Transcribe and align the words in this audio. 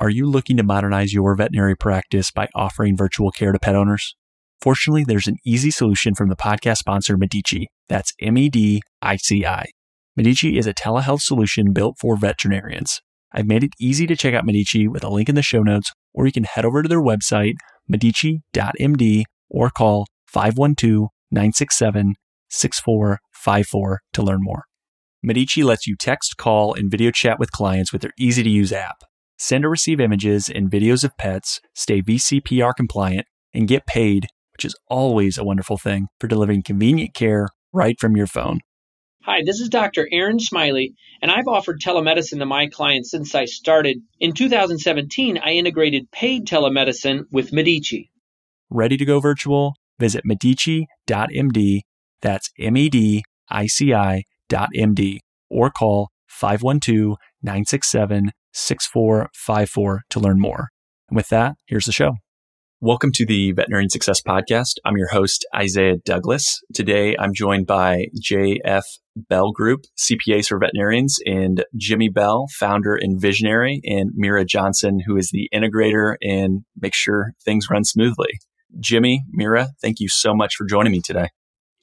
Are 0.00 0.08
you 0.08 0.30
looking 0.30 0.56
to 0.56 0.62
modernize 0.62 1.12
your 1.12 1.34
veterinary 1.34 1.76
practice 1.76 2.30
by 2.30 2.48
offering 2.54 2.96
virtual 2.96 3.30
care 3.30 3.52
to 3.52 3.58
pet 3.58 3.76
owners? 3.76 4.16
Fortunately, 4.62 5.04
there's 5.04 5.26
an 5.26 5.36
easy 5.44 5.70
solution 5.70 6.14
from 6.14 6.30
the 6.30 6.36
podcast 6.36 6.78
sponsor 6.78 7.18
Medici. 7.18 7.68
That's 7.90 8.14
M 8.18 8.38
E 8.38 8.48
D 8.48 8.80
I 9.02 9.16
C 9.16 9.44
I. 9.44 9.66
Medici 10.16 10.56
is 10.56 10.66
a 10.66 10.72
telehealth 10.72 11.20
solution 11.20 11.74
built 11.74 11.96
for 12.00 12.16
veterinarians. 12.16 13.02
I've 13.30 13.46
made 13.46 13.62
it 13.62 13.74
easy 13.78 14.06
to 14.06 14.16
check 14.16 14.32
out 14.32 14.46
Medici 14.46 14.88
with 14.88 15.04
a 15.04 15.10
link 15.10 15.28
in 15.28 15.34
the 15.34 15.42
show 15.42 15.62
notes, 15.62 15.92
or 16.14 16.24
you 16.24 16.32
can 16.32 16.44
head 16.44 16.64
over 16.64 16.82
to 16.82 16.88
their 16.88 17.02
website, 17.02 17.56
medici.md, 17.86 19.24
or 19.50 19.68
call 19.68 20.06
512 20.28 21.08
967 21.30 22.14
6454 22.48 24.00
to 24.14 24.22
learn 24.22 24.40
more. 24.40 24.64
Medici 25.22 25.62
lets 25.62 25.86
you 25.86 25.94
text, 25.94 26.38
call, 26.38 26.72
and 26.72 26.90
video 26.90 27.10
chat 27.10 27.38
with 27.38 27.52
clients 27.52 27.92
with 27.92 28.00
their 28.00 28.14
easy 28.18 28.42
to 28.42 28.48
use 28.48 28.72
app 28.72 29.04
send 29.40 29.64
or 29.64 29.70
receive 29.70 30.00
images 30.00 30.50
and 30.50 30.70
videos 30.70 31.02
of 31.02 31.16
pets, 31.16 31.60
stay 31.74 32.02
VCPR 32.02 32.74
compliant, 32.76 33.26
and 33.54 33.66
get 33.66 33.86
paid, 33.86 34.26
which 34.52 34.66
is 34.66 34.76
always 34.88 35.38
a 35.38 35.44
wonderful 35.44 35.78
thing 35.78 36.08
for 36.20 36.28
delivering 36.28 36.62
convenient 36.62 37.14
care 37.14 37.48
right 37.72 37.98
from 37.98 38.16
your 38.16 38.26
phone. 38.26 38.60
Hi, 39.24 39.42
this 39.44 39.58
is 39.58 39.70
Dr. 39.70 40.06
Aaron 40.12 40.38
Smiley, 40.38 40.94
and 41.22 41.30
I've 41.30 41.48
offered 41.48 41.80
telemedicine 41.80 42.38
to 42.38 42.46
my 42.46 42.66
clients 42.68 43.10
since 43.10 43.34
I 43.34 43.46
started. 43.46 44.02
In 44.18 44.34
2017, 44.34 45.38
I 45.38 45.52
integrated 45.52 46.10
paid 46.10 46.46
telemedicine 46.46 47.24
with 47.32 47.50
Medici. 47.52 48.10
Ready 48.68 48.98
to 48.98 49.04
go 49.06 49.20
virtual? 49.20 49.74
Visit 49.98 50.24
medici.md, 50.24 51.80
that's 52.20 52.50
M 52.58 52.76
E 52.76 52.88
D 52.90 53.24
I 53.48 53.66
C 53.66 53.94
I 53.94 54.24
dot 54.50 54.68
MD, 54.76 55.18
or 55.48 55.70
call 55.70 56.10
512 56.28 57.16
967 57.42 58.32
6454 58.52 60.02
to 60.10 60.20
learn 60.20 60.40
more. 60.40 60.68
And 61.08 61.16
with 61.16 61.28
that, 61.28 61.56
here's 61.66 61.84
the 61.84 61.92
show. 61.92 62.14
Welcome 62.82 63.12
to 63.12 63.26
the 63.26 63.52
Veterinarian 63.52 63.90
Success 63.90 64.22
Podcast. 64.22 64.76
I'm 64.86 64.96
your 64.96 65.08
host, 65.08 65.46
Isaiah 65.54 65.98
Douglas. 65.98 66.62
Today, 66.72 67.14
I'm 67.18 67.34
joined 67.34 67.66
by 67.66 68.06
JF 68.26 68.84
Bell 69.14 69.52
Group, 69.52 69.82
CPAs 69.98 70.46
for 70.46 70.58
veterinarians, 70.58 71.18
and 71.26 71.62
Jimmy 71.76 72.08
Bell, 72.08 72.46
founder 72.58 72.96
and 72.96 73.20
visionary, 73.20 73.82
and 73.84 74.12
Mira 74.14 74.46
Johnson, 74.46 75.00
who 75.04 75.18
is 75.18 75.28
the 75.30 75.50
integrator 75.52 76.14
and 76.22 76.62
makes 76.80 76.96
sure 76.96 77.32
things 77.44 77.68
run 77.70 77.84
smoothly. 77.84 78.40
Jimmy, 78.78 79.24
Mira, 79.30 79.68
thank 79.82 80.00
you 80.00 80.08
so 80.08 80.34
much 80.34 80.54
for 80.54 80.64
joining 80.64 80.92
me 80.92 81.02
today. 81.04 81.28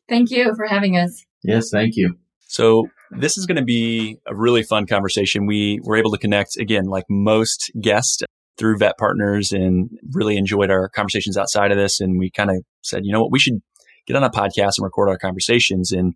Thank 0.09 0.31
you 0.31 0.55
for 0.55 0.65
having 0.65 0.97
us. 0.97 1.23
Yes, 1.43 1.69
thank 1.69 1.95
you. 1.95 2.17
So, 2.47 2.87
this 3.11 3.37
is 3.37 3.45
going 3.45 3.57
to 3.57 3.63
be 3.63 4.17
a 4.25 4.35
really 4.35 4.63
fun 4.63 4.85
conversation. 4.85 5.45
We 5.45 5.79
were 5.83 5.95
able 5.95 6.11
to 6.11 6.17
connect 6.17 6.57
again, 6.57 6.85
like 6.85 7.05
most 7.09 7.71
guests 7.79 8.21
through 8.57 8.77
vet 8.77 8.97
partners 8.97 9.51
and 9.51 9.89
really 10.11 10.35
enjoyed 10.35 10.71
our 10.71 10.89
conversations 10.89 11.37
outside 11.37 11.71
of 11.71 11.77
this. 11.77 12.01
And 12.01 12.17
we 12.17 12.29
kind 12.29 12.49
of 12.49 12.57
said, 12.81 13.05
you 13.05 13.13
know 13.13 13.21
what, 13.21 13.31
we 13.31 13.39
should 13.39 13.61
get 14.07 14.15
on 14.15 14.23
a 14.23 14.29
podcast 14.29 14.77
and 14.77 14.83
record 14.83 15.09
our 15.09 15.17
conversations. 15.17 15.91
And 15.91 16.15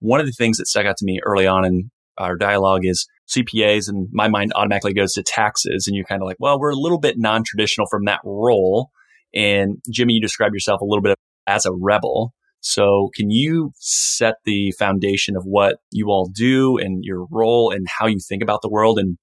one 0.00 0.20
of 0.20 0.26
the 0.26 0.32
things 0.32 0.56
that 0.58 0.66
stuck 0.66 0.86
out 0.86 0.96
to 0.98 1.04
me 1.04 1.20
early 1.24 1.46
on 1.46 1.64
in 1.64 1.90
our 2.16 2.36
dialogue 2.36 2.84
is 2.84 3.06
CPAs 3.28 3.88
and 3.88 4.08
my 4.12 4.28
mind 4.28 4.52
automatically 4.54 4.94
goes 4.94 5.12
to 5.14 5.22
taxes. 5.22 5.86
And 5.86 5.96
you're 5.96 6.06
kind 6.06 6.22
of 6.22 6.26
like, 6.26 6.36
well, 6.38 6.58
we're 6.58 6.70
a 6.70 6.76
little 6.76 6.98
bit 6.98 7.16
non-traditional 7.18 7.86
from 7.88 8.04
that 8.06 8.20
role. 8.24 8.90
And 9.34 9.78
Jimmy, 9.90 10.14
you 10.14 10.20
describe 10.20 10.52
yourself 10.54 10.80
a 10.80 10.84
little 10.84 11.02
bit 11.02 11.16
as 11.46 11.66
a 11.66 11.72
rebel. 11.72 12.32
So, 12.66 13.10
can 13.14 13.30
you 13.30 13.72
set 13.78 14.36
the 14.46 14.72
foundation 14.78 15.36
of 15.36 15.44
what 15.44 15.76
you 15.90 16.06
all 16.06 16.30
do 16.34 16.78
and 16.78 17.04
your 17.04 17.26
role 17.30 17.70
and 17.70 17.86
how 17.98 18.06
you 18.06 18.18
think 18.18 18.42
about 18.42 18.62
the 18.62 18.70
world 18.70 18.98
and 18.98 19.18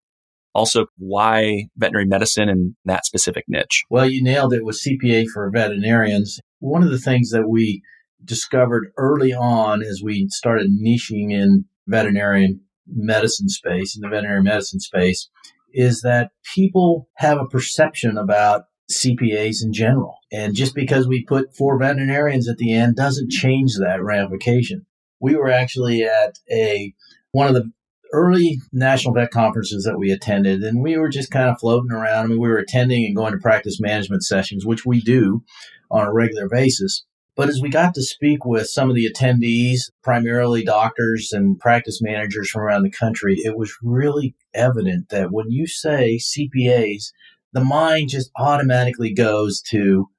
also 0.53 0.86
why 1.00 1.66
veterinary 1.75 2.06
medicine 2.06 2.50
and 2.50 2.75
that 2.86 3.03
specific 3.03 3.46
niche? 3.47 3.84
Well, 3.90 4.07
you 4.07 4.24
nailed 4.24 4.53
it 4.53 4.63
with 4.63 4.80
CPA 4.80 5.25
for 5.34 5.50
veterinarians. 5.50 6.40
One 6.59 6.84
of 6.84 6.91
the 6.91 7.00
things 7.00 7.31
that 7.31 7.50
we 7.50 7.81
discovered 8.24 8.91
early 8.96 9.34
on 9.34 9.81
as 9.81 10.01
we 10.03 10.28
started 10.30 10.69
niching 10.69 11.31
in 11.31 11.66
veterinarian 11.88 12.62
medicine 12.85 13.50
space, 13.50 13.96
in 13.96 14.01
the 14.01 14.09
veterinary 14.09 14.44
medicine 14.44 14.81
space, 14.81 15.31
is 15.74 16.01
that 16.01 16.30
people 16.53 17.09
have 17.16 17.40
a 17.40 17.47
perception 17.47 18.19
about 18.19 18.66
CPAs 18.91 19.63
in 19.63 19.74
general. 19.74 20.18
And 20.31 20.56
just 20.56 20.75
because 20.75 21.07
we 21.07 21.25
put 21.25 21.56
for 21.56 21.78
veterinarians 21.78 22.47
at 22.47 22.57
the 22.57 22.74
end 22.74 22.96
doesn't 22.96 23.31
change 23.31 23.75
that 23.78 24.03
ramification. 24.03 24.85
We 25.19 25.35
were 25.35 25.50
actually 25.50 26.03
at 26.03 26.40
a 26.52 26.94
one 27.31 27.47
of 27.47 27.53
the 27.53 27.72
early 28.13 28.59
national 28.72 29.13
vet 29.13 29.31
conferences 29.31 29.84
that 29.85 29.97
we 29.97 30.12
attended, 30.12 30.63
and 30.63 30.81
we 30.81 30.97
were 30.97 31.09
just 31.09 31.31
kind 31.31 31.50
of 31.50 31.59
floating 31.59 31.91
around. 31.91 32.25
I 32.25 32.28
mean, 32.28 32.40
we 32.40 32.50
were 32.50 32.57
attending 32.57 33.06
and 33.06 33.16
going 33.16 33.34
to 33.34 33.40
practice 33.40 33.80
management 33.80 34.24
sessions, 34.24 34.66
which 34.66 34.85
we 34.85 35.01
do 35.01 35.44
on 35.90 36.07
a 36.07 36.13
regular 36.13 36.50
basis. 36.50 37.06
But 37.35 37.50
as 37.50 37.62
we 37.62 37.69
got 37.69 37.94
to 37.96 38.03
speak 38.03 38.46
with 38.46 38.68
some 38.68 38.90
of 38.90 38.96
the 38.96 39.09
attendees, 39.09 39.90
primarily 40.03 40.63
doctors 40.63 41.31
and 41.31 41.57
practice 41.59 42.01
managers 42.01 42.50
from 42.50 42.62
around 42.62 42.84
the 42.84 42.91
country, 42.91 43.35
it 43.38 43.57
was 43.57 43.74
really 43.81 44.35
evident 44.53 45.09
that 45.09 45.31
when 45.31 45.50
you 45.50 45.66
say 45.66 46.18
CPAs, 46.18 47.12
the 47.53 47.63
mind 47.63 48.09
just 48.09 48.31
automatically 48.38 49.13
goes 49.13 49.62
to, 49.69 50.09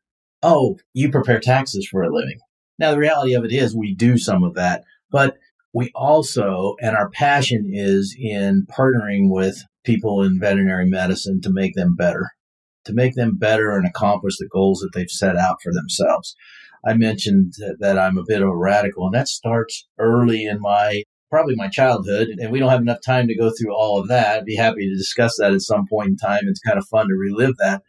oh, 0.43 0.79
you 0.93 1.11
prepare 1.11 1.41
taxes 1.41 1.87
for 1.91 2.03
a 2.03 2.13
living. 2.13 2.39
Now, 2.79 2.91
the 2.91 2.99
reality 2.99 3.35
of 3.35 3.45
it 3.45 3.53
is 3.53 3.77
we 3.77 3.95
do 3.95 4.19
some 4.19 4.43
of 4.43 4.55
that, 4.55 4.83
but 5.11 5.37
we 5.73 5.91
also, 5.95 6.75
and 6.81 6.97
our 6.97 7.11
passion 7.11 7.71
is 7.73 8.15
in 8.19 8.67
partnering 8.71 9.31
with 9.31 9.63
people 9.85 10.23
in 10.23 10.41
veterinary 10.41 10.89
medicine 10.89 11.41
to 11.43 11.51
make 11.51 11.75
them 11.75 11.97
better, 11.97 12.31
to 12.85 12.93
make 12.93 13.15
them 13.15 13.39
better 13.39 13.77
and 13.77 13.87
accomplish 13.87 14.37
the 14.39 14.49
goals 14.53 14.81
that 14.81 14.91
they've 14.95 15.11
set 15.11 15.37
out 15.37 15.63
for 15.63 15.73
themselves. 15.73 16.35
I 16.85 16.95
mentioned 16.95 17.55
that 17.79 17.99
I'm 17.99 18.19
a 18.19 18.25
bit 18.27 18.43
of 18.43 18.49
a 18.49 18.57
radical, 18.57 19.07
and 19.07 19.15
that 19.15 19.29
starts 19.29 19.87
early 19.99 20.45
in 20.45 20.61
my 20.61 21.05
probably 21.33 21.55
my 21.57 21.69
childhood, 21.69 22.29
and 22.29 22.53
we 22.53 22.59
don't 22.59 22.69
have 22.69 22.83
enough 22.83 23.01
time 23.03 23.27
to 23.27 23.35
go 23.35 23.51
through 23.51 23.75
all 23.75 23.99
of 23.99 24.09
that. 24.09 24.37
I'd 24.37 24.45
be 24.45 24.55
happy 24.55 24.87
to 24.87 24.95
discuss 24.95 25.39
that 25.39 25.55
at 25.55 25.63
some 25.63 25.87
point 25.89 26.09
in 26.09 26.17
time. 26.19 26.43
It's 26.43 26.61
kind 26.61 26.77
of 26.77 26.87
fun 26.89 27.09
to 27.09 27.15
relive 27.15 27.57
that. 27.57 27.83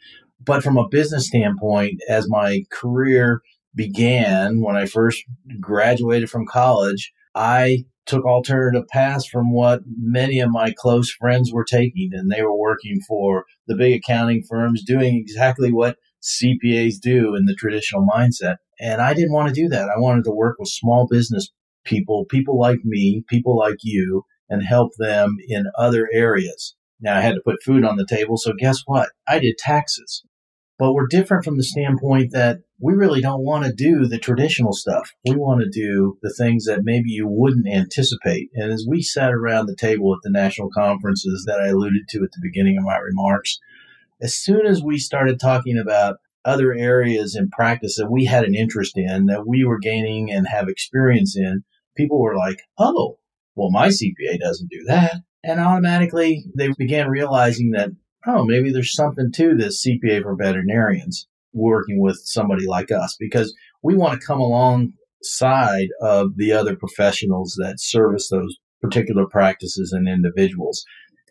But 0.45 0.63
from 0.63 0.77
a 0.77 0.87
business 0.87 1.27
standpoint, 1.27 1.99
as 2.09 2.29
my 2.29 2.61
career 2.71 3.41
began 3.75 4.61
when 4.61 4.77
I 4.77 4.85
first 4.85 5.25
graduated 5.59 6.29
from 6.29 6.45
college, 6.45 7.11
I 7.35 7.83
took 8.05 8.23
alternative 8.23 8.87
paths 8.87 9.27
from 9.27 9.51
what 9.51 9.81
many 9.99 10.39
of 10.39 10.49
my 10.49 10.73
close 10.77 11.11
friends 11.11 11.51
were 11.51 11.65
taking, 11.65 12.11
and 12.13 12.31
they 12.31 12.43
were 12.43 12.57
working 12.57 13.01
for 13.05 13.43
the 13.67 13.75
big 13.75 13.99
accounting 13.99 14.43
firms 14.49 14.85
doing 14.85 15.17
exactly 15.17 15.73
what 15.73 15.97
CPAs 16.21 16.95
do 17.01 17.35
in 17.35 17.43
the 17.43 17.55
traditional 17.55 18.07
mindset. 18.07 18.55
And 18.79 19.01
I 19.01 19.13
didn't 19.13 19.33
want 19.33 19.49
to 19.49 19.61
do 19.61 19.67
that. 19.67 19.89
I 19.89 19.99
wanted 19.99 20.23
to 20.23 20.31
work 20.31 20.55
with 20.59 20.69
small 20.69 21.07
business 21.09 21.49
people, 21.83 22.25
people 22.25 22.59
like 22.59 22.79
me, 22.83 23.23
people 23.27 23.57
like 23.57 23.77
you, 23.83 24.23
and 24.49 24.63
help 24.63 24.91
them 24.97 25.37
in 25.47 25.65
other 25.77 26.09
areas. 26.11 26.75
Now 26.99 27.17
I 27.17 27.21
had 27.21 27.35
to 27.35 27.41
put 27.43 27.63
food 27.63 27.83
on 27.83 27.97
the 27.97 28.05
table. 28.05 28.37
So 28.37 28.53
guess 28.57 28.81
what? 28.85 29.09
I 29.27 29.39
did 29.39 29.57
taxes. 29.57 30.23
But 30.79 30.93
we're 30.93 31.07
different 31.07 31.45
from 31.45 31.57
the 31.57 31.63
standpoint 31.63 32.31
that 32.31 32.59
we 32.79 32.93
really 32.93 33.21
don't 33.21 33.45
want 33.45 33.63
to 33.65 33.71
do 33.71 34.05
the 34.05 34.17
traditional 34.17 34.73
stuff. 34.73 35.11
We 35.25 35.35
want 35.35 35.61
to 35.61 35.69
do 35.69 36.17
the 36.21 36.33
things 36.37 36.65
that 36.65 36.83
maybe 36.83 37.09
you 37.09 37.27
wouldn't 37.27 37.67
anticipate. 37.67 38.49
And 38.55 38.71
as 38.71 38.85
we 38.87 39.01
sat 39.01 39.31
around 39.31 39.67
the 39.67 39.75
table 39.75 40.13
at 40.13 40.19
the 40.23 40.31
national 40.31 40.69
conferences 40.71 41.45
that 41.47 41.59
I 41.61 41.67
alluded 41.67 42.09
to 42.09 42.23
at 42.23 42.31
the 42.31 42.41
beginning 42.41 42.77
of 42.77 42.83
my 42.83 42.97
remarks, 42.97 43.59
as 44.21 44.35
soon 44.35 44.65
as 44.65 44.81
we 44.81 44.97
started 44.97 45.39
talking 45.39 45.77
about 45.77 46.17
other 46.43 46.73
areas 46.73 47.35
in 47.35 47.49
practice 47.49 47.95
that 47.97 48.11
we 48.11 48.25
had 48.25 48.43
an 48.43 48.55
interest 48.55 48.97
in, 48.97 49.27
that 49.27 49.47
we 49.47 49.63
were 49.63 49.79
gaining 49.79 50.31
and 50.31 50.47
have 50.47 50.67
experience 50.67 51.37
in, 51.37 51.63
people 51.95 52.21
were 52.21 52.35
like, 52.35 52.61
oh, 52.77 53.17
well, 53.55 53.71
my 53.71 53.87
CPA 53.87 54.39
doesn't 54.39 54.69
do 54.69 54.83
that. 54.87 55.15
And 55.43 55.59
automatically 55.59 56.45
they 56.55 56.69
began 56.77 57.09
realizing 57.09 57.71
that, 57.71 57.89
oh, 58.25 58.45
maybe 58.45 58.71
there's 58.71 58.95
something 58.95 59.31
to 59.33 59.55
this 59.55 59.85
CPA 59.85 60.23
for 60.23 60.35
veterinarians 60.35 61.27
working 61.53 62.01
with 62.01 62.19
somebody 62.23 62.65
like 62.65 62.91
us 62.91 63.15
because 63.19 63.53
we 63.83 63.95
want 63.95 64.19
to 64.19 64.25
come 64.25 64.39
alongside 64.39 65.89
of 66.01 66.37
the 66.37 66.51
other 66.51 66.75
professionals 66.75 67.55
that 67.57 67.79
service 67.79 68.29
those 68.29 68.57
particular 68.81 69.25
practices 69.27 69.91
and 69.91 70.07
individuals. 70.07 70.83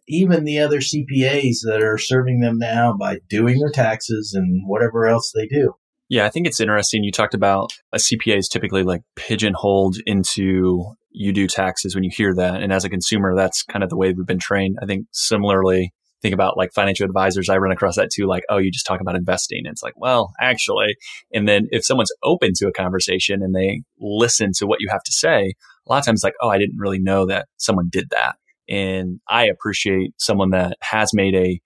Even 0.08 0.44
the 0.44 0.58
other 0.58 0.78
CPAs 0.78 1.58
that 1.64 1.80
are 1.82 1.98
serving 1.98 2.40
them 2.40 2.58
now 2.58 2.94
by 2.98 3.18
doing 3.28 3.58
their 3.58 3.70
taxes 3.70 4.34
and 4.34 4.62
whatever 4.66 5.06
else 5.06 5.32
they 5.34 5.46
do. 5.46 5.74
Yeah, 6.12 6.26
I 6.26 6.28
think 6.28 6.46
it's 6.46 6.60
interesting. 6.60 7.04
You 7.04 7.10
talked 7.10 7.32
about 7.32 7.72
a 7.90 7.96
CPA 7.96 8.36
is 8.36 8.46
typically 8.46 8.82
like 8.82 9.00
pigeonholed 9.16 9.96
into 10.04 10.84
you 11.10 11.32
do 11.32 11.46
taxes 11.46 11.94
when 11.94 12.04
you 12.04 12.10
hear 12.14 12.34
that. 12.34 12.62
And 12.62 12.70
as 12.70 12.84
a 12.84 12.90
consumer, 12.90 13.34
that's 13.34 13.62
kind 13.62 13.82
of 13.82 13.88
the 13.88 13.96
way 13.96 14.12
we've 14.12 14.26
been 14.26 14.38
trained. 14.38 14.76
I 14.82 14.84
think 14.84 15.06
similarly, 15.12 15.90
think 16.20 16.34
about 16.34 16.58
like 16.58 16.74
financial 16.74 17.06
advisors. 17.06 17.48
I 17.48 17.56
run 17.56 17.72
across 17.72 17.96
that 17.96 18.10
too. 18.12 18.26
Like, 18.26 18.44
oh, 18.50 18.58
you 18.58 18.70
just 18.70 18.84
talk 18.84 19.00
about 19.00 19.16
investing. 19.16 19.62
It's 19.64 19.82
like, 19.82 19.94
well, 19.96 20.34
actually. 20.38 20.96
And 21.32 21.48
then 21.48 21.68
if 21.70 21.82
someone's 21.82 22.12
open 22.22 22.52
to 22.56 22.68
a 22.68 22.72
conversation 22.72 23.42
and 23.42 23.54
they 23.54 23.80
listen 23.98 24.50
to 24.58 24.66
what 24.66 24.82
you 24.82 24.88
have 24.90 25.04
to 25.04 25.12
say, 25.12 25.54
a 25.86 25.90
lot 25.90 26.00
of 26.00 26.04
times 26.04 26.22
like, 26.22 26.34
oh, 26.42 26.50
I 26.50 26.58
didn't 26.58 26.76
really 26.76 27.00
know 27.00 27.24
that 27.24 27.46
someone 27.56 27.88
did 27.90 28.10
that. 28.10 28.36
And 28.68 29.18
I 29.30 29.46
appreciate 29.46 30.12
someone 30.18 30.50
that 30.50 30.76
has 30.82 31.14
made 31.14 31.34
a 31.34 31.58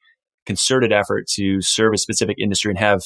concerted 0.46 0.92
effort 0.92 1.26
to 1.34 1.60
serve 1.62 1.94
a 1.94 1.99
specific 1.99 2.37
industry 2.38 2.70
and 2.70 2.78
have 2.78 3.02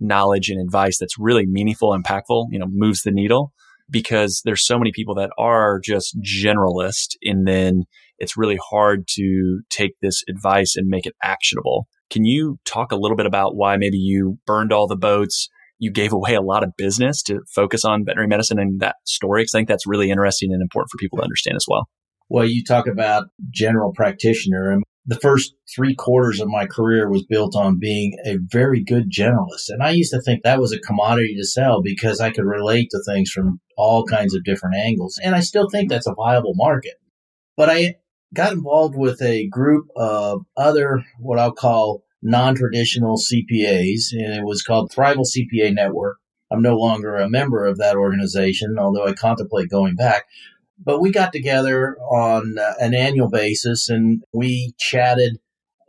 knowledge 0.00 0.48
and 0.48 0.60
advice 0.60 0.98
that's 0.98 1.18
really 1.18 1.46
meaningful, 1.46 1.96
impactful, 1.96 2.46
you 2.50 2.58
know, 2.58 2.66
moves 2.68 3.02
the 3.02 3.10
needle 3.10 3.52
because 3.90 4.42
there's 4.44 4.66
so 4.66 4.78
many 4.78 4.92
people 4.92 5.14
that 5.14 5.30
are 5.38 5.80
just 5.80 6.18
generalist 6.20 7.16
and 7.22 7.46
then 7.46 7.84
it's 8.18 8.36
really 8.36 8.58
hard 8.70 9.06
to 9.08 9.60
take 9.70 9.92
this 10.02 10.22
advice 10.28 10.76
and 10.76 10.88
make 10.88 11.06
it 11.06 11.14
actionable. 11.22 11.86
Can 12.10 12.24
you 12.24 12.58
talk 12.64 12.92
a 12.92 12.96
little 12.96 13.16
bit 13.16 13.26
about 13.26 13.54
why 13.54 13.76
maybe 13.76 13.98
you 13.98 14.38
burned 14.46 14.72
all 14.72 14.86
the 14.86 14.96
boats? 14.96 15.48
You 15.78 15.90
gave 15.92 16.12
away 16.12 16.34
a 16.34 16.42
lot 16.42 16.64
of 16.64 16.76
business 16.76 17.22
to 17.24 17.40
focus 17.54 17.84
on 17.84 18.04
veterinary 18.04 18.28
medicine 18.28 18.58
and 18.58 18.80
that 18.80 18.96
story. 19.04 19.44
Cause 19.44 19.54
I 19.54 19.58
think 19.58 19.68
that's 19.68 19.86
really 19.86 20.10
interesting 20.10 20.52
and 20.52 20.60
important 20.60 20.90
for 20.90 20.98
people 20.98 21.18
to 21.18 21.24
understand 21.24 21.56
as 21.56 21.66
well. 21.68 21.88
Well, 22.28 22.44
you 22.44 22.62
talk 22.62 22.86
about 22.86 23.28
general 23.50 23.92
practitioner 23.94 24.70
and 24.70 24.82
the 25.08 25.18
first 25.20 25.54
three 25.74 25.94
quarters 25.94 26.38
of 26.38 26.48
my 26.48 26.66
career 26.66 27.08
was 27.08 27.24
built 27.24 27.56
on 27.56 27.78
being 27.78 28.18
a 28.26 28.36
very 28.36 28.84
good 28.84 29.10
generalist. 29.10 29.70
And 29.70 29.82
I 29.82 29.90
used 29.90 30.12
to 30.12 30.20
think 30.20 30.42
that 30.42 30.60
was 30.60 30.70
a 30.70 30.78
commodity 30.78 31.34
to 31.34 31.46
sell 31.46 31.80
because 31.80 32.20
I 32.20 32.30
could 32.30 32.44
relate 32.44 32.90
to 32.90 33.02
things 33.02 33.30
from 33.30 33.58
all 33.78 34.04
kinds 34.04 34.34
of 34.34 34.44
different 34.44 34.76
angles. 34.76 35.18
And 35.24 35.34
I 35.34 35.40
still 35.40 35.70
think 35.70 35.88
that's 35.88 36.06
a 36.06 36.14
viable 36.14 36.52
market. 36.54 36.96
But 37.56 37.70
I 37.70 37.96
got 38.34 38.52
involved 38.52 38.96
with 38.96 39.22
a 39.22 39.48
group 39.48 39.86
of 39.96 40.42
other, 40.58 41.02
what 41.18 41.38
I'll 41.38 41.52
call 41.52 42.04
non 42.20 42.54
traditional 42.54 43.16
CPAs, 43.16 44.12
and 44.12 44.34
it 44.34 44.44
was 44.44 44.62
called 44.62 44.92
Thriveal 44.92 45.24
CPA 45.24 45.72
Network. 45.74 46.18
I'm 46.52 46.60
no 46.60 46.76
longer 46.76 47.16
a 47.16 47.30
member 47.30 47.64
of 47.64 47.78
that 47.78 47.96
organization, 47.96 48.76
although 48.78 49.06
I 49.06 49.14
contemplate 49.14 49.70
going 49.70 49.94
back. 49.96 50.24
But 50.84 51.00
we 51.00 51.10
got 51.10 51.32
together 51.32 51.96
on 51.98 52.56
uh, 52.58 52.74
an 52.78 52.94
annual 52.94 53.28
basis 53.28 53.88
and 53.88 54.22
we 54.32 54.74
chatted 54.78 55.38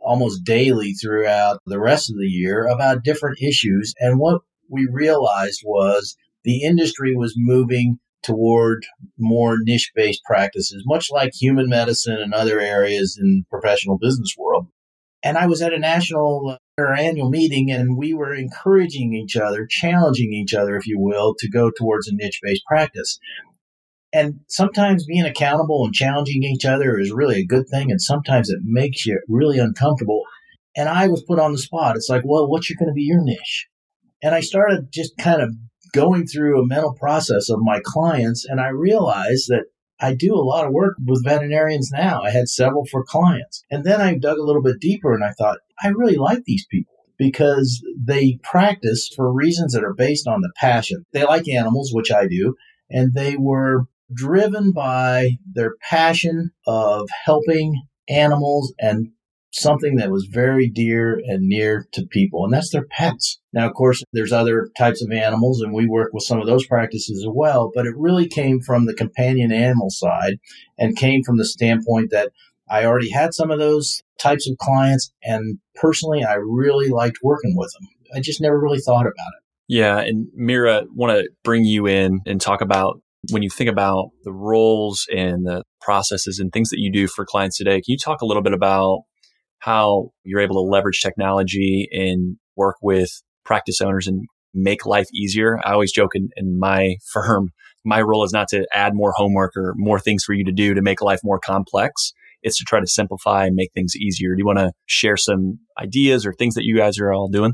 almost 0.00 0.44
daily 0.44 0.92
throughout 0.92 1.60
the 1.66 1.78
rest 1.78 2.10
of 2.10 2.16
the 2.16 2.26
year 2.26 2.66
about 2.66 3.04
different 3.04 3.38
issues. 3.40 3.94
And 3.98 4.18
what 4.18 4.42
we 4.68 4.88
realized 4.90 5.60
was 5.64 6.16
the 6.44 6.62
industry 6.62 7.14
was 7.14 7.34
moving 7.36 7.98
toward 8.22 8.84
more 9.18 9.56
niche 9.60 9.92
based 9.94 10.22
practices, 10.24 10.82
much 10.86 11.10
like 11.10 11.32
human 11.34 11.68
medicine 11.68 12.18
and 12.20 12.34
other 12.34 12.60
areas 12.60 13.18
in 13.20 13.44
professional 13.50 13.98
business 13.98 14.34
world. 14.36 14.66
And 15.22 15.36
I 15.36 15.46
was 15.46 15.60
at 15.60 15.72
a 15.72 15.78
national 15.78 16.58
or 16.78 16.94
annual 16.94 17.28
meeting 17.28 17.70
and 17.70 17.96
we 17.96 18.14
were 18.14 18.34
encouraging 18.34 19.12
each 19.12 19.36
other, 19.36 19.66
challenging 19.68 20.32
each 20.32 20.54
other, 20.54 20.76
if 20.76 20.86
you 20.86 20.98
will, 20.98 21.34
to 21.38 21.48
go 21.48 21.70
towards 21.70 22.08
a 22.08 22.14
niche 22.14 22.40
based 22.42 22.64
practice. 22.66 23.18
And 24.12 24.40
sometimes 24.48 25.06
being 25.06 25.24
accountable 25.24 25.84
and 25.84 25.94
challenging 25.94 26.42
each 26.42 26.64
other 26.64 26.98
is 26.98 27.12
really 27.12 27.40
a 27.40 27.46
good 27.46 27.68
thing. 27.68 27.90
And 27.90 28.00
sometimes 28.00 28.50
it 28.50 28.60
makes 28.64 29.06
you 29.06 29.20
really 29.28 29.58
uncomfortable. 29.58 30.22
And 30.76 30.88
I 30.88 31.08
was 31.08 31.22
put 31.22 31.38
on 31.38 31.52
the 31.52 31.58
spot. 31.58 31.96
It's 31.96 32.08
like, 32.08 32.22
well, 32.24 32.48
what's 32.48 32.72
going 32.72 32.88
to 32.88 32.94
be 32.94 33.02
your 33.02 33.22
niche? 33.22 33.68
And 34.22 34.34
I 34.34 34.40
started 34.40 34.88
just 34.92 35.16
kind 35.18 35.40
of 35.40 35.54
going 35.92 36.26
through 36.26 36.60
a 36.60 36.66
mental 36.66 36.94
process 36.94 37.50
of 37.50 37.60
my 37.60 37.80
clients. 37.84 38.44
And 38.44 38.60
I 38.60 38.68
realized 38.68 39.48
that 39.48 39.64
I 40.00 40.14
do 40.14 40.34
a 40.34 40.42
lot 40.42 40.66
of 40.66 40.72
work 40.72 40.96
with 41.04 41.24
veterinarians 41.24 41.90
now. 41.92 42.22
I 42.22 42.30
had 42.30 42.48
several 42.48 42.86
for 42.86 43.04
clients. 43.04 43.64
And 43.70 43.84
then 43.84 44.00
I 44.00 44.16
dug 44.16 44.38
a 44.38 44.44
little 44.44 44.62
bit 44.62 44.80
deeper 44.80 45.14
and 45.14 45.24
I 45.24 45.32
thought, 45.32 45.58
I 45.82 45.88
really 45.88 46.16
like 46.16 46.44
these 46.44 46.66
people 46.70 46.94
because 47.18 47.84
they 48.02 48.38
practice 48.42 49.10
for 49.14 49.32
reasons 49.32 49.74
that 49.74 49.84
are 49.84 49.94
based 49.94 50.26
on 50.26 50.40
the 50.40 50.52
passion. 50.56 51.04
They 51.12 51.24
like 51.24 51.48
animals, 51.48 51.90
which 51.92 52.10
I 52.10 52.26
do, 52.26 52.54
and 52.88 53.12
they 53.12 53.36
were 53.36 53.84
driven 54.12 54.72
by 54.72 55.32
their 55.52 55.72
passion 55.88 56.50
of 56.66 57.08
helping 57.24 57.82
animals 58.08 58.74
and 58.78 59.08
something 59.52 59.96
that 59.96 60.10
was 60.10 60.28
very 60.30 60.68
dear 60.68 61.20
and 61.26 61.48
near 61.48 61.86
to 61.92 62.06
people, 62.06 62.44
and 62.44 62.52
that's 62.52 62.70
their 62.70 62.86
pets. 62.90 63.40
Now, 63.52 63.66
of 63.66 63.74
course, 63.74 64.02
there's 64.12 64.32
other 64.32 64.68
types 64.78 65.02
of 65.02 65.10
animals, 65.10 65.60
and 65.60 65.72
we 65.72 65.88
work 65.88 66.10
with 66.12 66.22
some 66.22 66.40
of 66.40 66.46
those 66.46 66.66
practices 66.66 67.24
as 67.24 67.28
well, 67.32 67.70
but 67.74 67.86
it 67.86 67.94
really 67.96 68.28
came 68.28 68.60
from 68.60 68.86
the 68.86 68.94
companion 68.94 69.52
animal 69.52 69.90
side 69.90 70.38
and 70.78 70.96
came 70.96 71.22
from 71.24 71.36
the 71.36 71.44
standpoint 71.44 72.10
that 72.10 72.30
I 72.68 72.84
already 72.84 73.10
had 73.10 73.34
some 73.34 73.50
of 73.50 73.58
those 73.58 74.02
types 74.20 74.48
of 74.48 74.56
clients, 74.58 75.12
and 75.22 75.58
personally, 75.74 76.22
I 76.22 76.34
really 76.34 76.88
liked 76.88 77.18
working 77.22 77.56
with 77.56 77.72
them. 77.72 77.88
I 78.14 78.20
just 78.20 78.40
never 78.40 78.60
really 78.60 78.78
thought 78.78 79.06
about 79.06 79.10
it. 79.10 79.42
Yeah, 79.66 79.98
and 79.98 80.28
Mira, 80.34 80.84
want 80.94 81.12
to 81.12 81.28
bring 81.42 81.64
you 81.64 81.86
in 81.86 82.20
and 82.26 82.40
talk 82.40 82.60
about 82.60 83.02
when 83.30 83.42
you 83.42 83.50
think 83.50 83.70
about 83.70 84.10
the 84.24 84.32
roles 84.32 85.06
and 85.14 85.46
the 85.46 85.62
processes 85.80 86.38
and 86.38 86.52
things 86.52 86.70
that 86.70 86.80
you 86.80 86.90
do 86.90 87.06
for 87.06 87.24
clients 87.24 87.58
today, 87.58 87.76
can 87.76 87.92
you 87.92 87.98
talk 87.98 88.22
a 88.22 88.26
little 88.26 88.42
bit 88.42 88.52
about 88.52 89.02
how 89.58 90.10
you're 90.24 90.40
able 90.40 90.54
to 90.54 90.70
leverage 90.70 91.00
technology 91.02 91.88
and 91.92 92.36
work 92.56 92.76
with 92.82 93.10
practice 93.44 93.80
owners 93.80 94.06
and 94.06 94.26
make 94.54 94.86
life 94.86 95.06
easier? 95.14 95.58
I 95.64 95.72
always 95.72 95.92
joke 95.92 96.12
in, 96.14 96.30
in 96.36 96.58
my 96.58 96.96
firm, 97.12 97.50
my 97.84 98.00
role 98.00 98.24
is 98.24 98.32
not 98.32 98.48
to 98.48 98.66
add 98.72 98.94
more 98.94 99.12
homework 99.14 99.52
or 99.56 99.74
more 99.76 100.00
things 100.00 100.24
for 100.24 100.32
you 100.32 100.44
to 100.44 100.52
do 100.52 100.74
to 100.74 100.82
make 100.82 101.02
life 101.02 101.20
more 101.22 101.38
complex. 101.38 102.12
It's 102.42 102.58
to 102.58 102.64
try 102.64 102.80
to 102.80 102.86
simplify 102.86 103.46
and 103.46 103.54
make 103.54 103.72
things 103.74 103.94
easier. 103.96 104.34
Do 104.34 104.38
you 104.38 104.46
want 104.46 104.60
to 104.60 104.72
share 104.86 105.18
some 105.18 105.58
ideas 105.78 106.24
or 106.24 106.32
things 106.32 106.54
that 106.54 106.64
you 106.64 106.78
guys 106.78 106.98
are 106.98 107.12
all 107.12 107.28
doing? 107.28 107.52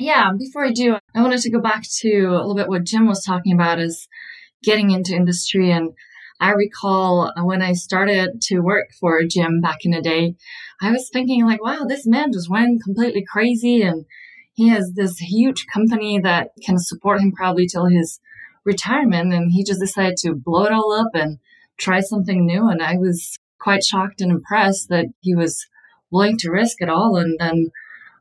Yeah, 0.00 0.30
before 0.36 0.64
I 0.64 0.72
do, 0.72 0.96
I 1.14 1.22
wanted 1.22 1.40
to 1.40 1.50
go 1.50 1.60
back 1.60 1.84
to 2.00 2.26
a 2.26 2.38
little 2.38 2.54
bit 2.54 2.68
what 2.68 2.84
Jim 2.84 3.06
was 3.06 3.24
talking 3.24 3.52
about 3.52 3.80
is 3.80 4.08
getting 4.62 4.90
into 4.90 5.14
industry. 5.14 5.70
And 5.70 5.92
I 6.40 6.50
recall 6.50 7.32
when 7.42 7.62
I 7.62 7.72
started 7.72 8.40
to 8.42 8.60
work 8.60 8.88
for 8.98 9.22
Jim 9.24 9.60
back 9.60 9.78
in 9.84 9.92
the 9.92 10.00
day, 10.00 10.36
I 10.80 10.92
was 10.92 11.10
thinking 11.12 11.44
like, 11.44 11.62
wow, 11.62 11.84
this 11.88 12.06
man 12.06 12.32
just 12.32 12.50
went 12.50 12.82
completely 12.82 13.24
crazy 13.24 13.82
and 13.82 14.04
he 14.54 14.68
has 14.68 14.92
this 14.94 15.18
huge 15.18 15.66
company 15.72 16.18
that 16.20 16.50
can 16.64 16.78
support 16.78 17.20
him 17.20 17.32
probably 17.32 17.66
till 17.66 17.86
his 17.86 18.20
retirement. 18.64 19.32
And 19.32 19.52
he 19.52 19.64
just 19.64 19.80
decided 19.80 20.16
to 20.18 20.34
blow 20.34 20.64
it 20.64 20.72
all 20.72 20.92
up 20.92 21.10
and 21.14 21.38
try 21.76 22.00
something 22.00 22.44
new. 22.44 22.68
And 22.68 22.82
I 22.82 22.96
was 22.96 23.38
quite 23.60 23.84
shocked 23.84 24.20
and 24.20 24.30
impressed 24.30 24.88
that 24.88 25.06
he 25.20 25.34
was 25.34 25.66
willing 26.10 26.38
to 26.38 26.50
risk 26.50 26.80
it 26.80 26.88
all. 26.88 27.16
And 27.16 27.38
then 27.38 27.70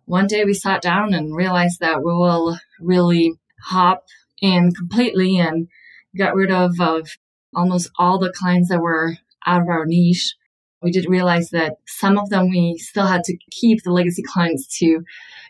one 0.06 0.28
day 0.28 0.46
we 0.46 0.54
sat 0.54 0.82
down 0.82 1.14
and 1.14 1.36
realized 1.36 1.80
that 1.80 2.00
we 2.00 2.14
will 2.14 2.58
really 2.80 3.34
hop 3.64 4.06
in 4.42 4.72
completely 4.74 5.38
and 5.38 5.68
got 6.16 6.36
rid 6.36 6.52
of, 6.52 6.80
of 6.80 7.10
almost 7.56 7.90
all 7.98 8.20
the 8.20 8.34
clients 8.34 8.70
that 8.70 8.82
were 8.82 9.18
out 9.46 9.62
of 9.62 9.68
our 9.68 9.86
niche. 9.86 10.36
We 10.82 10.92
did 10.92 11.10
realize 11.10 11.50
that 11.50 11.78
some 11.88 12.18
of 12.18 12.30
them 12.30 12.50
we 12.50 12.78
still 12.78 13.08
had 13.08 13.24
to 13.26 13.38
keep 13.50 13.84
the 13.84 13.92
legacy 13.92 14.22
clients 14.22 14.78
to 14.80 15.02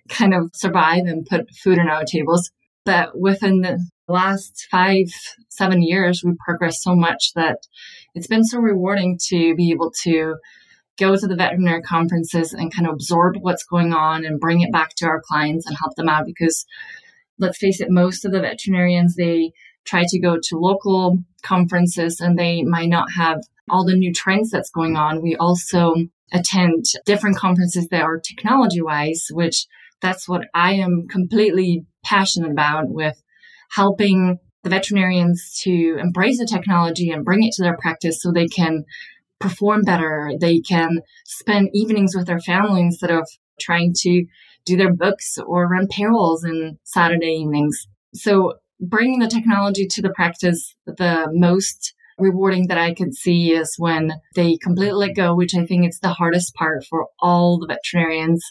kind 0.08 0.34
of 0.34 0.51
survive 0.53 1.03
and 1.05 1.25
put 1.25 1.50
food 1.51 1.79
on 1.79 1.89
our 1.89 2.05
tables. 2.05 2.50
But 2.86 3.20
within 3.20 3.62
the 3.62 3.86
last 4.08 4.67
five, 4.72 5.08
seven 5.50 5.82
years, 5.82 6.24
we 6.24 6.32
progressed 6.46 6.82
so 6.82 6.96
much 6.96 7.34
that 7.36 7.58
it's 8.15 8.27
been 8.27 8.46
so 8.46 8.60
rewarding 8.60 9.20
to 9.27 9.53
be 9.55 9.72
able 9.72 9.91
to 10.03 10.38
go 10.98 11.15
to 11.15 11.27
the 11.27 11.36
veterinary 11.36 11.82
conferences 11.82 12.53
and 12.53 12.74
kind 12.74 12.88
of 12.88 12.93
absorb 12.93 13.36
what's 13.41 13.65
going 13.65 13.93
on 13.93 14.25
and 14.25 14.39
bring 14.39 14.62
it 14.62 14.72
back 14.72 14.96
to 14.96 15.05
our 15.05 15.22
clients 15.22 15.67
and 15.67 15.77
help 15.77 15.96
them 15.96 16.10
out 16.10 16.25
because 16.25 16.65
let's 17.39 17.58
face 17.58 17.82
it, 17.82 17.89
most 17.89 18.25
of 18.25 18.32
the 18.32 18.39
veterinarians, 18.39 19.15
they 19.15 19.51
try 19.88 20.03
to 20.08 20.20
go 20.20 20.38
to 20.41 20.58
local 20.58 21.17
conferences 21.44 22.20
and 22.20 22.38
they 22.38 22.63
might 22.63 22.89
not 22.89 23.12
have 23.15 23.39
all 23.70 23.86
the 23.86 23.96
new 23.96 24.13
trends 24.13 24.51
that's 24.51 24.70
going 24.70 24.96
on. 24.96 25.22
We 25.22 25.36
also 25.36 25.96
attend 26.34 26.86
different 27.06 27.38
conferences 27.38 27.88
that 27.88 28.03
are 28.03 28.20
technology 28.20 28.82
wise, 28.82 29.27
which 29.32 29.65
that's 30.01 30.27
what 30.27 30.44
I 30.53 30.74
am 30.74 31.08
completely 31.10 31.86
passionate 32.03 32.51
about 32.51 32.89
with 32.89 33.22
helping 33.72 34.38
the 34.63 34.70
veterinarians 34.70 35.60
to 35.63 35.98
embrace 36.00 36.39
the 36.39 36.46
technology 36.46 37.10
and 37.10 37.25
bring 37.25 37.44
it 37.44 37.53
to 37.53 37.63
their 37.63 37.77
practice 37.77 38.22
so 38.22 38.32
they 38.32 38.48
can 38.48 38.84
perform 39.39 39.84
better. 39.84 40.32
They 40.39 40.60
can 40.60 41.00
spend 41.25 41.70
evenings 41.74 42.15
with 42.15 42.27
their 42.27 42.39
family 42.39 42.82
instead 42.82 43.12
of 43.12 43.27
trying 43.60 43.94
to 44.01 44.25
do 44.65 44.75
their 44.75 44.94
books 44.94 45.38
or 45.46 45.67
run 45.67 45.88
payrolls 45.88 46.44
in 46.44 46.77
Saturday 46.84 47.38
evenings. 47.41 47.88
So 48.13 48.56
bringing 48.79 49.19
the 49.19 49.27
technology 49.27 49.88
to 49.88 50.01
the 50.01 50.10
practice, 50.10 50.75
the 50.86 51.27
most 51.31 51.93
rewarding 52.17 52.67
that 52.67 52.77
I 52.77 52.93
could 52.93 53.13
see 53.13 53.51
is 53.51 53.75
when 53.77 54.13
they 54.36 54.57
completely 54.57 55.07
let 55.07 55.15
go, 55.15 55.36
which 55.36 55.55
I 55.55 55.65
think 55.65 55.88
is 55.88 56.00
the 56.00 56.10
hardest 56.10 56.55
part 56.55 56.84
for 56.86 57.07
all 57.19 57.60
the 57.60 57.67
veterinarians. 57.67 58.43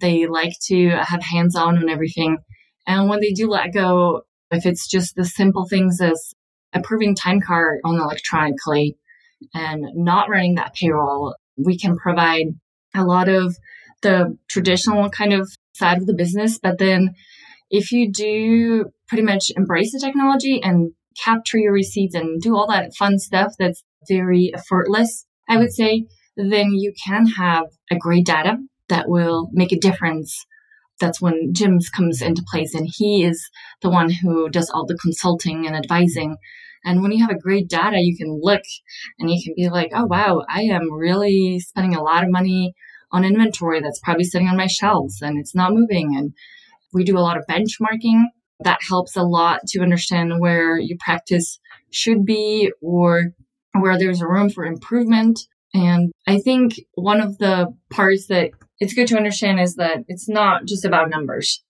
They 0.00 0.26
like 0.26 0.54
to 0.68 0.90
have 0.90 1.22
hands 1.22 1.54
on 1.54 1.76
on 1.76 1.90
everything. 1.90 2.38
And 2.86 3.08
when 3.08 3.20
they 3.20 3.32
do 3.32 3.48
let 3.48 3.74
go, 3.74 4.22
if 4.50 4.64
it's 4.66 4.88
just 4.88 5.14
the 5.14 5.24
simple 5.24 5.66
things 5.68 6.00
as 6.00 6.34
approving 6.72 7.14
time 7.14 7.40
card 7.40 7.80
on 7.84 7.96
electronically 7.96 8.96
and 9.54 9.84
not 9.94 10.28
running 10.28 10.54
that 10.54 10.74
payroll, 10.74 11.36
we 11.56 11.78
can 11.78 11.96
provide 11.96 12.46
a 12.94 13.04
lot 13.04 13.28
of 13.28 13.56
the 14.02 14.36
traditional 14.48 15.10
kind 15.10 15.32
of 15.32 15.48
side 15.74 15.98
of 15.98 16.06
the 16.06 16.14
business. 16.14 16.58
But 16.58 16.78
then 16.78 17.14
if 17.70 17.92
you 17.92 18.10
do 18.10 18.86
pretty 19.08 19.22
much 19.22 19.50
embrace 19.56 19.92
the 19.92 20.00
technology 20.00 20.60
and 20.62 20.92
capture 21.22 21.58
your 21.58 21.72
receipts 21.72 22.14
and 22.14 22.40
do 22.40 22.56
all 22.56 22.66
that 22.68 22.94
fun 22.94 23.18
stuff 23.18 23.52
that's 23.58 23.82
very 24.08 24.52
effortless, 24.54 25.26
I 25.48 25.56
would 25.56 25.72
say, 25.72 26.06
then 26.36 26.72
you 26.72 26.92
can 27.04 27.26
have 27.26 27.66
a 27.90 27.96
great 27.96 28.26
data 28.26 28.56
that 28.88 29.08
will 29.08 29.48
make 29.52 29.72
a 29.72 29.78
difference. 29.78 30.46
That's 30.98 31.20
when 31.20 31.54
Jim's 31.54 31.88
comes 31.88 32.20
into 32.20 32.44
place 32.50 32.74
and 32.74 32.88
he 32.92 33.24
is 33.24 33.48
the 33.82 33.90
one 33.90 34.10
who 34.10 34.48
does 34.48 34.70
all 34.70 34.86
the 34.86 34.98
consulting 35.00 35.66
and 35.66 35.76
advising. 35.76 36.36
And 36.84 37.02
when 37.02 37.12
you 37.12 37.24
have 37.24 37.34
a 37.34 37.38
great 37.38 37.68
data, 37.68 37.98
you 38.00 38.16
can 38.16 38.40
look 38.42 38.62
and 39.18 39.30
you 39.30 39.40
can 39.44 39.54
be 39.56 39.68
like, 39.68 39.90
oh, 39.94 40.06
wow, 40.06 40.42
I 40.48 40.62
am 40.62 40.92
really 40.92 41.60
spending 41.60 41.94
a 41.94 42.02
lot 42.02 42.24
of 42.24 42.30
money 42.30 42.74
on 43.12 43.24
inventory 43.24 43.80
that's 43.80 44.00
probably 44.00 44.24
sitting 44.24 44.48
on 44.48 44.56
my 44.56 44.66
shelves 44.66 45.20
and 45.20 45.38
it's 45.38 45.54
not 45.54 45.74
moving. 45.74 46.16
And 46.16 46.32
we 46.92 47.04
do 47.04 47.18
a 47.18 47.20
lot 47.20 47.36
of 47.36 47.46
benchmarking. 47.48 48.22
That 48.60 48.80
helps 48.86 49.16
a 49.16 49.22
lot 49.22 49.60
to 49.68 49.80
understand 49.80 50.40
where 50.40 50.78
your 50.78 50.98
practice 51.00 51.58
should 51.90 52.24
be 52.24 52.72
or 52.82 53.32
where 53.78 53.98
there's 53.98 54.20
a 54.20 54.28
room 54.28 54.50
for 54.50 54.64
improvement. 54.64 55.40
And 55.72 56.12
I 56.26 56.38
think 56.38 56.80
one 56.94 57.20
of 57.20 57.38
the 57.38 57.74
parts 57.90 58.26
that 58.26 58.50
it's 58.80 58.94
good 58.94 59.06
to 59.08 59.16
understand 59.16 59.60
is 59.60 59.76
that 59.76 59.98
it's 60.08 60.28
not 60.28 60.64
just 60.64 60.84
about 60.84 61.10
numbers. 61.10 61.62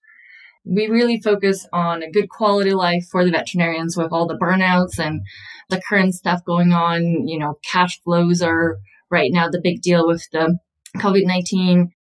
We 0.65 0.89
really 0.89 1.21
focus 1.21 1.67
on 1.73 2.03
a 2.03 2.11
good 2.11 2.29
quality 2.29 2.73
life 2.73 3.05
for 3.11 3.25
the 3.25 3.31
veterinarians 3.31 3.97
with 3.97 4.13
all 4.13 4.27
the 4.27 4.39
burnouts 4.39 4.99
and 4.99 5.23
the 5.69 5.81
current 5.89 6.15
stuff 6.15 6.45
going 6.45 6.73
on. 6.73 7.27
You 7.27 7.39
know, 7.39 7.59
cash 7.71 8.01
flows 8.03 8.43
are 8.43 8.79
right 9.11 9.31
now 9.33 9.49
the 9.49 9.61
big 9.63 9.83
deal 9.83 10.07
with 10.07 10.27
the 10.33 10.59
COVID 10.97 11.25
19. 11.25 11.91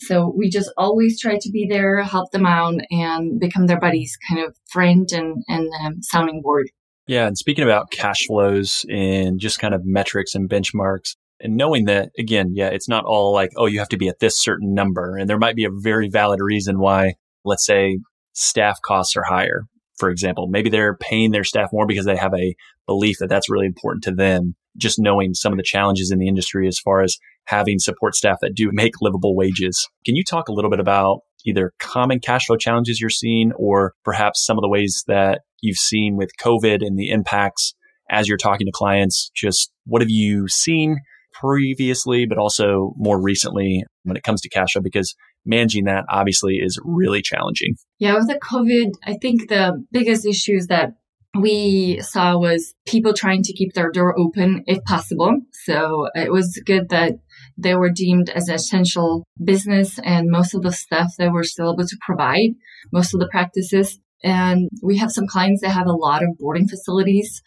So 0.00 0.32
we 0.36 0.50
just 0.50 0.70
always 0.76 1.20
try 1.20 1.38
to 1.40 1.50
be 1.50 1.66
there, 1.68 2.02
help 2.02 2.30
them 2.32 2.46
out, 2.46 2.74
and 2.90 3.38
become 3.38 3.66
their 3.66 3.80
buddies, 3.80 4.16
kind 4.28 4.44
of 4.44 4.56
friend 4.70 5.08
and, 5.12 5.42
and 5.48 5.68
um, 5.84 6.02
sounding 6.02 6.42
board. 6.42 6.68
Yeah. 7.06 7.26
And 7.26 7.38
speaking 7.38 7.64
about 7.64 7.90
cash 7.90 8.26
flows 8.26 8.84
and 8.88 9.38
just 9.38 9.58
kind 9.58 9.74
of 9.74 9.84
metrics 9.84 10.34
and 10.34 10.48
benchmarks, 10.48 11.16
and 11.40 11.56
knowing 11.56 11.84
that, 11.86 12.10
again, 12.18 12.52
yeah, 12.54 12.68
it's 12.68 12.88
not 12.88 13.04
all 13.04 13.32
like, 13.32 13.50
oh, 13.56 13.66
you 13.66 13.78
have 13.78 13.88
to 13.90 13.96
be 13.96 14.08
at 14.08 14.20
this 14.20 14.40
certain 14.40 14.72
number. 14.72 15.16
And 15.16 15.28
there 15.28 15.38
might 15.38 15.56
be 15.56 15.64
a 15.64 15.70
very 15.70 16.08
valid 16.08 16.40
reason 16.40 16.78
why, 16.78 17.14
let's 17.44 17.66
say, 17.66 17.98
staff 18.32 18.78
costs 18.84 19.16
are 19.16 19.24
higher. 19.24 19.64
For 19.98 20.10
example, 20.10 20.48
maybe 20.48 20.70
they're 20.70 20.96
paying 20.96 21.30
their 21.30 21.44
staff 21.44 21.70
more 21.72 21.86
because 21.86 22.06
they 22.06 22.16
have 22.16 22.34
a 22.34 22.56
belief 22.86 23.18
that 23.18 23.28
that's 23.28 23.50
really 23.50 23.66
important 23.66 24.04
to 24.04 24.12
them. 24.12 24.54
Just 24.76 24.98
knowing 24.98 25.34
some 25.34 25.52
of 25.52 25.56
the 25.56 25.62
challenges 25.62 26.10
in 26.10 26.18
the 26.18 26.28
industry 26.28 26.66
as 26.66 26.78
far 26.78 27.02
as 27.02 27.16
having 27.46 27.78
support 27.78 28.14
staff 28.14 28.38
that 28.40 28.54
do 28.54 28.70
make 28.72 28.94
livable 29.00 29.36
wages. 29.36 29.88
Can 30.04 30.16
you 30.16 30.24
talk 30.24 30.48
a 30.48 30.52
little 30.52 30.70
bit 30.70 30.80
about 30.80 31.20
either 31.46 31.72
common 31.78 32.20
cash 32.20 32.46
flow 32.46 32.56
challenges 32.56 33.00
you're 33.00 33.10
seeing 33.10 33.52
or 33.52 33.92
perhaps 34.04 34.44
some 34.44 34.56
of 34.56 34.62
the 34.62 34.68
ways 34.68 35.04
that 35.06 35.42
you've 35.60 35.76
seen 35.76 36.16
with 36.16 36.30
COVID 36.40 36.78
and 36.80 36.98
the 36.98 37.10
impacts 37.10 37.74
as 38.10 38.28
you're 38.28 38.38
talking 38.38 38.66
to 38.66 38.72
clients? 38.72 39.30
Just 39.34 39.70
what 39.84 40.02
have 40.02 40.10
you 40.10 40.48
seen 40.48 40.96
previously, 41.32 42.26
but 42.26 42.38
also 42.38 42.94
more 42.96 43.20
recently 43.20 43.84
when 44.04 44.16
it 44.16 44.22
comes 44.22 44.40
to 44.42 44.48
cash 44.48 44.72
flow? 44.72 44.82
Because 44.82 45.14
managing 45.44 45.84
that 45.84 46.04
obviously 46.10 46.56
is 46.56 46.78
really 46.84 47.20
challenging. 47.20 47.74
Yeah, 47.98 48.14
with 48.14 48.28
the 48.28 48.40
COVID, 48.40 48.92
I 49.04 49.14
think 49.20 49.48
the 49.48 49.84
biggest 49.92 50.26
issues 50.26 50.68
that 50.68 50.94
we 51.38 52.00
saw 52.00 52.38
was 52.38 52.74
people 52.86 53.12
trying 53.12 53.42
to 53.42 53.52
keep 53.52 53.72
their 53.72 53.90
door 53.90 54.18
open 54.18 54.62
if 54.66 54.82
possible. 54.84 55.40
So 55.64 56.08
it 56.14 56.30
was 56.30 56.62
good 56.64 56.90
that 56.90 57.14
they 57.56 57.74
were 57.74 57.90
deemed 57.90 58.30
as 58.30 58.48
essential 58.48 59.24
business 59.42 59.98
and 60.00 60.30
most 60.30 60.54
of 60.54 60.62
the 60.62 60.72
stuff 60.72 61.12
they 61.16 61.28
were 61.28 61.44
still 61.44 61.72
able 61.72 61.86
to 61.86 61.96
provide, 62.00 62.50
most 62.92 63.14
of 63.14 63.20
the 63.20 63.28
practices. 63.28 63.98
And 64.22 64.68
we 64.82 64.98
have 64.98 65.12
some 65.12 65.26
clients 65.26 65.62
that 65.62 65.70
have 65.70 65.86
a 65.86 65.92
lot 65.92 66.22
of 66.22 66.38
boarding 66.38 66.68
facilities 66.68 67.42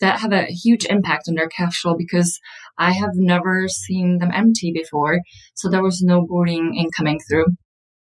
that 0.00 0.20
have 0.20 0.32
a 0.32 0.44
huge 0.44 0.86
impact 0.86 1.24
on 1.28 1.34
their 1.34 1.48
cash 1.48 1.80
flow 1.80 1.94
because 1.96 2.40
I 2.78 2.92
have 2.92 3.10
never 3.14 3.68
seen 3.68 4.18
them 4.18 4.30
empty 4.32 4.72
before. 4.72 5.20
So 5.54 5.68
there 5.68 5.82
was 5.82 6.02
no 6.02 6.26
boarding 6.26 6.74
incoming 6.74 7.20
through. 7.28 7.46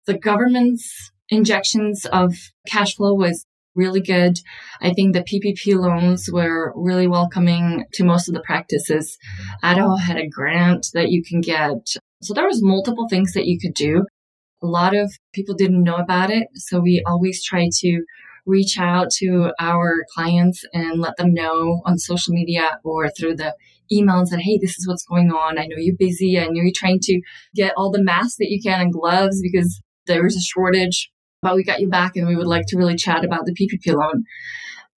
The 0.06 0.16
government's 0.16 1.10
injections 1.28 2.06
of 2.06 2.34
cash 2.66 2.96
flow 2.96 3.14
was 3.14 3.44
really 3.74 4.00
good. 4.00 4.38
I 4.80 4.92
think 4.92 5.14
the 5.14 5.22
PPP 5.22 5.78
loans 5.78 6.28
were 6.32 6.72
really 6.76 7.06
welcoming 7.06 7.84
to 7.94 8.04
most 8.04 8.28
of 8.28 8.34
the 8.34 8.42
practices. 8.42 9.16
Idaho 9.62 9.96
had 9.96 10.18
a 10.18 10.28
grant 10.28 10.88
that 10.94 11.10
you 11.10 11.22
can 11.22 11.40
get. 11.40 11.94
So 12.22 12.34
there 12.34 12.46
was 12.46 12.62
multiple 12.62 13.08
things 13.08 13.32
that 13.34 13.46
you 13.46 13.58
could 13.60 13.74
do. 13.74 14.04
A 14.62 14.66
lot 14.66 14.96
of 14.96 15.12
people 15.32 15.54
didn't 15.54 15.84
know 15.84 15.96
about 15.96 16.30
it. 16.30 16.48
So 16.54 16.80
we 16.80 17.02
always 17.06 17.44
try 17.44 17.68
to 17.80 18.02
reach 18.44 18.78
out 18.78 19.10
to 19.10 19.52
our 19.60 20.04
clients 20.14 20.64
and 20.72 21.00
let 21.00 21.16
them 21.16 21.34
know 21.34 21.82
on 21.84 21.98
social 21.98 22.34
media 22.34 22.78
or 22.82 23.08
through 23.10 23.36
the 23.36 23.54
email 23.92 24.18
and 24.18 24.28
said, 24.28 24.40
Hey, 24.40 24.58
this 24.60 24.78
is 24.78 24.88
what's 24.88 25.04
going 25.04 25.30
on. 25.30 25.58
I 25.58 25.66
know 25.66 25.76
you're 25.76 25.96
busy. 25.96 26.38
I 26.38 26.46
know 26.46 26.62
you're 26.62 26.72
trying 26.74 27.00
to 27.02 27.20
get 27.54 27.74
all 27.76 27.90
the 27.90 28.02
masks 28.02 28.36
that 28.38 28.50
you 28.50 28.60
can 28.60 28.80
and 28.80 28.92
gloves 28.92 29.40
because 29.42 29.80
there's 30.06 30.34
a 30.34 30.40
shortage 30.40 31.10
but 31.42 31.54
we 31.54 31.64
got 31.64 31.80
you 31.80 31.88
back 31.88 32.16
and 32.16 32.26
we 32.26 32.36
would 32.36 32.46
like 32.46 32.66
to 32.68 32.76
really 32.76 32.96
chat 32.96 33.24
about 33.24 33.44
the 33.44 33.54
PPP 33.54 33.94
loan. 33.94 34.24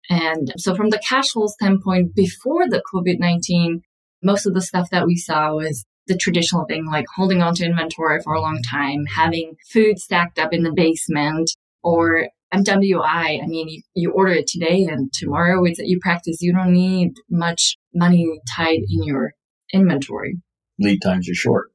And 0.09 0.53
so 0.57 0.75
from 0.75 0.89
the 0.89 1.01
cash 1.07 1.31
flow 1.31 1.47
standpoint, 1.47 2.15
before 2.15 2.67
the 2.67 2.83
COVID-19, 2.93 3.81
most 4.23 4.45
of 4.45 4.53
the 4.53 4.61
stuff 4.61 4.89
that 4.91 5.05
we 5.05 5.15
saw 5.15 5.53
was 5.53 5.85
the 6.07 6.17
traditional 6.17 6.65
thing, 6.65 6.85
like 6.85 7.05
holding 7.15 7.41
on 7.41 7.55
to 7.55 7.65
inventory 7.65 8.21
for 8.21 8.33
a 8.33 8.41
long 8.41 8.61
time, 8.69 9.05
having 9.05 9.55
food 9.71 9.99
stacked 9.99 10.39
up 10.39 10.51
in 10.51 10.63
the 10.63 10.73
basement, 10.73 11.51
or 11.83 12.27
MWI. 12.53 13.41
I 13.41 13.47
mean, 13.47 13.69
you, 13.69 13.81
you 13.95 14.11
order 14.11 14.33
it 14.33 14.47
today 14.47 14.85
and 14.85 15.11
tomorrow 15.13 15.63
it's 15.63 15.79
you 15.79 15.99
practice. 16.01 16.41
You 16.41 16.53
don't 16.53 16.73
need 16.73 17.13
much 17.29 17.77
money 17.93 18.39
tied 18.55 18.79
in 18.89 19.03
your 19.03 19.33
inventory. 19.73 20.37
Lead 20.79 21.01
times 21.01 21.29
are 21.29 21.35
short. 21.35 21.71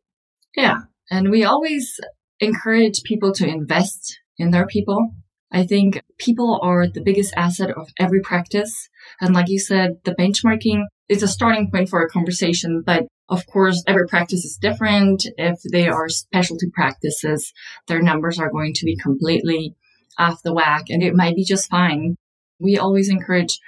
Yeah. 0.56 0.80
And 1.10 1.30
we 1.30 1.44
always 1.44 1.98
encourage 2.40 3.02
people 3.04 3.32
to 3.32 3.46
invest 3.46 4.18
in 4.38 4.50
their 4.50 4.66
people. 4.66 5.14
I 5.52 5.64
think 5.64 6.02
people 6.18 6.58
are 6.62 6.86
the 6.86 7.02
biggest 7.02 7.32
asset 7.36 7.70
of 7.70 7.88
every 7.98 8.20
practice. 8.20 8.88
And 9.20 9.34
like 9.34 9.48
you 9.48 9.58
said, 9.58 9.98
the 10.04 10.14
benchmarking 10.14 10.84
is 11.08 11.22
a 11.22 11.28
starting 11.28 11.70
point 11.70 11.88
for 11.88 12.02
a 12.02 12.08
conversation, 12.08 12.82
but 12.84 13.06
of 13.28 13.46
course, 13.46 13.82
every 13.86 14.06
practice 14.06 14.44
is 14.44 14.58
different. 14.60 15.24
If 15.36 15.58
they 15.72 15.88
are 15.88 16.08
specialty 16.08 16.66
practices, 16.72 17.52
their 17.88 18.02
numbers 18.02 18.38
are 18.38 18.50
going 18.50 18.72
to 18.74 18.84
be 18.84 18.96
completely 18.96 19.74
off 20.18 20.42
the 20.42 20.54
whack 20.54 20.84
and 20.88 21.02
it 21.02 21.14
might 21.14 21.36
be 21.36 21.44
just 21.44 21.70
fine. 21.70 22.16
We 22.58 22.78
always 22.78 23.08
encourage 23.08 23.58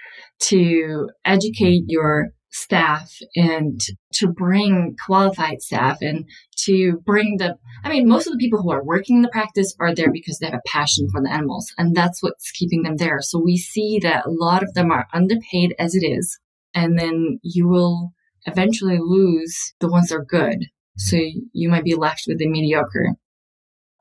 to 0.40 1.10
educate 1.24 1.84
your 1.86 2.28
staff 2.50 3.12
and 3.36 3.80
to 4.12 4.26
bring 4.26 4.96
qualified 5.04 5.60
staff 5.60 5.98
and 6.00 6.24
to 6.56 6.98
bring 7.04 7.36
the 7.36 7.54
i 7.84 7.90
mean 7.90 8.08
most 8.08 8.26
of 8.26 8.32
the 8.32 8.38
people 8.38 8.62
who 8.62 8.70
are 8.70 8.82
working 8.82 9.16
in 9.16 9.22
the 9.22 9.28
practice 9.28 9.76
are 9.78 9.94
there 9.94 10.10
because 10.10 10.38
they 10.38 10.46
have 10.46 10.54
a 10.54 10.68
passion 10.68 11.08
for 11.10 11.20
the 11.22 11.30
animals 11.30 11.72
and 11.76 11.94
that's 11.94 12.22
what's 12.22 12.50
keeping 12.52 12.82
them 12.82 12.96
there. 12.96 13.18
So 13.20 13.38
we 13.38 13.56
see 13.56 13.98
that 14.02 14.26
a 14.26 14.30
lot 14.30 14.62
of 14.62 14.74
them 14.74 14.90
are 14.90 15.06
underpaid 15.12 15.74
as 15.78 15.94
it 15.94 16.04
is 16.04 16.38
and 16.74 16.98
then 16.98 17.40
you 17.42 17.68
will 17.68 18.12
eventually 18.46 18.98
lose 19.00 19.74
the 19.80 19.88
ones 19.88 20.08
that 20.08 20.16
are 20.16 20.24
good. 20.24 20.66
So 20.96 21.16
you 21.52 21.68
might 21.68 21.84
be 21.84 21.94
left 21.94 22.24
with 22.26 22.38
the 22.38 22.48
mediocre. 22.48 23.14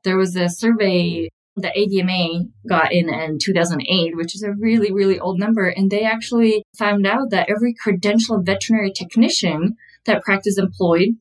There 0.03 0.17
was 0.17 0.35
a 0.35 0.49
survey 0.49 1.29
the 1.57 1.73
AVMA 1.75 2.51
got 2.69 2.93
in 2.93 3.09
in 3.09 3.39
2008, 3.39 4.15
which 4.15 4.35
is 4.35 4.43
a 4.43 4.53
really, 4.53 4.93
really 4.93 5.19
old 5.19 5.39
number. 5.39 5.67
And 5.67 5.89
they 5.89 6.03
actually 6.03 6.63
found 6.77 7.07
out 7.07 7.31
that 7.31 7.49
every 7.49 7.73
credentialed 7.73 8.45
veterinary 8.45 8.91
technician 8.91 9.75
that 10.05 10.23
practice 10.23 10.57
employed 10.57 11.17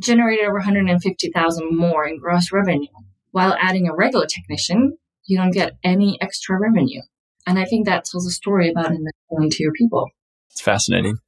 generated 0.00 0.44
over 0.44 0.58
150,000 0.58 1.76
more 1.76 2.06
in 2.06 2.18
gross 2.18 2.52
revenue. 2.52 2.86
While 3.32 3.56
adding 3.60 3.88
a 3.88 3.94
regular 3.94 4.26
technician, 4.26 4.96
you 5.24 5.36
don't 5.36 5.50
get 5.50 5.76
any 5.82 6.18
extra 6.22 6.58
revenue. 6.58 7.02
And 7.46 7.58
I 7.58 7.64
think 7.64 7.86
that 7.86 8.04
tells 8.04 8.26
a 8.26 8.30
story 8.30 8.70
about 8.70 8.92
investing 8.92 9.50
to 9.50 9.62
your 9.62 9.72
people. 9.72 10.08
It's 10.50 10.60
fascinating. 10.60 11.18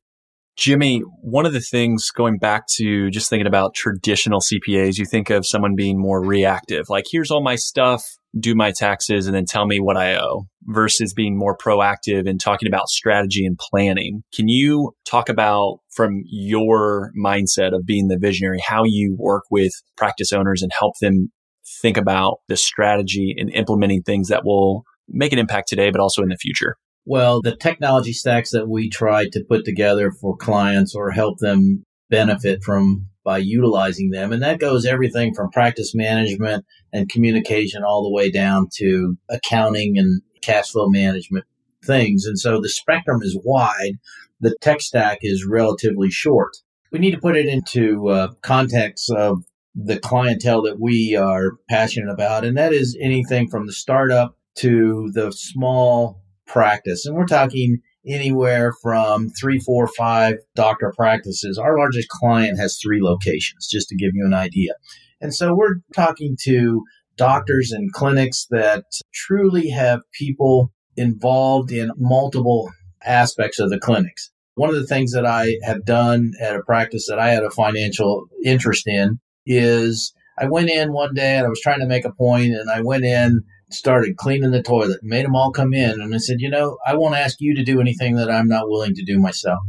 Jimmy, 0.57 1.01
one 1.23 1.47
of 1.47 1.53
the 1.53 1.61
things 1.61 2.11
going 2.11 2.39
back 2.39 2.67
to 2.75 3.11
just 3.11 3.31
thinking 3.31 3.47
about 3.47 3.75
traditional 3.75 4.41
CPAs, 4.41 4.99
you 4.99 5.07
think 5.07 5.31
of 5.31 5.47
someone 5.47 5.75
being 5.75 5.99
more 5.99 6.23
reactive, 6.25 6.87
like 6.91 7.07
here's 7.11 7.31
all 7.31 7.43
my 7.43 7.57
stuff, 7.57 8.05
do 8.39 8.55
my 8.55 8.71
taxes, 8.71 9.27
and 9.27 9.35
then 9.35 9.47
tell 9.47 9.67
me 9.67 9.81
what 9.81 9.97
I 9.97 10.17
owe, 10.17 10.47
versus 10.65 11.15
being 11.15 11.39
more 11.39 11.57
proactive 11.57 12.29
and 12.29 12.39
talking 12.39 12.69
about 12.69 12.89
strategy 12.89 13.47
and 13.47 13.59
planning. 13.59 14.23
Can 14.35 14.49
you 14.49 14.93
talk 15.07 15.31
about 15.31 15.79
from 15.91 16.23
your 16.27 17.13
mindset 17.19 17.75
of 17.75 17.87
being 17.87 18.09
the 18.09 18.19
visionary, 18.19 18.61
how 18.61 18.85
you 18.85 19.17
work 19.19 19.45
with 19.51 19.73
practice 19.97 20.33
owners 20.33 20.63
and 20.63 20.71
help 20.79 20.95
them 21.01 21.33
think 21.81 21.97
about 21.97 22.39
the 22.49 22.57
strategy 22.57 23.35
and 23.39 23.51
implementing 23.55 24.03
things 24.03 24.29
that 24.29 24.45
will 24.45 24.85
make 25.09 25.33
an 25.33 25.39
impact 25.39 25.69
today, 25.69 25.91
but 25.91 26.01
also 26.01 26.23
in 26.23 26.29
the 26.29 26.37
future? 26.37 26.77
Well, 27.05 27.41
the 27.43 27.57
technology 27.57 28.13
stacks 28.13 28.51
that 28.53 28.69
we 28.69 28.89
try 28.89 29.29
to 29.29 29.45
put 29.49 29.65
together 29.65 30.13
for 30.13 30.37
clients 30.37 30.95
or 30.95 31.11
help 31.11 31.39
them 31.39 31.85
benefit 32.11 32.63
from 32.63 33.07
by 33.25 33.39
utilizing 33.39 34.11
them. 34.11 34.33
And 34.33 34.43
that 34.43 34.61
goes 34.61 34.85
everything 34.85 35.35
from 35.35 35.51
practice 35.51 35.95
management 35.95 36.65
and 36.93 37.09
communication 37.09 37.83
all 37.85 38.03
the 38.03 38.13
way 38.13 38.31
down 38.31 38.69
to 38.75 39.17
accounting 39.29 39.97
and 39.97 40.23
cash 40.43 40.71
flow 40.71 40.89
management 40.89 41.45
things. 41.85 42.27
And 42.27 42.39
so 42.39 42.61
the 42.61 42.69
spectrum 42.69 43.21
is 43.23 43.39
wide. 43.45 43.95
The 44.41 44.57
tech 44.61 44.81
stack 44.81 45.19
is 45.23 45.47
relatively 45.47 46.11
short. 46.11 46.57
We 46.91 46.99
need 46.99 47.13
to 47.13 47.21
put 47.21 47.37
it 47.37 47.47
into 47.47 48.09
uh, 48.09 48.33
context 48.43 49.11
of 49.11 49.45
the 49.75 49.99
clientele 49.99 50.63
that 50.63 50.81
we 50.81 51.17
are 51.17 51.53
passionate 51.69 52.13
about. 52.13 52.45
And 52.45 52.57
that 52.57 52.73
is 52.73 52.99
anything 53.01 53.49
from 53.49 53.67
the 53.67 53.73
startup 53.73 54.37
to 54.57 55.11
the 55.15 55.33
small 55.33 56.23
practice. 56.53 57.07
And 57.07 57.17
we're 57.17 57.27
talking 57.27 57.79
anywhere 58.07 58.73
from 58.83 59.31
three, 59.31 59.59
four, 59.59 59.87
five 59.87 60.35
doctor 60.55 60.93
practices. 60.97 61.59
Our 61.59 61.79
largest 61.79 62.09
client 62.09 62.59
has 62.59 62.79
three 62.79 63.01
locations, 63.03 63.69
just 63.69 63.89
to 63.89 63.97
give 63.97 64.11
you 64.15 64.27
an 64.27 64.35
idea. 64.35 64.73
And 65.21 65.35
so 65.35 65.55
we're 65.55 65.77
talking 65.95 66.37
to 66.43 66.83
doctors 67.17 67.71
and 67.73 67.93
clinics 67.93 68.47
that 68.51 68.85
truly 69.15 69.71
have 69.71 70.01
people 70.13 70.73
involved 70.97 71.71
in 71.71 71.93
multiple 71.97 72.71
aspects 73.05 73.59
of 73.59 73.71
the 73.71 73.79
clinics. 73.79 74.31
One 74.55 74.69
of 74.69 74.75
the 74.75 74.87
things 74.87 75.13
that 75.13 75.25
I 75.25 75.57
have 75.63 75.85
done 75.85 76.33
at 76.41 76.57
a 76.57 76.63
practice 76.63 77.07
that 77.09 77.19
I 77.19 77.31
had 77.31 77.43
a 77.43 77.51
financial 77.51 78.27
interest 78.45 78.87
in 78.87 79.19
is 79.47 80.13
I 80.39 80.47
went 80.47 80.71
in 80.71 80.93
one 80.93 81.15
day 81.15 81.37
and 81.37 81.47
I 81.47 81.49
was 81.49 81.61
trying 81.61 81.81
to 81.81 81.87
make 81.87 82.05
a 82.05 82.13
point 82.13 82.53
and 82.53 82.71
I 82.71 82.83
went 82.83 83.05
in, 83.05 83.43
started 83.75 84.17
cleaning 84.17 84.51
the 84.51 84.63
toilet, 84.63 85.01
made 85.03 85.25
them 85.25 85.37
all 85.37 85.53
come 85.53 85.73
in. 85.73 86.01
And 86.01 86.15
I 86.15 86.19
said, 86.19 86.37
you 86.41 86.51
know, 86.51 86.79
I 86.87 86.95
won't 86.95 87.15
ask 87.15 87.37
you 87.41 87.55
to 87.57 87.65
do 87.65 87.81
anything 87.81 88.17
that 88.17 88.31
I'm 88.31 88.49
not 88.49 88.69
willing 88.69 88.95
to 88.95 89.05
do 89.05 89.19
myself. 89.19 89.61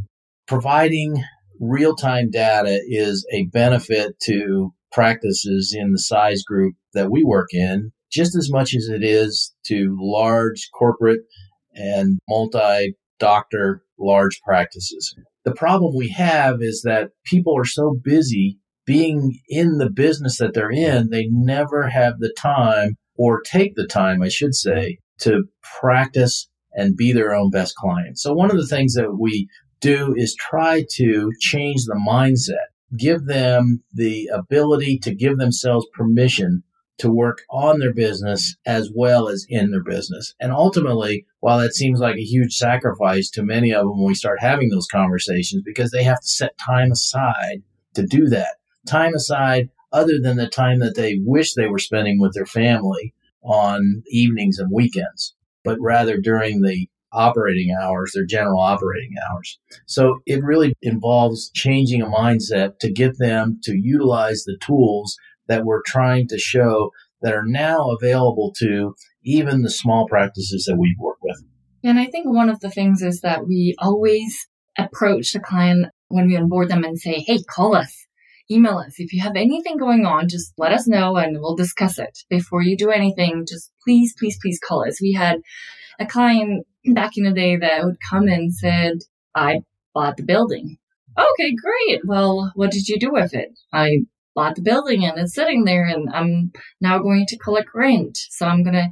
Providing 0.48 1.24
real 1.60 1.96
time 1.96 2.30
data 2.30 2.82
is 2.88 3.26
a 3.32 3.46
benefit 3.46 4.20
to 4.24 4.74
practices 4.92 5.76
in 5.78 5.92
the 5.92 6.00
size 6.00 6.44
group 6.44 6.76
that 6.94 7.10
we 7.10 7.24
work 7.24 7.50
in 7.52 7.92
just 8.12 8.36
as 8.36 8.52
much 8.52 8.76
as 8.76 8.88
it 8.88 9.04
is 9.04 9.54
to 9.66 9.98
large 10.00 10.70
corporate 10.78 11.22
and 11.74 12.20
multi 12.30 12.96
doctor 13.20 13.84
large 14.00 14.40
practices. 14.46 15.16
The 15.46 15.56
problem 15.56 15.96
we 15.96 16.10
have 16.10 16.62
is 16.62 16.84
that 16.84 17.10
people 17.26 17.58
are 17.58 17.66
so 17.66 17.96
busy 18.04 18.60
being 18.86 19.40
in 19.48 19.78
the 19.78 19.90
business 19.90 20.38
that 20.38 20.54
they're 20.54 20.72
in, 20.72 21.10
they 21.10 21.28
never 21.32 21.88
have 21.88 22.20
the 22.20 22.34
time 22.38 22.96
or 23.16 23.42
take 23.42 23.76
the 23.76 23.88
time, 23.88 24.22
I 24.22 24.30
should 24.30 24.56
say, 24.56 25.00
to 25.20 25.44
practice 25.80 26.50
and 26.74 26.98
be 26.98 27.14
their 27.14 27.34
own 27.34 27.50
best 27.50 27.76
client. 27.76 28.18
So 28.18 28.34
one 28.34 28.52
of 28.52 28.58
the 28.58 28.68
things 28.68 28.96
that 28.96 29.18
we 29.20 29.48
do 29.80 30.14
is 30.18 30.36
try 30.36 30.86
to 30.96 31.32
change 31.40 31.86
the 31.86 31.96
mindset, 31.96 32.68
give 32.98 33.26
them 33.26 33.84
the 33.94 34.30
ability 34.34 34.98
to 35.00 35.14
give 35.14 35.38
themselves 35.38 35.86
permission 35.94 36.64
to 37.00 37.12
work 37.12 37.40
on 37.50 37.80
their 37.80 37.94
business 37.94 38.56
as 38.66 38.90
well 38.94 39.28
as 39.28 39.46
in 39.50 39.72
their 39.72 39.84
business. 39.84 40.34
And 40.40 40.52
ultimately, 40.52 41.26
while 41.40 41.60
that 41.60 41.74
seems 41.74 42.00
like 42.00 42.16
a 42.16 42.24
huge 42.24 42.54
sacrifice 42.54 43.30
to 43.32 43.44
many 43.44 43.72
of 43.72 43.82
them 43.82 43.98
when 43.98 44.08
we 44.08 44.16
start 44.16 44.40
having 44.40 44.70
those 44.70 44.88
conversations, 44.88 45.64
because 45.66 45.92
they 45.92 46.04
have 46.04 46.22
to 46.22 46.28
set 46.28 46.58
time 46.58 46.92
aside 46.92 47.64
to 47.96 48.06
do 48.06 48.28
that, 48.28 48.56
time 48.88 49.14
aside 49.16 49.70
other 49.94 50.20
than 50.22 50.38
the 50.38 50.48
time 50.48 50.80
that 50.80 50.96
they 50.96 51.20
wish 51.24 51.54
they 51.54 51.68
were 51.68 51.80
spending 51.80 52.20
with 52.20 52.34
their 52.34 52.46
family 52.46 53.14
on 53.44 54.04
evenings 54.08 54.58
and 54.58 54.72
weekends, 54.74 55.36
but 55.64 55.78
rather 55.80 56.18
during 56.20 56.62
the 56.62 56.88
operating 57.14 57.74
hours, 57.80 58.12
their 58.14 58.26
general 58.26 58.60
operating 58.60 59.14
hours. 59.30 59.60
So 59.86 60.20
it 60.26 60.44
really 60.44 60.74
involves 60.82 61.52
changing 61.52 62.02
a 62.02 62.08
mindset 62.08 62.80
to 62.80 62.92
get 62.92 63.20
them 63.20 63.60
to 63.64 63.78
utilize 63.78 64.44
the 64.44 64.58
tools 64.60 65.16
that 65.48 65.64
we're 65.64 65.84
trying 65.86 66.28
to 66.30 66.40
show 66.40 66.92
that 67.22 67.34
are 67.34 67.46
now 67.46 67.92
available 67.92 68.54
to 68.58 68.96
even 69.24 69.62
the 69.62 69.70
small 69.70 70.08
practices 70.08 70.66
that 70.68 70.78
we 70.78 70.96
work 71.00 71.18
with. 71.22 71.44
And 71.84 72.00
I 72.00 72.08
think 72.08 72.28
one 72.28 72.50
of 72.50 72.60
the 72.62 72.70
things 72.70 73.02
is 73.02 73.22
that 73.22 73.48
we 73.48 73.76
always 73.80 74.48
approach 74.78 75.34
the 75.34 75.40
client 75.40 75.88
when 76.08 76.28
we 76.28 76.36
onboard 76.36 76.70
them 76.70 76.84
and 76.84 77.00
say, 77.00 77.24
hey, 77.26 77.44
call 77.44 77.76
us, 77.76 78.03
email 78.54 78.78
us. 78.78 78.96
If 78.98 79.14
you 79.14 79.22
have 79.24 79.36
anything 79.36 79.78
going 79.78 80.06
on, 80.06 80.30
just 80.30 80.54
let 80.58 80.72
us 80.72 80.88
know 80.88 81.16
and 81.18 81.40
we'll 81.40 81.56
discuss 81.56 81.98
it. 82.00 82.20
Before 82.30 82.62
you 82.62 82.78
do 82.78 82.90
anything, 82.92 83.46
just 83.48 83.72
please, 83.84 84.14
please, 84.18 84.38
please 84.42 84.60
call 84.60 84.88
us. 84.88 85.02
We 85.02 85.14
had 85.14 85.42
a 86.00 86.06
client 86.06 86.66
back 86.86 87.12
in 87.16 87.24
the 87.24 87.32
day 87.32 87.58
that 87.58 87.84
would 87.84 87.98
come 88.10 88.28
and 88.28 88.54
said, 88.54 89.00
I 89.36 89.62
bought 89.94 90.18
the 90.18 90.24
building. 90.24 90.78
Okay, 91.18 91.54
great. 91.54 92.02
Well, 92.06 92.52
what 92.56 92.72
did 92.72 92.88
you 92.88 93.00
do 93.00 93.12
with 93.12 93.34
it? 93.34 93.50
I 93.72 94.00
bought 94.36 94.56
the 94.56 94.62
building 94.62 95.06
and 95.06 95.20
it's 95.20 95.36
sitting 95.36 95.64
there 95.64 95.86
and 95.86 96.10
I'm 96.12 96.52
now 96.82 97.00
going 97.00 97.26
to 97.28 97.38
collect 97.38 97.70
rent. 97.74 98.18
So 98.30 98.48
I'm 98.48 98.64
going 98.64 98.74
to 98.74 98.90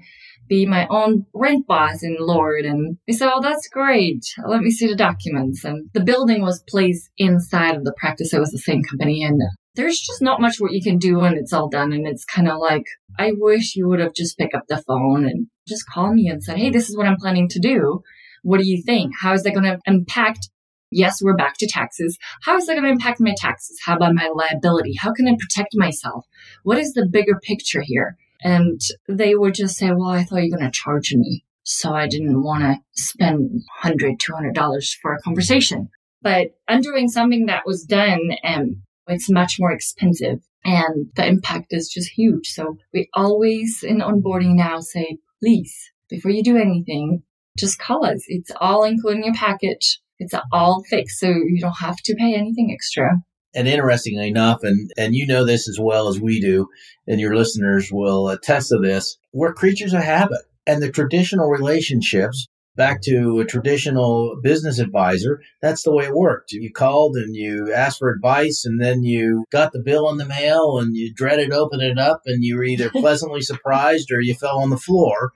be 0.51 0.65
my 0.65 0.85
own 0.89 1.25
rent 1.33 1.65
boss 1.65 2.03
in 2.03 2.17
Lord. 2.19 2.65
And 2.65 2.97
we 3.07 3.13
said, 3.13 3.31
Oh, 3.33 3.41
that's 3.41 3.69
great. 3.69 4.25
Let 4.45 4.61
me 4.61 4.69
see 4.69 4.85
the 4.85 4.97
documents. 4.97 5.63
And 5.63 5.89
the 5.93 6.03
building 6.03 6.41
was 6.41 6.61
placed 6.67 7.09
inside 7.17 7.75
of 7.75 7.85
the 7.85 7.93
practice. 7.97 8.33
It 8.33 8.39
was 8.39 8.51
the 8.51 8.57
same 8.57 8.83
company. 8.83 9.23
And 9.23 9.41
there's 9.75 9.97
just 9.97 10.21
not 10.21 10.41
much 10.41 10.57
what 10.59 10.73
you 10.73 10.83
can 10.83 10.97
do 10.97 11.19
when 11.19 11.37
it's 11.37 11.53
all 11.53 11.69
done. 11.69 11.93
And 11.93 12.05
it's 12.05 12.25
kind 12.25 12.49
of 12.49 12.59
like, 12.59 12.83
I 13.17 13.31
wish 13.33 13.77
you 13.77 13.87
would 13.87 14.01
have 14.01 14.13
just 14.13 14.37
picked 14.37 14.53
up 14.53 14.65
the 14.67 14.83
phone 14.85 15.23
and 15.25 15.47
just 15.69 15.89
called 15.89 16.15
me 16.15 16.27
and 16.27 16.43
said, 16.43 16.57
Hey, 16.57 16.69
this 16.69 16.89
is 16.89 16.97
what 16.97 17.07
I'm 17.07 17.17
planning 17.17 17.47
to 17.47 17.59
do. 17.59 18.01
What 18.43 18.59
do 18.59 18.67
you 18.67 18.83
think? 18.85 19.13
How 19.21 19.31
is 19.33 19.43
that 19.43 19.53
going 19.53 19.63
to 19.63 19.79
impact 19.87 20.49
Yes, 20.93 21.21
we're 21.23 21.37
back 21.37 21.53
to 21.59 21.67
taxes. 21.67 22.17
How 22.43 22.57
is 22.57 22.65
that 22.65 22.73
going 22.73 22.83
to 22.83 22.91
impact 22.91 23.21
my 23.21 23.33
taxes? 23.37 23.79
How 23.85 23.95
about 23.95 24.13
my 24.13 24.29
liability? 24.35 24.93
How 24.99 25.13
can 25.13 25.25
I 25.25 25.37
protect 25.39 25.69
myself? 25.73 26.25
What 26.63 26.77
is 26.79 26.91
the 26.91 27.07
bigger 27.09 27.39
picture 27.41 27.81
here? 27.81 28.17
And 28.43 28.81
they 29.07 29.35
would 29.35 29.53
just 29.53 29.77
say, 29.77 29.91
well, 29.91 30.09
I 30.09 30.23
thought 30.23 30.43
you 30.43 30.51
were 30.51 30.57
going 30.57 30.71
to 30.71 30.77
charge 30.77 31.13
me. 31.13 31.43
So 31.63 31.93
I 31.93 32.07
didn't 32.07 32.41
want 32.43 32.63
to 32.63 32.77
spend 32.93 33.61
$100, 33.83 34.17
$200 34.17 34.95
for 35.01 35.13
a 35.13 35.21
conversation. 35.21 35.89
But 36.21 36.51
undoing 36.67 37.07
something 37.07 37.45
that 37.47 37.65
was 37.65 37.83
done, 37.83 38.31
um, 38.43 38.83
it's 39.07 39.29
much 39.29 39.57
more 39.59 39.71
expensive 39.71 40.39
and 40.63 41.07
the 41.15 41.25
impact 41.25 41.67
is 41.71 41.89
just 41.89 42.11
huge. 42.11 42.47
So 42.47 42.77
we 42.93 43.09
always 43.13 43.83
in 43.83 43.99
onboarding 43.99 44.55
now 44.55 44.79
say, 44.79 45.17
please, 45.41 45.91
before 46.09 46.31
you 46.31 46.43
do 46.43 46.57
anything, 46.57 47.23
just 47.57 47.79
call 47.79 48.05
us. 48.05 48.23
It's 48.27 48.51
all 48.59 48.83
included 48.83 49.19
in 49.19 49.25
your 49.25 49.33
package. 49.33 49.99
It's 50.19 50.35
all 50.51 50.83
fixed, 50.87 51.19
so 51.19 51.29
you 51.29 51.59
don't 51.59 51.79
have 51.79 51.97
to 51.97 52.15
pay 52.15 52.35
anything 52.35 52.71
extra. 52.71 53.21
And 53.53 53.67
interestingly 53.67 54.29
enough, 54.29 54.63
and, 54.63 54.91
and 54.97 55.13
you 55.13 55.27
know 55.27 55.45
this 55.45 55.67
as 55.67 55.77
well 55.79 56.07
as 56.07 56.19
we 56.19 56.39
do, 56.39 56.69
and 57.07 57.19
your 57.19 57.35
listeners 57.35 57.91
will 57.91 58.29
attest 58.29 58.69
to 58.69 58.79
this, 58.79 59.17
we're 59.33 59.53
creatures 59.53 59.93
of 59.93 60.03
habit. 60.03 60.41
And 60.65 60.81
the 60.81 60.91
traditional 60.91 61.49
relationships, 61.49 62.47
back 62.77 63.01
to 63.01 63.39
a 63.39 63.45
traditional 63.45 64.39
business 64.41 64.79
advisor, 64.79 65.41
that's 65.61 65.83
the 65.83 65.93
way 65.93 66.05
it 66.05 66.15
worked. 66.15 66.53
You 66.53 66.71
called 66.71 67.17
and 67.17 67.35
you 67.35 67.73
asked 67.73 67.99
for 67.99 68.09
advice, 68.09 68.63
and 68.65 68.79
then 68.79 69.03
you 69.03 69.45
got 69.51 69.73
the 69.73 69.83
bill 69.83 70.09
in 70.09 70.17
the 70.17 70.25
mail 70.25 70.79
and 70.79 70.95
you 70.95 71.13
dreaded 71.13 71.51
opening 71.51 71.91
it 71.91 71.99
up, 71.99 72.21
and 72.25 72.43
you 72.43 72.55
were 72.55 72.63
either 72.63 72.89
pleasantly 72.95 73.41
surprised 73.41 74.11
or 74.11 74.21
you 74.21 74.33
fell 74.33 74.59
on 74.59 74.69
the 74.69 74.77
floor 74.77 75.33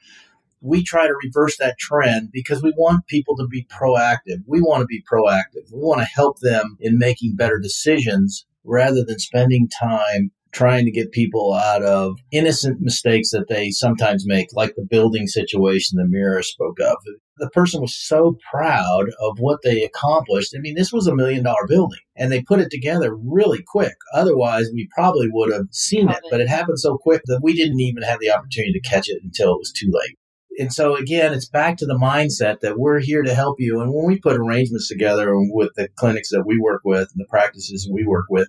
we 0.65 0.84
try 0.84 1.08
to 1.08 1.19
reverse 1.23 1.58
that 1.58 1.78
trend 1.78 2.30
because 2.32 2.63
we 2.63 2.73
want 2.75 3.08
people 3.08 3.38
to 3.38 3.47
be 3.47 3.65
proactive. 3.65 4.39
We 4.47 4.62
want 4.62 4.82
to 4.82 4.88
be 4.88 5.04
proactive. 5.12 5.71
We 5.71 5.80
want 5.80 6.01
to 6.01 6.08
help 6.08 6.39
them 6.39 6.78
in 6.80 6.97
making 6.97 7.36
better 7.36 7.60
decisions 7.60 8.45
rather 8.63 9.04
than 9.06 9.19
spending 9.19 9.69
time 9.69 10.32
trying 10.51 10.86
to 10.86 10.91
get 10.91 11.12
people 11.12 11.54
out 11.54 11.84
of 11.84 12.17
innocent 12.32 12.80
mistakes 12.80 13.32
that 13.32 13.49
they 13.49 13.69
sometimes 13.71 14.25
make, 14.25 14.47
like 14.54 14.73
the 14.75 14.88
building 14.89 15.28
situation 15.28 15.97
the 15.97 16.08
Mira 16.08 16.41
spoke 16.43 16.80
of. 16.80 16.95
The 17.38 17.49
person 17.49 17.82
was 17.82 17.93
so 17.93 18.38
proud 18.49 19.08
of 19.19 19.38
what 19.39 19.60
they 19.63 19.84
accomplished. 19.84 20.54
I 20.56 20.62
mean, 20.62 20.75
this 20.75 20.93
was 20.93 21.08
a 21.08 21.15
million 21.15 21.43
dollar 21.43 21.67
building 21.67 21.99
and 22.15 22.32
they 22.32 22.41
put 22.41 22.62
it 22.62 22.71
together 22.71 23.13
really 23.13 23.63
quick. 23.67 23.95
Otherwise, 24.13 24.69
we 24.73 24.88
probably 24.95 25.28
would 25.30 25.51
have 25.51 25.67
seen 25.71 26.08
probably. 26.08 26.28
it, 26.28 26.32
but 26.32 26.39
it 26.39 26.47
happened 26.47 26.80
so 26.80 26.97
quick 26.97 27.21
that 27.25 27.41
we 27.43 27.54
didn't 27.54 27.82
even 27.82 28.04
have 28.04 28.19
the 28.21 28.32
opportunity 28.32 28.71
to 28.71 28.89
catch 28.89 29.10
it 29.10 29.21
until 29.21 29.51
it 29.51 29.60
was 29.60 29.73
too 29.73 29.91
late 29.91 30.17
and 30.60 30.74
so 30.74 30.96
again, 30.96 31.34
it's 31.34 31.48
back 31.48 31.78
to 31.78 31.86
the 31.86 31.98
mindset 31.98 32.60
that 32.62 32.78
we're 32.78 33.00
here 33.00 33.24
to 33.24 33.34
help 33.34 33.58
you. 33.60 33.82
And 33.82 33.94
when 33.94 34.06
we 34.06 34.20
put 34.20 34.38
arrangements 34.38 34.88
together 34.88 35.32
with 35.36 35.72
the 35.76 35.89
clinics 35.96 36.30
that 36.30 36.46
we 36.46 36.60
work 36.60 36.82
with 36.84 37.10
and 37.13 37.20
the 37.20 37.30
practices 37.30 37.89
we 37.91 38.06
work 38.06 38.26
with, 38.30 38.48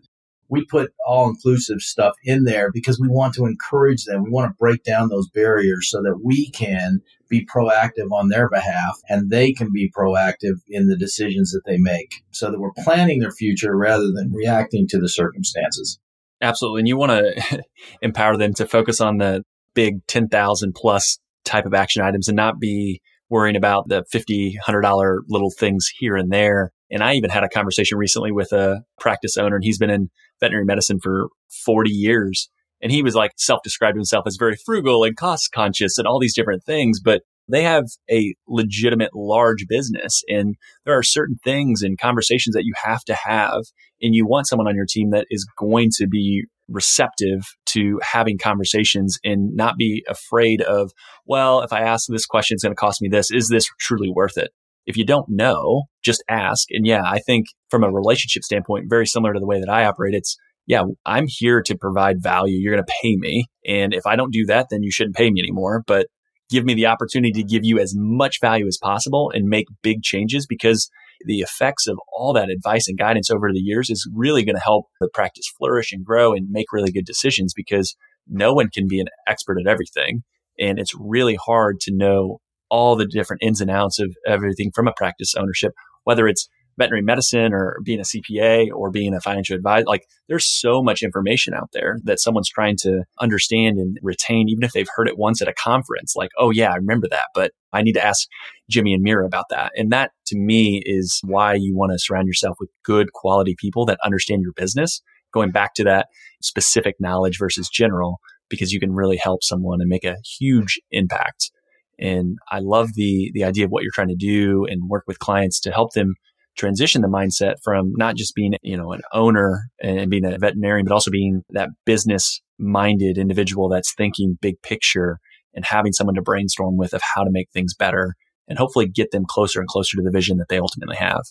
we 0.49 0.65
put 0.65 0.93
all 1.05 1.29
inclusive 1.29 1.81
stuff 1.81 2.15
in 2.25 2.45
there 2.45 2.71
because 2.73 3.01
we 3.01 3.09
want 3.09 3.35
to 3.35 3.47
encourage 3.47 4.05
them. 4.05 4.23
We 4.23 4.31
want 4.31 4.51
to 4.51 4.57
break 4.59 4.85
down 4.85 5.09
those 5.09 5.29
barriers 5.29 5.91
so 5.91 6.03
that 6.03 6.21
we 6.23 6.51
can 6.51 7.01
be 7.29 7.45
proactive 7.45 8.13
on 8.13 8.29
their 8.29 8.49
behalf 8.49 8.99
and 9.09 9.31
they 9.31 9.53
can 9.53 9.73
be 9.73 9.91
proactive 9.91 10.61
in 10.69 10.87
the 10.87 10.97
decisions 10.97 11.51
that 11.51 11.63
they 11.67 11.79
make 11.79 12.23
so 12.31 12.51
that 12.51 12.61
we're 12.61 12.85
planning 12.85 13.19
their 13.19 13.33
future 13.33 13.77
rather 13.77 14.13
than 14.13 14.33
reacting 14.33 14.87
to 14.89 14.99
the 14.99 15.09
circumstances. 15.09 15.99
Absolutely. 16.41 16.83
And 16.83 16.89
you 16.89 16.97
want 16.97 17.13
to 17.13 17.63
empower 18.03 18.37
them 18.37 18.55
to 18.55 18.67
focus 18.67 19.01
on 19.01 19.19
the 19.19 19.43
big 19.75 20.07
10,000 20.07 20.75
plus 20.75 21.19
type 21.47 21.67
of 21.67 21.75
action 21.75 22.03
items 22.03 22.29
and 22.29 22.37
not 22.37 22.61
be 22.61 23.01
worrying 23.29 23.57
about 23.57 23.89
the 23.89 24.05
$50, 24.15 24.55
$100 24.67 25.21
little 25.29 25.51
things 25.51 25.89
here 25.99 26.17
and 26.17 26.31
there. 26.31 26.73
And 26.91 27.03
I 27.03 27.15
even 27.15 27.31
had 27.31 27.45
a 27.45 27.49
conversation 27.49 27.99
recently 27.99 28.31
with 28.31 28.53
a 28.53 28.83
practice 29.01 29.37
owner 29.37 29.57
and 29.57 29.65
he's 29.65 29.79
been 29.79 29.91
in 29.91 30.11
veterinary 30.41 30.65
medicine 30.65 30.99
for 31.03 31.29
40 31.65 31.91
years. 31.91 32.49
And 32.81 32.93
he 32.93 33.03
was 33.03 33.15
like 33.15 33.33
self 33.37 33.61
described 33.65 33.97
himself 33.97 34.25
as 34.27 34.37
very 34.39 34.57
frugal 34.65 35.03
and 35.03 35.17
cost 35.17 35.51
conscious 35.53 35.99
and 35.99 36.07
all 36.07 36.21
these 36.21 36.35
different 36.35 36.63
things. 36.65 37.01
But 37.01 37.23
they 37.49 37.63
have 37.63 37.85
a 38.11 38.35
legitimate 38.49 39.11
large 39.15 39.67
business 39.69 40.23
and 40.29 40.57
there 40.85 40.97
are 40.97 41.03
certain 41.03 41.37
things 41.45 41.83
and 41.83 41.99
conversations 41.99 42.55
that 42.55 42.65
you 42.65 42.75
have 42.85 43.03
to 43.05 43.15
have 43.15 43.63
and 44.03 44.15
you 44.15 44.27
want 44.27 44.49
someone 44.49 44.69
on 44.69 44.75
your 44.75 44.87
team 44.89 45.11
that 45.11 45.27
is 45.31 45.47
going 45.59 45.91
to 45.97 46.07
be 46.09 46.45
receptive 46.69 47.43
to 47.67 48.01
having 48.03 48.39
conversations 48.39 49.19
and 49.25 49.55
not 49.55 49.77
be 49.77 50.05
afraid 50.09 50.63
of, 50.63 50.93
well, 51.25 51.61
if 51.61 51.73
I 51.73 51.81
ask 51.81 52.07
this 52.09 52.27
question, 52.27 52.55
it's 52.55 52.65
going 52.65 52.75
to 52.75 52.81
cost 52.81 53.01
me 53.01 53.09
this. 53.09 53.31
Is 53.31 53.49
this 53.49 53.69
truly 53.79 54.11
worth 54.11 54.37
it? 54.37 54.51
If 54.87 54.97
you 54.97 55.05
don't 55.05 55.27
know, 55.29 55.85
just 56.05 56.23
ask. 56.29 56.69
And 56.71 56.87
yeah, 56.87 57.03
I 57.05 57.19
think 57.19 57.47
from 57.71 57.83
a 57.83 57.91
relationship 57.91 58.45
standpoint, 58.45 58.87
very 58.89 59.07
similar 59.07 59.35
to 59.35 59.41
the 59.41 59.47
way 59.47 59.61
that 59.61 59.69
I 59.69 59.85
operate, 59.85 60.15
it's, 60.15 60.37
yeah, 60.67 60.83
I'm 61.05 61.27
here 61.27 61.63
to 61.63 61.77
provide 61.77 62.23
value. 62.23 62.59
You're 62.59 62.75
going 62.75 62.85
to 62.85 62.95
pay 63.03 63.17
me. 63.17 63.47
And 63.67 63.93
if 63.93 64.07
I 64.07 64.17
don't 64.17 64.33
do 64.33 64.47
that, 64.47 64.67
then 64.71 64.83
you 64.83 64.91
shouldn't 64.91 65.17
pay 65.17 65.31
me 65.31 65.41
anymore. 65.41 65.83
But 65.87 66.07
give 66.51 66.65
me 66.65 66.75
the 66.75 66.87
opportunity 66.87 67.33
to 67.33 67.43
give 67.43 67.65
you 67.65 67.79
as 67.79 67.95
much 67.97 68.41
value 68.41 68.67
as 68.67 68.79
possible 68.81 69.33
and 69.35 69.49
make 69.49 69.67
big 69.83 70.03
changes 70.03 70.47
because 70.47 70.89
the 71.25 71.41
effects 71.41 71.87
of 71.87 71.99
all 72.17 72.33
that 72.35 72.51
advice 72.51 72.89
and 72.89 72.99
guidance 72.99 73.31
over 73.31 73.53
the 73.53 73.61
years 73.61 73.91
is 73.91 74.09
really 74.15 74.45
going 74.45 74.57
to 74.57 74.63
help 74.63 74.87
the 75.01 75.09
practice 75.13 75.47
flourish 75.59 75.93
and 75.93 76.05
grow 76.05 76.33
and 76.33 76.51
make 76.51 76.73
really 76.73 76.93
good 76.93 77.05
decisions 77.05 77.53
because 77.55 77.97
no 78.29 78.53
one 78.53 78.69
can 78.73 78.87
be 78.89 79.01
an 79.01 79.09
expert 79.27 79.59
at 79.61 79.71
everything. 79.71 80.23
And 80.59 80.79
it's 80.79 80.95
really 80.95 81.37
hard 81.37 81.81
to 81.81 81.95
know 81.95 82.39
all 82.71 82.97
the 82.97 83.07
different 83.07 83.43
ins 83.43 83.61
and 83.61 83.71
outs 83.71 83.99
of 83.99 84.15
everything 84.27 84.73
from 84.75 84.89
a 84.89 84.93
practice 84.97 85.35
ownership, 85.37 85.73
whether 86.05 86.27
it's 86.27 86.49
veterinary 86.79 87.03
medicine 87.03 87.53
or 87.53 87.79
being 87.83 88.01
a 88.01 88.03
CPA 88.03 88.69
or 88.75 88.91
being 88.91 89.15
a 89.15 89.21
financial 89.21 89.57
advisor. 89.57 89.87
Like 89.87 90.07
there's 90.29 90.47
so 90.47 90.83
much 90.83 91.03
information 91.03 91.55
out 91.55 91.71
there 91.73 91.99
that 92.05 92.21
someone's 92.21 92.49
trying 92.49 92.77
to 92.81 93.05
understand 93.21 93.79
and 93.79 93.99
retain, 94.03 94.49
even 94.49 94.65
if 94.65 94.73
they've 94.73 94.89
heard 94.95 95.09
it 95.09 95.19
once 95.19 95.41
at 95.41 95.49
a 95.49 95.55
conference, 95.55 96.15
like, 96.17 96.31
oh 96.39 96.51
yeah, 96.51 96.71
I 96.71 96.77
remember 96.77 97.09
that, 97.11 97.27
but 97.35 97.53
I 97.73 97.83
need 97.83 97.95
to 97.95 98.05
ask 98.05 98.29
Jimmy 98.71 98.95
and 98.95 99.03
Mira 99.03 99.27
about 99.27 99.47
that. 99.51 99.73
And 99.77 99.91
that 99.93 100.13
to 100.27 100.37
me 100.37 100.83
is 100.85 101.21
why 101.25 101.55
you 101.55 101.77
want 101.77 101.93
to 101.93 101.99
surround 101.99 102.27
yourself 102.27 102.57
with 102.61 102.71
good 102.85 103.13
quality 103.13 103.55
people 103.59 103.87
that 103.87 103.99
understand 104.05 104.43
your 104.43 104.53
business. 104.55 105.03
Going 105.33 105.51
back 105.51 105.75
to 105.75 105.85
that 105.85 106.07
specific 106.41 106.97
knowledge 106.99 107.39
versus 107.39 107.69
general, 107.69 108.21
because 108.49 108.73
you 108.73 108.81
can 108.81 108.93
really 108.93 109.17
help 109.17 109.43
someone 109.43 109.81
and 109.81 109.89
make 109.89 110.05
a 110.05 110.17
huge 110.39 110.81
impact. 110.91 111.51
And 111.99 112.39
I 112.51 112.61
love 112.61 112.91
the 112.95 113.31
the 113.35 113.45
idea 113.45 113.65
of 113.65 113.71
what 113.71 113.83
you're 113.83 113.93
trying 113.95 114.09
to 114.09 114.17
do 114.17 114.67
and 114.67 114.89
work 114.89 115.05
with 115.07 115.19
clients 115.19 115.61
to 115.61 115.73
help 115.73 115.93
them 115.93 116.15
transition 116.57 117.03
the 117.03 117.09
mindset 117.09 117.55
from 117.63 117.93
not 117.97 118.17
just 118.17 118.35
being, 118.35 118.55
you 118.63 118.77
know, 118.77 118.93
an 118.93 119.03
owner 119.13 119.69
and 119.83 120.11
being 120.11 120.25
a 120.25 120.39
veterinarian, 120.39 120.87
but 120.87 120.95
also 120.95 121.11
being 121.11 121.43
that 121.51 121.71
business 121.85 122.41
minded 122.59 123.19
individual 123.19 123.69
that's 123.69 123.95
thinking 123.95 124.39
big 124.41 124.61
picture 124.63 125.19
and 125.55 125.65
having 125.65 125.93
someone 125.93 126.15
to 126.15 126.23
brainstorm 126.23 126.77
with 126.77 126.93
of 126.93 127.03
how 127.15 127.25
to 127.25 127.31
make 127.31 127.51
things 127.53 127.75
better 127.75 128.15
and 128.49 128.59
hopefully 128.59 128.89
get 128.89 129.11
them 129.11 129.25
closer 129.29 129.61
and 129.61 129.69
closer 129.69 129.97
to 129.97 130.03
the 130.03 130.11
vision 130.11 130.39
that 130.39 130.49
they 130.49 130.59
ultimately 130.59 130.97
have. 130.97 131.23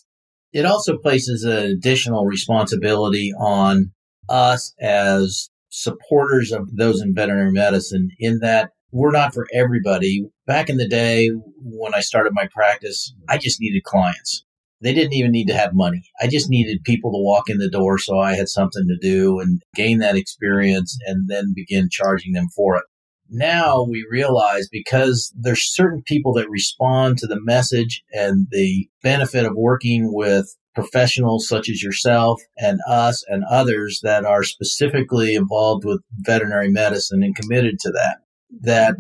It 0.54 0.66
also 0.66 0.98
places 0.98 1.44
an 1.44 1.58
additional 1.58 2.26
responsibility 2.26 3.34
on 3.38 3.92
us 4.30 4.74
as 4.80 5.50
supporters 5.70 6.52
of 6.52 6.76
those 6.76 7.02
in 7.02 7.14
veterinary 7.14 7.52
medicine 7.52 8.10
in 8.20 8.40
that 8.40 8.72
we're 8.92 9.12
not 9.12 9.34
for 9.34 9.46
everybody. 9.54 10.26
Back 10.48 10.70
in 10.70 10.78
the 10.78 10.88
day 10.88 11.30
when 11.62 11.94
I 11.94 12.00
started 12.00 12.32
my 12.34 12.48
practice, 12.54 13.14
I 13.28 13.38
just 13.38 13.60
needed 13.60 13.84
clients. 13.84 14.46
They 14.82 14.94
didn't 14.94 15.14
even 15.14 15.32
need 15.32 15.48
to 15.48 15.58
have 15.58 15.74
money. 15.74 16.04
I 16.22 16.28
just 16.28 16.50
needed 16.50 16.84
people 16.84 17.12
to 17.12 17.24
walk 17.24 17.50
in 17.50 17.58
the 17.58 17.70
door 17.70 17.98
so 17.98 18.20
I 18.20 18.36
had 18.36 18.50
something 18.50 18.88
to 18.88 18.98
do 18.98 19.40
and 19.40 19.62
gain 19.74 20.00
that 20.00 20.18
experience 20.18 20.98
and 21.06 21.30
then 21.30 21.54
begin 21.56 21.90
charging 21.90 22.34
them 22.34 22.50
for 22.56 22.76
it. 22.78 22.84
Now 23.30 23.84
we 23.84 24.06
realize 24.10 24.68
because 24.72 25.34
there's 25.36 25.74
certain 25.74 26.04
people 26.06 26.34
that 26.34 26.50
respond 26.50 27.18
to 27.18 27.28
the 27.28 27.42
message 27.42 28.04
and 28.12 28.48
the 28.52 28.88
benefit 29.02 29.46
of 29.46 29.54
working 29.56 30.14
with 30.14 30.56
professionals 30.76 31.48
such 31.48 31.70
as 31.70 31.82
yourself 31.82 32.42
and 32.58 32.80
us 32.88 33.24
and 33.28 33.44
others 33.50 34.02
that 34.04 34.26
are 34.26 34.44
specifically 34.44 35.34
involved 35.34 35.86
with 35.86 36.02
veterinary 36.20 36.70
medicine 36.70 37.24
and 37.24 37.36
committed 37.36 37.80
to 37.80 37.92
that, 37.92 38.18
that 38.62 39.00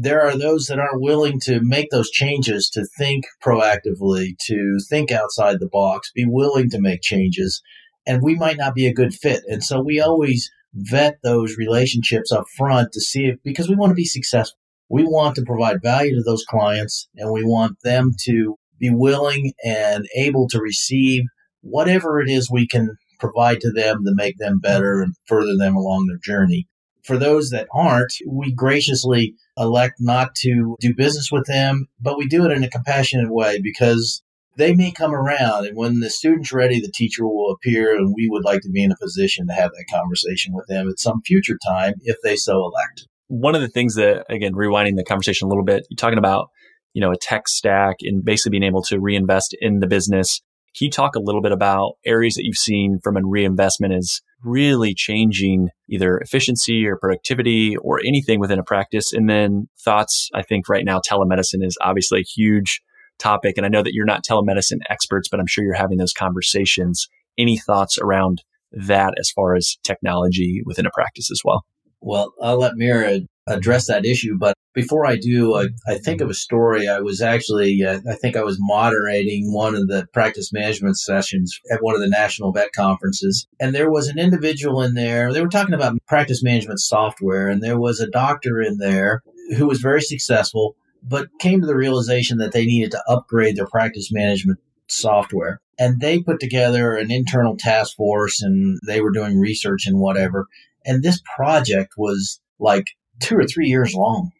there 0.00 0.22
are 0.22 0.38
those 0.38 0.66
that 0.66 0.78
aren't 0.78 1.02
willing 1.02 1.40
to 1.40 1.58
make 1.60 1.90
those 1.90 2.08
changes, 2.08 2.70
to 2.70 2.86
think 2.96 3.24
proactively, 3.44 4.36
to 4.38 4.78
think 4.88 5.10
outside 5.10 5.58
the 5.58 5.68
box, 5.68 6.12
be 6.14 6.24
willing 6.24 6.70
to 6.70 6.80
make 6.80 7.02
changes. 7.02 7.60
And 8.06 8.22
we 8.22 8.36
might 8.36 8.56
not 8.56 8.76
be 8.76 8.86
a 8.86 8.94
good 8.94 9.12
fit. 9.12 9.42
And 9.48 9.62
so 9.62 9.82
we 9.82 10.00
always 10.00 10.48
vet 10.72 11.16
those 11.24 11.56
relationships 11.56 12.30
up 12.30 12.44
front 12.56 12.92
to 12.92 13.00
see 13.00 13.26
if, 13.26 13.38
because 13.42 13.68
we 13.68 13.74
want 13.74 13.90
to 13.90 13.96
be 13.96 14.04
successful. 14.04 14.56
We 14.88 15.02
want 15.02 15.34
to 15.34 15.44
provide 15.44 15.82
value 15.82 16.14
to 16.14 16.22
those 16.22 16.44
clients 16.44 17.08
and 17.16 17.32
we 17.32 17.42
want 17.42 17.78
them 17.82 18.12
to 18.26 18.54
be 18.78 18.90
willing 18.90 19.52
and 19.64 20.06
able 20.16 20.46
to 20.50 20.60
receive 20.60 21.24
whatever 21.62 22.20
it 22.20 22.30
is 22.30 22.48
we 22.48 22.68
can 22.68 22.96
provide 23.18 23.60
to 23.62 23.72
them 23.72 24.04
to 24.04 24.14
make 24.14 24.38
them 24.38 24.60
better 24.60 25.02
and 25.02 25.16
further 25.26 25.56
them 25.58 25.74
along 25.74 26.06
their 26.06 26.20
journey. 26.22 26.68
For 27.04 27.16
those 27.16 27.50
that 27.50 27.68
aren't, 27.72 28.12
we 28.26 28.52
graciously 28.52 29.34
elect 29.56 29.94
not 29.98 30.34
to 30.36 30.76
do 30.80 30.94
business 30.94 31.30
with 31.32 31.46
them, 31.46 31.86
but 32.00 32.18
we 32.18 32.26
do 32.26 32.44
it 32.44 32.52
in 32.52 32.64
a 32.64 32.70
compassionate 32.70 33.30
way 33.30 33.60
because 33.62 34.22
they 34.56 34.74
may 34.74 34.90
come 34.90 35.14
around 35.14 35.66
and 35.66 35.76
when 35.76 36.00
the 36.00 36.10
student's 36.10 36.52
ready, 36.52 36.80
the 36.80 36.90
teacher 36.92 37.24
will 37.24 37.52
appear 37.52 37.96
and 37.96 38.12
we 38.14 38.28
would 38.28 38.44
like 38.44 38.60
to 38.62 38.70
be 38.70 38.82
in 38.82 38.92
a 38.92 38.96
position 38.96 39.46
to 39.46 39.52
have 39.52 39.70
that 39.70 39.86
conversation 39.90 40.52
with 40.52 40.66
them 40.66 40.88
at 40.88 40.98
some 40.98 41.22
future 41.24 41.56
time 41.66 41.94
if 42.02 42.16
they 42.22 42.36
so 42.36 42.56
elect. 42.64 43.06
One 43.28 43.54
of 43.54 43.60
the 43.60 43.68
things 43.68 43.94
that, 43.94 44.26
again, 44.28 44.54
rewinding 44.54 44.96
the 44.96 45.04
conversation 45.04 45.46
a 45.46 45.48
little 45.48 45.64
bit, 45.64 45.86
you're 45.88 45.96
talking 45.96 46.18
about, 46.18 46.48
you 46.92 47.00
know, 47.00 47.12
a 47.12 47.16
tech 47.16 47.46
stack 47.46 47.96
and 48.02 48.24
basically 48.24 48.58
being 48.58 48.68
able 48.68 48.82
to 48.82 48.98
reinvest 48.98 49.56
in 49.60 49.78
the 49.78 49.86
business. 49.86 50.40
Can 50.78 50.86
you 50.86 50.90
talk 50.92 51.16
a 51.16 51.20
little 51.20 51.42
bit 51.42 51.50
about 51.50 51.94
areas 52.06 52.34
that 52.34 52.44
you've 52.44 52.56
seen 52.56 53.00
from 53.02 53.16
a 53.16 53.20
reinvestment 53.24 53.94
is 53.94 54.22
really 54.44 54.94
changing 54.94 55.70
either 55.88 56.18
efficiency 56.18 56.86
or 56.86 56.96
productivity 56.96 57.76
or 57.76 57.98
anything 58.06 58.38
within 58.38 58.60
a 58.60 58.62
practice? 58.62 59.12
And 59.12 59.28
then 59.28 59.68
thoughts, 59.84 60.30
I 60.32 60.42
think 60.42 60.68
right 60.68 60.84
now 60.84 61.00
telemedicine 61.00 61.64
is 61.64 61.76
obviously 61.80 62.20
a 62.20 62.22
huge 62.22 62.80
topic. 63.18 63.54
And 63.56 63.66
I 63.66 63.68
know 63.68 63.82
that 63.82 63.92
you're 63.92 64.06
not 64.06 64.22
telemedicine 64.24 64.78
experts, 64.88 65.28
but 65.28 65.40
I'm 65.40 65.48
sure 65.48 65.64
you're 65.64 65.74
having 65.74 65.98
those 65.98 66.12
conversations. 66.12 67.08
Any 67.36 67.58
thoughts 67.58 67.98
around 67.98 68.44
that 68.70 69.14
as 69.18 69.32
far 69.32 69.56
as 69.56 69.78
technology 69.82 70.62
within 70.64 70.86
a 70.86 70.90
practice 70.94 71.28
as 71.32 71.40
well? 71.44 71.64
Well, 72.00 72.32
I'll 72.40 72.58
let 72.58 72.76
Mira 72.76 73.22
address 73.48 73.86
that 73.86 74.04
issue, 74.04 74.36
but 74.38 74.54
before 74.74 75.06
I 75.06 75.16
do, 75.16 75.56
I, 75.56 75.68
I 75.88 75.98
think 75.98 76.20
of 76.20 76.30
a 76.30 76.34
story. 76.34 76.88
I 76.88 77.00
was 77.00 77.20
actually, 77.20 77.82
uh, 77.82 78.00
I 78.08 78.14
think 78.14 78.36
I 78.36 78.44
was 78.44 78.58
moderating 78.60 79.52
one 79.52 79.74
of 79.74 79.88
the 79.88 80.06
practice 80.12 80.52
management 80.52 80.98
sessions 80.98 81.58
at 81.72 81.82
one 81.82 81.96
of 81.96 82.00
the 82.00 82.08
national 82.08 82.52
vet 82.52 82.72
conferences. 82.72 83.48
And 83.58 83.74
there 83.74 83.90
was 83.90 84.06
an 84.06 84.20
individual 84.20 84.80
in 84.82 84.94
there. 84.94 85.32
They 85.32 85.40
were 85.40 85.48
talking 85.48 85.74
about 85.74 85.98
practice 86.06 86.44
management 86.44 86.78
software, 86.78 87.48
and 87.48 87.60
there 87.60 87.80
was 87.80 87.98
a 87.98 88.10
doctor 88.10 88.62
in 88.62 88.78
there 88.78 89.22
who 89.56 89.66
was 89.66 89.80
very 89.80 90.02
successful, 90.02 90.76
but 91.02 91.26
came 91.40 91.60
to 91.60 91.66
the 91.66 91.76
realization 91.76 92.38
that 92.38 92.52
they 92.52 92.66
needed 92.66 92.92
to 92.92 93.02
upgrade 93.08 93.56
their 93.56 93.66
practice 93.66 94.12
management 94.12 94.58
software. 94.88 95.60
And 95.78 96.00
they 96.00 96.22
put 96.22 96.40
together 96.40 96.96
an 96.96 97.10
internal 97.10 97.56
task 97.56 97.96
force 97.96 98.42
and 98.42 98.78
they 98.86 99.00
were 99.00 99.12
doing 99.12 99.38
research 99.38 99.86
and 99.86 99.98
whatever. 99.98 100.46
And 100.84 101.02
this 101.02 101.20
project 101.36 101.94
was 101.96 102.40
like 102.58 102.86
two 103.20 103.36
or 103.36 103.46
three 103.46 103.68
years 103.68 103.94
long. 103.94 104.30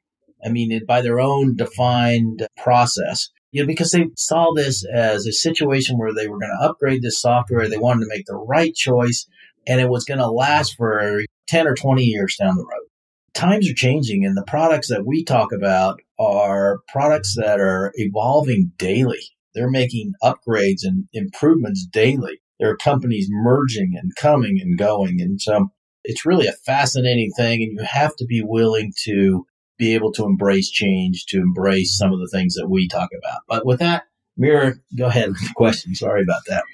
I 0.44 0.50
mean, 0.50 0.70
it, 0.70 0.86
by 0.86 1.02
their 1.02 1.20
own 1.20 1.56
defined 1.56 2.46
process, 2.56 3.28
you 3.50 3.62
know, 3.62 3.66
because 3.66 3.90
they 3.90 4.06
saw 4.16 4.52
this 4.54 4.84
as 4.92 5.26
a 5.26 5.32
situation 5.32 5.98
where 5.98 6.14
they 6.14 6.28
were 6.28 6.38
going 6.38 6.52
to 6.60 6.68
upgrade 6.68 7.02
this 7.02 7.20
software. 7.20 7.68
They 7.68 7.78
wanted 7.78 8.04
to 8.04 8.10
make 8.10 8.26
the 8.26 8.36
right 8.36 8.74
choice 8.74 9.26
and 9.66 9.80
it 9.80 9.88
was 9.88 10.04
going 10.04 10.18
to 10.18 10.30
last 10.30 10.76
for 10.76 11.24
10 11.48 11.66
or 11.66 11.74
20 11.74 12.02
years 12.02 12.36
down 12.38 12.56
the 12.56 12.64
road. 12.64 12.86
Times 13.34 13.70
are 13.70 13.74
changing 13.74 14.24
and 14.24 14.36
the 14.36 14.44
products 14.46 14.88
that 14.88 15.06
we 15.06 15.24
talk 15.24 15.52
about 15.52 16.00
are 16.18 16.80
products 16.88 17.36
that 17.36 17.60
are 17.60 17.92
evolving 17.94 18.72
daily. 18.78 19.20
They're 19.54 19.70
making 19.70 20.12
upgrades 20.22 20.82
and 20.82 21.04
improvements 21.12 21.86
daily. 21.86 22.40
There 22.58 22.70
are 22.70 22.76
companies 22.76 23.28
merging 23.30 23.94
and 24.00 24.14
coming 24.16 24.58
and 24.60 24.76
going. 24.76 25.20
And 25.20 25.40
so 25.40 25.68
it's 26.08 26.24
really 26.24 26.46
a 26.46 26.52
fascinating 26.52 27.30
thing, 27.36 27.62
and 27.62 27.72
you 27.72 27.84
have 27.84 28.16
to 28.16 28.24
be 28.24 28.42
willing 28.42 28.92
to 29.04 29.46
be 29.76 29.94
able 29.94 30.10
to 30.12 30.24
embrace 30.24 30.70
change, 30.70 31.26
to 31.26 31.38
embrace 31.38 31.96
some 31.96 32.12
of 32.12 32.18
the 32.18 32.28
things 32.32 32.54
that 32.54 32.68
we 32.68 32.88
talk 32.88 33.10
about. 33.16 33.42
But 33.46 33.66
with 33.66 33.78
that, 33.78 34.04
Mira, 34.36 34.74
go 34.96 35.06
ahead 35.06 35.28
with 35.28 35.40
the 35.40 35.52
question. 35.54 35.94
Sorry 35.94 36.22
about 36.22 36.40
that. 36.48 36.64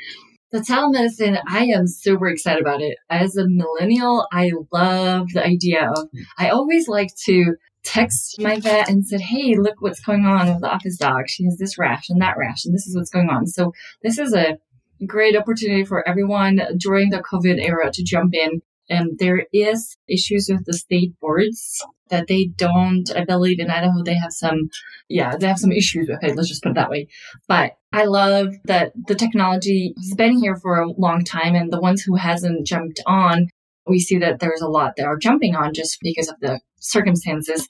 The 0.52 0.60
telemedicine, 0.60 1.42
I 1.48 1.64
am 1.64 1.88
super 1.88 2.28
excited 2.28 2.60
about 2.60 2.80
it. 2.80 2.96
As 3.10 3.36
a 3.36 3.46
millennial, 3.48 4.28
I 4.32 4.52
love 4.72 5.26
the 5.34 5.44
idea 5.44 5.90
of, 5.90 6.08
I 6.38 6.50
always 6.50 6.86
like 6.86 7.10
to 7.24 7.56
text 7.82 8.40
my 8.40 8.60
vet 8.60 8.88
and 8.88 9.04
said, 9.04 9.20
Hey, 9.20 9.56
look 9.56 9.80
what's 9.80 10.00
going 10.00 10.24
on 10.24 10.46
with 10.46 10.60
the 10.60 10.72
office 10.72 10.96
dog. 10.96 11.28
She 11.28 11.44
has 11.44 11.58
this 11.58 11.76
rash 11.76 12.08
and 12.08 12.22
that 12.22 12.38
rash, 12.38 12.64
and 12.64 12.72
this 12.72 12.86
is 12.86 12.96
what's 12.96 13.10
going 13.10 13.30
on. 13.30 13.48
So 13.48 13.72
this 14.02 14.16
is 14.16 14.32
a 14.32 14.58
great 15.04 15.36
opportunity 15.36 15.84
for 15.84 16.08
everyone 16.08 16.60
during 16.78 17.10
the 17.10 17.18
COVID 17.18 17.60
era 17.60 17.90
to 17.90 18.04
jump 18.04 18.32
in 18.32 18.62
and 18.88 19.18
there 19.18 19.46
is 19.52 19.96
issues 20.08 20.48
with 20.50 20.64
the 20.66 20.74
state 20.74 21.18
boards 21.20 21.82
that 22.10 22.26
they 22.28 22.50
don't, 22.56 23.10
I 23.16 23.24
believe 23.24 23.58
in 23.58 23.70
Idaho, 23.70 24.02
they 24.04 24.14
have 24.14 24.32
some, 24.32 24.68
yeah, 25.08 25.36
they 25.36 25.46
have 25.46 25.58
some 25.58 25.72
issues 25.72 26.08
with 26.08 26.22
it. 26.22 26.36
Let's 26.36 26.48
just 26.48 26.62
put 26.62 26.70
it 26.70 26.74
that 26.74 26.90
way. 26.90 27.08
But 27.48 27.72
I 27.92 28.04
love 28.04 28.48
that 28.64 28.92
the 29.06 29.14
technology 29.14 29.94
has 29.96 30.14
been 30.14 30.38
here 30.38 30.56
for 30.56 30.80
a 30.80 30.90
long 30.90 31.24
time 31.24 31.54
and 31.54 31.72
the 31.72 31.80
ones 31.80 32.02
who 32.02 32.16
hasn't 32.16 32.66
jumped 32.66 33.00
on 33.06 33.48
we 33.86 33.98
see 33.98 34.18
that 34.18 34.40
there's 34.40 34.60
a 34.60 34.68
lot 34.68 34.94
that 34.96 35.06
are 35.06 35.18
jumping 35.18 35.54
on 35.54 35.74
just 35.74 35.98
because 36.00 36.28
of 36.28 36.36
the 36.40 36.60
circumstances. 36.80 37.68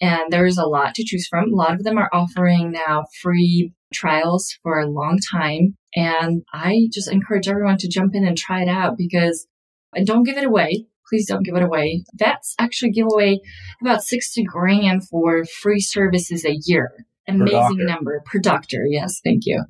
And 0.00 0.32
there's 0.32 0.58
a 0.58 0.66
lot 0.66 0.94
to 0.96 1.04
choose 1.04 1.28
from. 1.28 1.52
A 1.52 1.56
lot 1.56 1.74
of 1.74 1.84
them 1.84 1.96
are 1.96 2.10
offering 2.12 2.72
now 2.72 3.04
free 3.20 3.72
trials 3.94 4.58
for 4.62 4.80
a 4.80 4.90
long 4.90 5.18
time. 5.30 5.76
And 5.94 6.42
I 6.52 6.88
just 6.92 7.10
encourage 7.10 7.46
everyone 7.46 7.78
to 7.78 7.88
jump 7.88 8.14
in 8.14 8.26
and 8.26 8.36
try 8.36 8.62
it 8.62 8.68
out 8.68 8.96
because 8.96 9.46
and 9.94 10.06
don't 10.06 10.24
give 10.24 10.36
it 10.36 10.44
away. 10.44 10.86
Please 11.08 11.26
don't 11.26 11.44
give 11.44 11.56
it 11.56 11.62
away. 11.62 12.04
Vets 12.14 12.54
actually 12.58 12.92
give 12.92 13.06
away 13.12 13.40
about 13.82 14.02
60 14.02 14.44
grand 14.44 15.06
for 15.08 15.44
free 15.44 15.80
services 15.80 16.44
a 16.44 16.58
year. 16.64 16.92
Amazing 17.28 17.84
number 17.86 18.22
per 18.24 18.38
doctor. 18.38 18.86
Yes, 18.88 19.20
thank 19.22 19.42
you. 19.44 19.62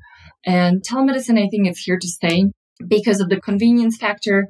And 0.45 0.83
telemedicine, 0.83 1.39
I 1.39 1.49
think 1.49 1.67
it's 1.67 1.81
here 1.81 1.99
to 1.99 2.09
stay 2.09 2.45
because 2.89 3.21
of 3.21 3.29
the 3.29 3.41
convenience 3.41 3.97
factor. 3.97 4.49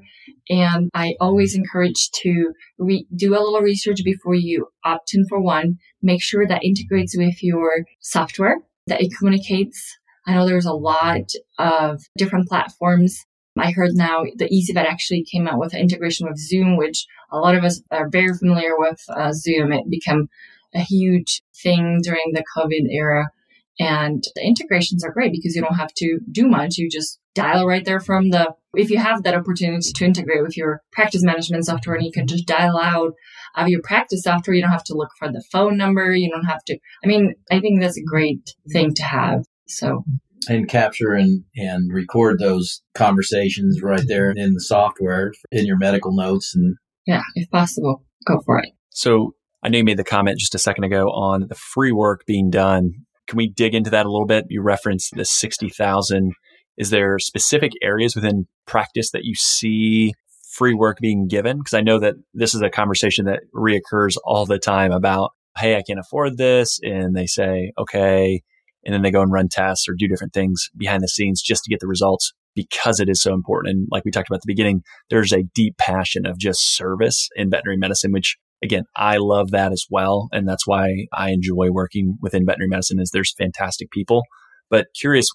And 0.49 0.91
I 0.95 1.15
always 1.21 1.55
encourage 1.55 2.11
to 2.23 2.53
re- 2.79 3.07
do 3.15 3.33
a 3.33 3.41
little 3.41 3.61
research 3.61 4.01
before 4.05 4.35
you 4.35 4.69
opt 4.85 5.15
in 5.15 5.27
for 5.29 5.41
one. 5.41 5.79
Make 6.03 6.23
sure 6.23 6.47
that 6.47 6.65
integrates 6.65 7.17
with 7.17 7.43
your 7.43 7.85
software, 8.01 8.57
that 8.87 9.03
it 9.03 9.13
communicates. 9.19 9.99
I 10.27 10.35
know 10.35 10.47
there's 10.47 10.67
a 10.67 10.73
lot 10.73 11.31
of 11.59 12.03
different 12.17 12.49
platforms. 12.49 13.25
I 13.59 13.71
heard 13.73 13.91
now 13.95 14.25
the 14.37 14.49
ezyVet 14.49 14.87
actually 14.87 15.25
came 15.25 15.47
out 15.47 15.59
with 15.59 15.75
an 15.75 15.81
integration 15.81 16.27
with 16.27 16.39
Zoom, 16.39 16.77
which 16.77 17.07
a 17.31 17.39
lot 17.39 17.55
of 17.55 17.65
us 17.65 17.83
are 17.91 18.09
very 18.09 18.35
familiar 18.35 18.73
with 18.79 19.01
uh, 19.09 19.33
Zoom. 19.33 19.73
It 19.73 19.91
became 19.91 20.29
a 20.75 20.81
huge 20.81 21.43
thing 21.63 22.01
during 22.03 22.33
the 22.33 22.45
COVID 22.57 22.87
era. 22.91 23.31
And 23.79 24.23
the 24.35 24.43
integrations 24.43 25.05
are 25.05 25.13
great 25.13 25.33
because 25.33 25.55
you 25.55 25.63
don't 25.63 25.75
have 25.75 25.93
to 25.95 26.21
do 26.31 26.47
much. 26.47 26.77
You 26.77 26.89
just 26.91 27.19
dial 27.35 27.67
right 27.67 27.85
there 27.85 28.01
from 28.01 28.31
the, 28.31 28.55
if 28.75 28.91
you 28.91 28.99
have 28.99 29.23
that 29.23 29.35
opportunity 29.35 29.93
to 29.93 30.05
integrate 30.05 30.43
with 30.43 30.57
your 30.57 30.83
practice 30.93 31.23
management 31.25 31.65
software 31.65 31.97
and 31.97 32.05
you 32.05 32.13
can 32.13 32.27
just 32.27 32.47
dial 32.47 32.79
out 32.79 33.13
of 33.57 33.69
your 33.69 33.81
practice 33.83 34.23
software. 34.23 34.55
You 34.55 34.63
don't 34.63 34.71
have 34.71 34.85
to 34.85 34.95
look 34.95 35.11
for 35.19 35.29
the 35.29 35.43
phone 35.51 35.77
number. 35.77 36.15
You 36.15 36.31
don't 36.31 36.45
have 36.45 36.63
to, 36.65 36.79
I 37.03 37.07
mean, 37.07 37.35
I 37.51 37.61
think 37.61 37.81
that's 37.81 37.99
a 37.99 38.05
great 38.05 38.55
thing 38.71 38.95
to 38.95 39.03
have. 39.03 39.45
So. 39.67 40.05
And 40.49 40.69
capture 40.69 41.13
and, 41.13 41.45
and 41.57 41.93
record 41.93 42.39
those 42.39 42.83
conversations 42.95 43.81
right 43.83 44.05
there 44.07 44.31
in 44.31 44.55
the 44.55 44.61
software 44.61 45.33
in 45.51 45.67
your 45.67 45.79
medical 45.79 46.15
notes 46.15 46.55
and. 46.55 46.77
Yeah, 47.07 47.23
if 47.35 47.51
possible, 47.51 48.05
go 48.27 48.41
for 48.47 48.59
it. 48.59 48.71
So 48.91 49.35
I 49.63 49.69
know 49.69 49.79
you 49.79 49.85
made 49.85 49.99
the 49.99 50.05
comment 50.05 50.39
just 50.39 50.55
a 50.55 50.59
second 50.59 50.85
ago 50.85 51.09
on 51.09 51.47
the 51.49 51.55
free 51.55 51.93
work 51.93 52.25
being 52.27 52.49
done. 52.49 52.93
Can 53.27 53.37
we 53.37 53.49
dig 53.49 53.75
into 53.75 53.91
that 53.91 54.07
a 54.07 54.11
little 54.11 54.27
bit? 54.27 54.47
You 54.49 54.63
referenced 54.63 55.15
the 55.17 55.25
60,000 55.25 56.33
is 56.77 56.91
there 56.91 57.19
specific 57.19 57.73
areas 57.83 58.15
within 58.15 58.47
practice 58.67 59.11
that 59.11 59.25
you 59.25 59.35
see 59.35 60.15
free 60.51 60.75
work 60.75 60.99
being 61.01 61.29
given? 61.29 61.59
Because 61.59 61.75
I 61.75 61.81
know 61.81 61.99
that 61.99 62.15
this 62.35 62.55
is 62.55 62.63
a 62.63 62.71
conversation 62.71 63.27
that 63.27 63.41
reoccurs 63.55 64.17
all 64.25 64.47
the 64.47 64.59
time 64.59 64.93
about, 64.93 65.33
hey, 65.57 65.77
I 65.77 65.83
can't 65.83 66.01
afford 66.01 66.39
this. 66.39 66.81
And 66.83 67.15
they 67.15 67.27
say, 67.27 67.73
okay. 67.79 68.43
And 68.85 68.95
then 68.95 69.03
they 69.03 69.11
go 69.11 69.23
and 69.23 69.33
run 69.33 69.49
tests 69.49 69.89
or 69.89 69.95
do 69.97 70.09
different 70.09 70.33
things 70.33 70.69
behind 70.77 71.03
the 71.03 71.09
scenes 71.09 71.43
just 71.43 71.65
to 71.65 71.71
get 71.71 71.81
the 71.81 71.87
results 71.87 72.33
because 72.55 73.01
it 73.01 73.09
is 73.09 73.23
so 73.23 73.33
important. 73.33 73.75
And 73.75 73.89
like 73.91 74.05
we 74.05 74.11
talked 74.11 74.29
about 74.29 74.37
at 74.37 74.43
the 74.43 74.53
beginning, 74.53 74.83
there's 75.11 75.33
a 75.33 75.45
deep 75.55 75.77
passion 75.79 76.27
of 76.27 76.39
just 76.39 76.77
service 76.77 77.29
in 77.37 77.51
veterinary 77.51 77.79
medicine, 77.79 78.13
which 78.13 78.37
again, 78.63 78.85
I 78.97 79.17
love 79.19 79.51
that 79.51 79.73
as 79.73 79.87
well. 79.91 80.29
And 80.33 80.49
that's 80.49 80.67
why 80.67 81.07
I 81.13 81.31
enjoy 81.31 81.71
working 81.71 82.19
within 82.21 82.47
veterinary 82.47 82.69
medicine 82.69 83.01
is 83.01 83.11
there's 83.11 83.35
fantastic 83.37 83.91
people. 83.91 84.23
But 84.71 84.87
curious, 84.99 85.29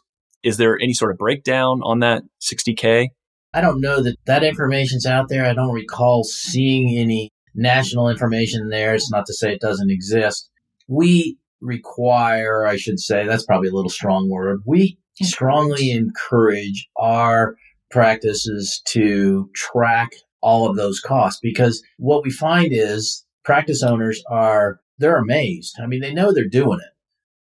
is 0.43 0.57
there 0.57 0.77
any 0.79 0.93
sort 0.93 1.11
of 1.11 1.17
breakdown 1.17 1.81
on 1.83 1.99
that 1.99 2.23
60K? 2.41 3.09
I 3.53 3.61
don't 3.61 3.81
know 3.81 4.01
that 4.03 4.17
that 4.25 4.43
information's 4.43 5.05
out 5.05 5.29
there. 5.29 5.45
I 5.45 5.53
don't 5.53 5.73
recall 5.73 6.23
seeing 6.23 6.97
any 6.97 7.31
national 7.55 8.09
information 8.09 8.69
there. 8.69 8.93
It's 8.93 9.11
not 9.11 9.25
to 9.25 9.33
say 9.33 9.51
it 9.51 9.61
doesn't 9.61 9.89
exist. 9.89 10.49
We 10.87 11.37
require, 11.61 12.65
I 12.65 12.77
should 12.77 12.99
say, 12.99 13.25
that's 13.25 13.45
probably 13.45 13.69
a 13.69 13.73
little 13.73 13.89
strong 13.89 14.29
word. 14.29 14.61
We 14.65 14.97
strongly 15.21 15.91
encourage 15.91 16.87
our 16.97 17.55
practices 17.89 18.81
to 18.89 19.49
track 19.55 20.11
all 20.41 20.69
of 20.69 20.75
those 20.75 20.99
costs 20.99 21.39
because 21.41 21.81
what 21.97 22.23
we 22.23 22.29
find 22.29 22.69
is 22.71 23.25
practice 23.43 23.81
owners 23.81 24.23
are, 24.29 24.79
they're 24.99 25.17
amazed. 25.17 25.75
I 25.81 25.87
mean, 25.87 26.01
they 26.01 26.13
know 26.13 26.31
they're 26.31 26.47
doing 26.47 26.79
it, 26.79 26.93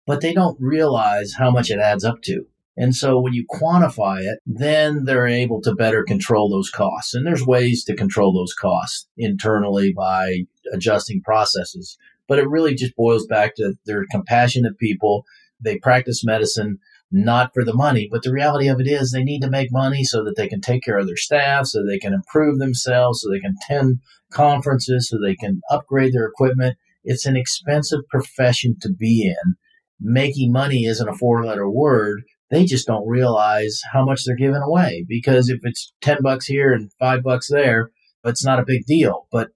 but 0.06 0.20
they 0.20 0.32
don't 0.32 0.60
realize 0.60 1.34
how 1.38 1.50
much 1.50 1.70
it 1.70 1.78
adds 1.78 2.04
up 2.04 2.22
to. 2.22 2.46
And 2.76 2.94
so 2.94 3.20
when 3.20 3.34
you 3.34 3.44
quantify 3.50 4.20
it, 4.22 4.38
then 4.46 5.04
they're 5.04 5.26
able 5.26 5.60
to 5.62 5.74
better 5.74 6.02
control 6.04 6.48
those 6.48 6.70
costs. 6.70 7.14
And 7.14 7.26
there's 7.26 7.46
ways 7.46 7.84
to 7.84 7.94
control 7.94 8.32
those 8.32 8.54
costs 8.54 9.06
internally 9.16 9.92
by 9.92 10.44
adjusting 10.72 11.20
processes. 11.22 11.98
But 12.32 12.38
it 12.38 12.48
really 12.48 12.74
just 12.74 12.96
boils 12.96 13.26
back 13.26 13.56
to 13.56 13.74
they're 13.84 14.06
compassionate 14.10 14.78
people. 14.78 15.26
They 15.60 15.76
practice 15.76 16.24
medicine 16.24 16.78
not 17.10 17.50
for 17.52 17.62
the 17.62 17.74
money, 17.74 18.08
but 18.10 18.22
the 18.22 18.32
reality 18.32 18.68
of 18.68 18.80
it 18.80 18.86
is 18.86 19.10
they 19.10 19.22
need 19.22 19.42
to 19.42 19.50
make 19.50 19.68
money 19.70 20.02
so 20.02 20.24
that 20.24 20.32
they 20.34 20.48
can 20.48 20.62
take 20.62 20.82
care 20.82 20.96
of 20.96 21.06
their 21.06 21.16
staff, 21.18 21.66
so 21.66 21.84
they 21.84 21.98
can 21.98 22.14
improve 22.14 22.58
themselves, 22.58 23.20
so 23.20 23.28
they 23.30 23.38
can 23.38 23.54
attend 23.62 23.98
conferences, 24.32 25.10
so 25.10 25.18
they 25.18 25.34
can 25.34 25.60
upgrade 25.68 26.14
their 26.14 26.24
equipment. 26.24 26.78
It's 27.04 27.26
an 27.26 27.36
expensive 27.36 28.00
profession 28.08 28.76
to 28.80 28.88
be 28.90 29.26
in. 29.26 29.56
Making 30.00 30.52
money 30.52 30.86
isn't 30.86 31.06
a 31.06 31.12
four 31.12 31.44
letter 31.44 31.68
word 31.68 32.22
they 32.52 32.66
just 32.66 32.86
don't 32.86 33.08
realize 33.08 33.80
how 33.92 34.04
much 34.04 34.24
they're 34.24 34.36
giving 34.36 34.60
away 34.60 35.06
because 35.08 35.48
if 35.48 35.60
it's 35.62 35.92
10 36.02 36.18
bucks 36.22 36.46
here 36.46 36.72
and 36.72 36.92
5 37.00 37.22
bucks 37.22 37.48
there 37.48 37.90
it's 38.24 38.44
not 38.44 38.60
a 38.60 38.64
big 38.66 38.84
deal 38.84 39.26
but 39.32 39.48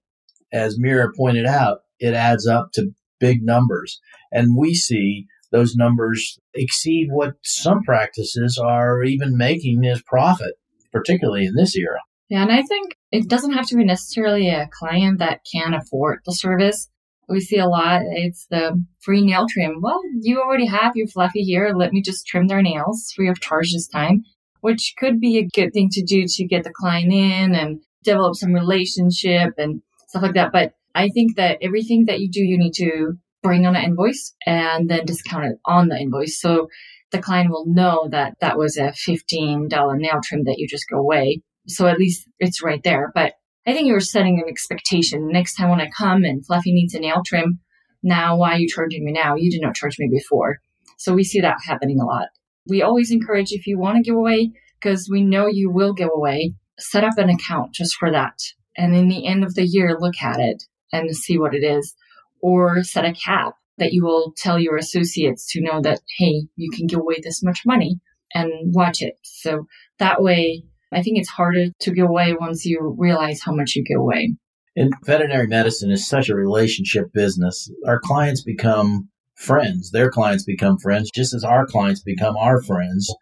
as 0.51 0.79
mira 0.79 1.11
pointed 1.15 1.45
out 1.45 1.81
it 1.99 2.13
adds 2.13 2.47
up 2.47 2.69
to 2.73 2.91
big 3.19 3.43
numbers 3.43 3.99
and 4.31 4.57
we 4.57 4.73
see 4.73 5.25
those 5.51 5.75
numbers 5.75 6.39
exceed 6.53 7.07
what 7.09 7.33
some 7.43 7.81
practices 7.83 8.57
are 8.57 9.03
even 9.03 9.37
making 9.37 9.85
as 9.85 10.01
profit 10.03 10.55
particularly 10.91 11.45
in 11.45 11.55
this 11.55 11.75
era 11.75 11.99
yeah 12.29 12.41
and 12.41 12.51
i 12.51 12.61
think 12.61 12.95
it 13.11 13.27
doesn't 13.27 13.53
have 13.53 13.65
to 13.65 13.75
be 13.75 13.83
necessarily 13.83 14.49
a 14.49 14.69
client 14.71 15.19
that 15.19 15.41
can't 15.51 15.75
afford 15.75 16.19
the 16.25 16.33
service 16.33 16.89
we 17.29 17.41
see 17.41 17.57
a 17.57 17.67
lot. 17.67 18.01
It's 18.05 18.47
the 18.49 18.81
free 18.99 19.21
nail 19.21 19.45
trim. 19.49 19.79
Well, 19.81 20.01
you 20.21 20.41
already 20.41 20.67
have 20.67 20.95
your 20.95 21.07
fluffy 21.07 21.43
here. 21.43 21.73
Let 21.75 21.91
me 21.91 22.01
just 22.01 22.25
trim 22.25 22.47
their 22.47 22.61
nails 22.61 23.11
free 23.15 23.29
of 23.29 23.41
charge 23.41 23.73
this 23.73 23.87
time, 23.87 24.23
which 24.61 24.93
could 24.97 25.19
be 25.19 25.37
a 25.37 25.47
good 25.47 25.73
thing 25.73 25.89
to 25.91 26.03
do 26.03 26.25
to 26.25 26.47
get 26.47 26.63
the 26.63 26.71
client 26.71 27.11
in 27.11 27.53
and 27.53 27.81
develop 28.03 28.35
some 28.35 28.53
relationship 28.53 29.55
and 29.57 29.81
stuff 30.07 30.21
like 30.21 30.35
that. 30.35 30.51
But 30.51 30.73
I 30.97 31.09
think 31.09 31.35
that 31.35 31.59
everything 31.61 32.05
that 32.05 32.19
you 32.19 32.27
do, 32.31 32.41
you 32.41 32.57
need 32.57 32.73
to 32.77 33.13
bring 33.43 33.67
on 33.67 33.75
an 33.75 33.83
invoice 33.83 34.33
and 34.47 34.89
then 34.89 35.05
discount 35.05 35.45
it 35.45 35.59
on 35.63 35.89
the 35.89 35.95
invoice. 35.95 36.41
So 36.41 36.69
the 37.11 37.21
client 37.21 37.51
will 37.51 37.67
know 37.67 38.07
that 38.09 38.33
that 38.41 38.57
was 38.57 38.77
a 38.77 38.93
$15 39.07 39.69
nail 39.69 40.19
trim 40.23 40.43
that 40.45 40.55
you 40.57 40.67
just 40.67 40.89
go 40.89 40.97
away. 40.97 41.43
So 41.67 41.85
at 41.85 41.99
least 41.99 42.27
it's 42.39 42.63
right 42.63 42.81
there. 42.83 43.11
But 43.13 43.33
I 43.67 43.73
think 43.73 43.87
you're 43.87 43.99
setting 43.99 44.39
an 44.39 44.49
expectation. 44.49 45.27
Next 45.31 45.53
time 45.53 45.69
when 45.69 45.79
I 45.79 45.89
come 45.95 46.23
and 46.23 46.43
Fluffy 46.43 46.73
needs 46.73 46.95
a 46.95 46.99
nail 46.99 47.21
trim, 47.23 47.59
now 48.01 48.35
why 48.35 48.53
are 48.53 48.59
you 48.59 48.67
charging 48.67 49.05
me 49.05 49.11
now? 49.11 49.35
You 49.35 49.51
did 49.51 49.61
not 49.61 49.75
charge 49.75 49.99
me 49.99 50.09
before. 50.11 50.61
So 50.97 51.13
we 51.13 51.23
see 51.23 51.41
that 51.41 51.57
happening 51.63 51.99
a 51.99 52.05
lot. 52.05 52.29
We 52.67 52.81
always 52.81 53.11
encourage 53.11 53.51
if 53.51 53.67
you 53.67 53.77
want 53.77 53.97
to 53.97 54.03
give 54.03 54.15
away, 54.15 54.51
because 54.81 55.07
we 55.11 55.21
know 55.21 55.45
you 55.45 55.69
will 55.71 55.93
give 55.93 56.09
away, 56.11 56.55
set 56.79 57.03
up 57.03 57.17
an 57.17 57.29
account 57.29 57.73
just 57.73 57.95
for 57.97 58.11
that. 58.11 58.39
And 58.75 58.95
in 58.95 59.09
the 59.09 59.27
end 59.27 59.43
of 59.43 59.53
the 59.53 59.65
year, 59.65 59.95
look 59.99 60.15
at 60.23 60.39
it 60.39 60.63
and 60.91 61.15
see 61.15 61.37
what 61.37 61.55
it 61.55 61.63
is. 61.63 61.95
Or 62.41 62.83
set 62.83 63.05
a 63.05 63.13
cap 63.13 63.55
that 63.77 63.93
you 63.93 64.03
will 64.03 64.33
tell 64.37 64.59
your 64.59 64.77
associates 64.77 65.51
to 65.51 65.61
know 65.61 65.81
that, 65.81 66.01
hey, 66.17 66.47
you 66.55 66.69
can 66.71 66.87
give 66.87 66.99
away 66.99 67.17
this 67.21 67.43
much 67.43 67.61
money 67.65 67.99
and 68.33 68.51
watch 68.73 69.01
it. 69.01 69.15
So 69.23 69.65
that 69.99 70.21
way 70.21 70.63
I 70.91 71.01
think 71.01 71.17
it's 71.17 71.29
harder 71.29 71.67
to 71.79 71.91
give 71.91 72.07
away 72.07 72.35
once 72.39 72.65
you 72.65 72.95
realize 72.97 73.41
how 73.43 73.53
much 73.53 73.75
you 73.75 73.83
give 73.83 73.99
away. 73.99 74.35
And 74.75 74.93
veterinary 75.03 75.47
medicine 75.47 75.91
is 75.91 76.07
such 76.07 76.29
a 76.29 76.35
relationship 76.35 77.11
business. 77.13 77.71
Our 77.85 77.99
clients 77.99 78.43
become 78.43 79.09
friends. 79.35 79.91
Their 79.91 80.11
clients 80.11 80.43
become 80.43 80.77
friends, 80.77 81.09
just 81.13 81.33
as 81.33 81.43
our 81.43 81.65
clients 81.65 82.01
become 82.01 82.37
our 82.37 82.61
friends. 82.61 83.13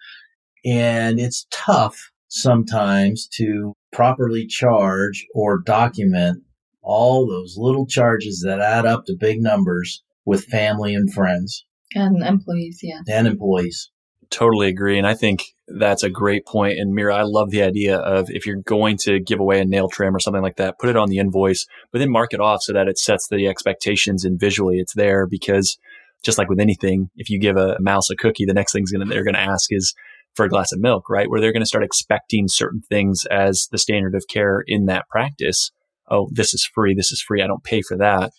And 0.65 1.19
it's 1.19 1.47
tough 1.51 2.11
sometimes 2.27 3.27
to 3.37 3.73
properly 3.93 4.45
charge 4.45 5.25
or 5.33 5.61
document 5.61 6.43
all 6.85 7.27
those 7.27 7.57
little 7.57 7.85
charges 7.85 8.43
that 8.45 8.59
add 8.59 8.85
up 8.85 9.05
to 9.05 9.15
big 9.19 9.41
numbers 9.41 10.03
with 10.23 10.45
family 10.45 10.93
and 10.93 11.11
friends. 11.11 11.65
And 11.93 12.23
employees, 12.23 12.79
yeah. 12.81 13.01
And 13.07 13.27
employees. 13.27 13.91
Totally 14.29 14.67
agree. 14.67 14.97
And 14.97 15.07
I 15.07 15.13
think 15.13 15.55
that's 15.67 16.03
a 16.03 16.09
great 16.09 16.45
point. 16.45 16.79
And 16.79 16.93
Mira, 16.93 17.15
I 17.15 17.21
love 17.23 17.51
the 17.51 17.63
idea 17.63 17.97
of 17.97 18.29
if 18.29 18.45
you're 18.45 18.55
going 18.55 18.97
to 19.03 19.19
give 19.19 19.39
away 19.39 19.59
a 19.59 19.65
nail 19.65 19.87
trim 19.87 20.15
or 20.15 20.19
something 20.19 20.41
like 20.41 20.57
that, 20.57 20.79
put 20.79 20.89
it 20.89 20.97
on 20.97 21.09
the 21.09 21.19
invoice, 21.19 21.65
but 21.91 21.99
then 21.99 22.09
mark 22.09 22.33
it 22.33 22.39
off 22.39 22.63
so 22.63 22.73
that 22.73 22.87
it 22.87 22.97
sets 22.97 23.27
the 23.27 23.47
expectations 23.47 24.25
and 24.25 24.39
visually 24.39 24.77
it's 24.77 24.93
there 24.93 25.27
because 25.27 25.77
just 26.23 26.37
like 26.37 26.49
with 26.49 26.59
anything, 26.59 27.09
if 27.15 27.29
you 27.29 27.39
give 27.39 27.55
a 27.55 27.77
mouse 27.79 28.09
a 28.09 28.15
cookie, 28.15 28.45
the 28.45 28.53
next 28.53 28.73
thing 28.73 28.83
they're 28.89 29.23
going 29.23 29.35
to 29.35 29.39
ask 29.39 29.71
is 29.71 29.93
for 30.33 30.45
a 30.45 30.49
glass 30.49 30.71
of 30.71 30.79
milk, 30.79 31.09
right? 31.09 31.29
Where 31.29 31.39
they're 31.39 31.53
going 31.53 31.61
to 31.61 31.67
start 31.67 31.83
expecting 31.83 32.47
certain 32.47 32.81
things 32.81 33.25
as 33.31 33.67
the 33.71 33.77
standard 33.77 34.15
of 34.15 34.27
care 34.27 34.63
in 34.65 34.85
that 34.87 35.07
practice. 35.07 35.71
Oh, 36.09 36.29
this 36.31 36.53
is 36.53 36.69
free. 36.73 36.93
This 36.93 37.11
is 37.11 37.21
free. 37.21 37.41
I 37.41 37.47
don't 37.47 37.63
pay 37.63 37.81
for 37.81 37.97
that. 37.97 38.31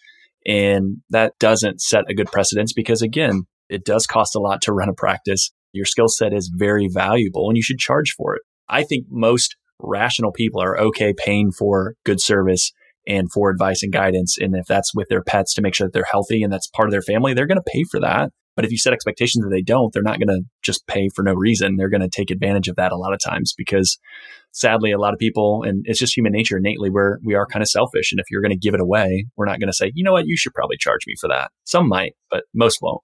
And 0.46 0.98
that 1.10 1.32
doesn't 1.40 1.80
set 1.80 2.04
a 2.08 2.14
good 2.14 2.30
precedence 2.30 2.72
because 2.72 3.02
again, 3.02 3.42
it 3.68 3.84
does 3.84 4.06
cost 4.06 4.36
a 4.36 4.40
lot 4.40 4.62
to 4.62 4.72
run 4.72 4.88
a 4.88 4.94
practice. 4.94 5.50
Your 5.72 5.84
skill 5.84 6.08
set 6.08 6.32
is 6.32 6.50
very 6.54 6.88
valuable 6.88 7.48
and 7.48 7.56
you 7.56 7.62
should 7.62 7.78
charge 7.78 8.12
for 8.12 8.36
it. 8.36 8.42
I 8.68 8.84
think 8.84 9.06
most 9.10 9.56
rational 9.80 10.32
people 10.32 10.60
are 10.62 10.78
okay 10.78 11.12
paying 11.16 11.50
for 11.50 11.94
good 12.04 12.20
service 12.20 12.72
and 13.06 13.30
for 13.30 13.50
advice 13.50 13.82
and 13.82 13.92
guidance. 13.92 14.36
And 14.38 14.54
if 14.56 14.66
that's 14.66 14.94
with 14.94 15.08
their 15.08 15.22
pets 15.22 15.54
to 15.54 15.62
make 15.62 15.74
sure 15.74 15.86
that 15.86 15.92
they're 15.92 16.06
healthy 16.10 16.42
and 16.42 16.52
that's 16.52 16.68
part 16.68 16.88
of 16.88 16.92
their 16.92 17.02
family, 17.02 17.34
they're 17.34 17.46
going 17.46 17.58
to 17.58 17.72
pay 17.72 17.84
for 17.90 18.00
that. 18.00 18.30
But 18.56 18.64
if 18.64 18.70
you 18.70 18.78
set 18.78 18.94
expectations 18.94 19.44
that 19.44 19.50
they 19.50 19.62
don't, 19.62 19.92
they're 19.92 20.02
not 20.02 20.18
going 20.18 20.28
to 20.28 20.42
just 20.62 20.86
pay 20.86 21.10
for 21.14 21.22
no 21.22 21.34
reason. 21.34 21.76
They're 21.76 21.90
going 21.90 22.00
to 22.00 22.08
take 22.08 22.30
advantage 22.30 22.68
of 22.68 22.76
that 22.76 22.90
a 22.90 22.96
lot 22.96 23.12
of 23.12 23.20
times 23.20 23.52
because 23.56 23.98
sadly, 24.56 24.90
a 24.90 24.98
lot 24.98 25.12
of 25.12 25.18
people, 25.18 25.62
and 25.62 25.84
it's 25.86 25.98
just 25.98 26.16
human 26.16 26.32
nature 26.32 26.56
innately, 26.56 26.88
where 26.88 27.20
we 27.22 27.34
are 27.34 27.46
kind 27.46 27.62
of 27.62 27.68
selfish. 27.68 28.10
And 28.10 28.18
if 28.18 28.26
you're 28.30 28.40
going 28.40 28.52
to 28.52 28.56
give 28.56 28.72
it 28.72 28.80
away, 28.80 29.26
we're 29.36 29.44
not 29.44 29.60
going 29.60 29.68
to 29.68 29.76
say, 29.76 29.92
you 29.94 30.02
know 30.02 30.12
what, 30.12 30.26
you 30.26 30.36
should 30.36 30.54
probably 30.54 30.78
charge 30.78 31.02
me 31.06 31.14
for 31.20 31.28
that. 31.28 31.50
Some 31.64 31.88
might, 31.88 32.14
but 32.30 32.44
most 32.54 32.78
won't. 32.80 33.02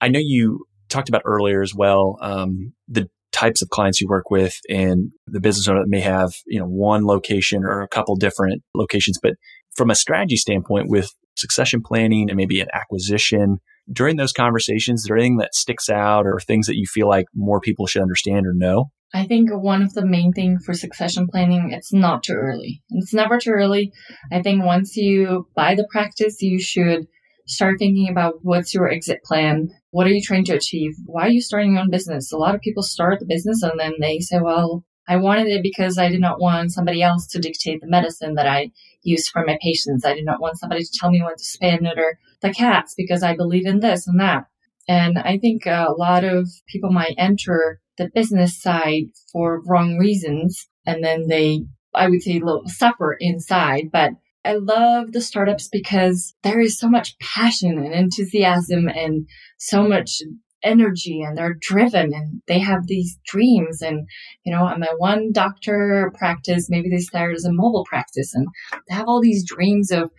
I 0.00 0.08
know 0.08 0.18
you 0.22 0.64
talked 0.88 1.10
about 1.10 1.22
earlier 1.24 1.60
as 1.60 1.74
well 1.74 2.16
um, 2.22 2.72
the 2.88 3.08
types 3.32 3.60
of 3.60 3.68
clients 3.68 4.00
you 4.00 4.08
work 4.08 4.30
with 4.30 4.60
and 4.70 5.12
the 5.26 5.40
business 5.40 5.66
owner 5.66 5.80
that 5.80 5.88
may 5.88 6.00
have 6.00 6.32
you 6.46 6.58
know 6.58 6.66
one 6.66 7.04
location 7.04 7.64
or 7.64 7.82
a 7.82 7.88
couple 7.88 8.14
different 8.14 8.62
locations 8.76 9.18
but 9.20 9.32
from 9.74 9.90
a 9.90 9.94
strategy 9.94 10.36
standpoint 10.36 10.86
with 10.88 11.10
succession 11.36 11.82
planning 11.84 12.30
and 12.30 12.36
maybe 12.36 12.60
an 12.60 12.68
acquisition 12.72 13.58
during 13.92 14.16
those 14.16 14.32
conversations 14.32 15.00
is 15.00 15.06
there 15.08 15.16
anything 15.16 15.38
that 15.38 15.52
sticks 15.52 15.88
out 15.88 16.26
or 16.26 16.38
things 16.38 16.66
that 16.66 16.76
you 16.76 16.86
feel 16.86 17.08
like 17.08 17.26
more 17.34 17.60
people 17.60 17.88
should 17.88 18.02
understand 18.02 18.46
or 18.46 18.52
know 18.54 18.84
I 19.14 19.26
think 19.26 19.48
one 19.52 19.80
of 19.80 19.94
the 19.94 20.04
main 20.04 20.32
thing 20.32 20.58
for 20.58 20.74
succession 20.74 21.28
planning, 21.28 21.70
it's 21.70 21.92
not 21.92 22.24
too 22.24 22.34
early. 22.34 22.82
It's 22.90 23.14
never 23.14 23.38
too 23.38 23.52
early. 23.52 23.92
I 24.32 24.42
think 24.42 24.64
once 24.64 24.96
you 24.96 25.46
buy 25.54 25.76
the 25.76 25.86
practice, 25.88 26.42
you 26.42 26.60
should 26.60 27.06
start 27.46 27.76
thinking 27.78 28.08
about 28.10 28.40
what's 28.42 28.74
your 28.74 28.90
exit 28.90 29.22
plan. 29.22 29.68
What 29.90 30.08
are 30.08 30.10
you 30.10 30.20
trying 30.20 30.44
to 30.46 30.56
achieve? 30.56 30.94
Why 31.06 31.26
are 31.26 31.30
you 31.30 31.40
starting 31.40 31.74
your 31.74 31.82
own 31.82 31.90
business? 31.90 32.32
A 32.32 32.36
lot 32.36 32.56
of 32.56 32.60
people 32.60 32.82
start 32.82 33.20
the 33.20 33.26
business 33.26 33.62
and 33.62 33.78
then 33.78 33.92
they 34.00 34.18
say, 34.18 34.40
well, 34.40 34.84
I 35.06 35.16
wanted 35.16 35.46
it 35.46 35.62
because 35.62 35.96
I 35.96 36.08
did 36.08 36.20
not 36.20 36.40
want 36.40 36.72
somebody 36.72 37.00
else 37.00 37.28
to 37.28 37.38
dictate 37.38 37.82
the 37.82 37.86
medicine 37.86 38.34
that 38.34 38.48
I 38.48 38.72
use 39.02 39.28
for 39.28 39.44
my 39.46 39.58
patients. 39.62 40.04
I 40.04 40.14
did 40.14 40.24
not 40.24 40.40
want 40.40 40.58
somebody 40.58 40.82
to 40.82 40.90
tell 40.92 41.12
me 41.12 41.22
when 41.22 41.36
to 41.36 41.44
spay 41.44 41.74
and 41.74 41.82
neuter 41.82 42.18
the 42.40 42.52
cats 42.52 42.94
because 42.96 43.22
I 43.22 43.36
believe 43.36 43.66
in 43.66 43.78
this 43.78 44.08
and 44.08 44.18
that. 44.18 44.46
And 44.88 45.18
I 45.18 45.38
think 45.38 45.66
a 45.66 45.94
lot 45.96 46.24
of 46.24 46.48
people 46.66 46.90
might 46.90 47.14
enter 47.16 47.80
the 47.98 48.10
business 48.14 48.60
side 48.60 49.04
for 49.32 49.62
wrong 49.66 49.98
reasons. 49.98 50.66
And 50.86 51.02
then 51.02 51.28
they, 51.28 51.64
I 51.94 52.08
would 52.08 52.22
say, 52.22 52.40
suffer 52.66 53.16
inside. 53.20 53.90
But 53.92 54.12
I 54.44 54.54
love 54.54 55.12
the 55.12 55.22
startups 55.22 55.68
because 55.68 56.34
there 56.42 56.60
is 56.60 56.78
so 56.78 56.88
much 56.88 57.18
passion 57.18 57.78
and 57.78 57.94
enthusiasm 57.94 58.88
and 58.88 59.26
so 59.58 59.88
much 59.88 60.20
energy 60.62 61.22
and 61.22 61.36
they're 61.36 61.56
driven 61.60 62.12
and 62.14 62.42
they 62.48 62.58
have 62.58 62.86
these 62.86 63.18
dreams 63.26 63.82
and 63.82 64.08
you 64.44 64.52
know 64.52 64.66
at 64.66 64.78
my 64.78 64.88
one 64.96 65.30
doctor 65.30 66.10
practice 66.16 66.70
maybe 66.70 66.88
they 66.88 66.98
started 66.98 67.36
as 67.36 67.44
a 67.44 67.52
mobile 67.52 67.84
practice 67.84 68.34
and 68.34 68.48
they 68.88 68.94
have 68.94 69.06
all 69.06 69.20
these 69.20 69.46
dreams 69.46 69.90
of 69.90 70.10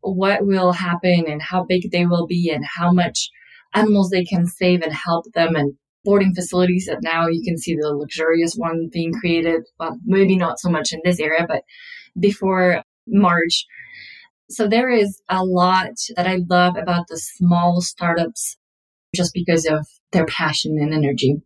what 0.00 0.44
will 0.44 0.72
happen 0.72 1.24
and 1.28 1.40
how 1.40 1.64
big 1.64 1.90
they 1.92 2.04
will 2.06 2.26
be 2.26 2.50
and 2.52 2.64
how 2.64 2.92
much 2.92 3.30
animals 3.72 4.10
they 4.10 4.24
can 4.24 4.46
save 4.46 4.82
and 4.82 4.92
help 4.92 5.24
them 5.32 5.54
and 5.54 5.74
boarding 6.04 6.34
facilities 6.34 6.86
that 6.86 7.02
now 7.02 7.26
you 7.28 7.42
can 7.42 7.56
see 7.56 7.74
the 7.74 7.94
luxurious 7.94 8.54
one 8.54 8.88
being 8.92 9.12
created. 9.12 9.62
Well, 9.78 9.98
maybe 10.04 10.36
not 10.36 10.60
so 10.60 10.70
much 10.70 10.92
in 10.92 11.00
this 11.04 11.20
area, 11.20 11.46
but 11.48 11.62
before 12.18 12.82
March. 13.06 13.66
So 14.50 14.68
there 14.68 14.90
is 14.90 15.20
a 15.28 15.44
lot 15.44 15.92
that 16.16 16.26
I 16.26 16.40
love 16.48 16.76
about 16.76 17.06
the 17.08 17.18
small 17.18 17.80
startups 17.80 18.56
just 19.14 19.32
because 19.32 19.66
of 19.66 19.86
their 20.12 20.26
passion 20.26 20.78
and 20.78 20.92
energy. 20.92 21.42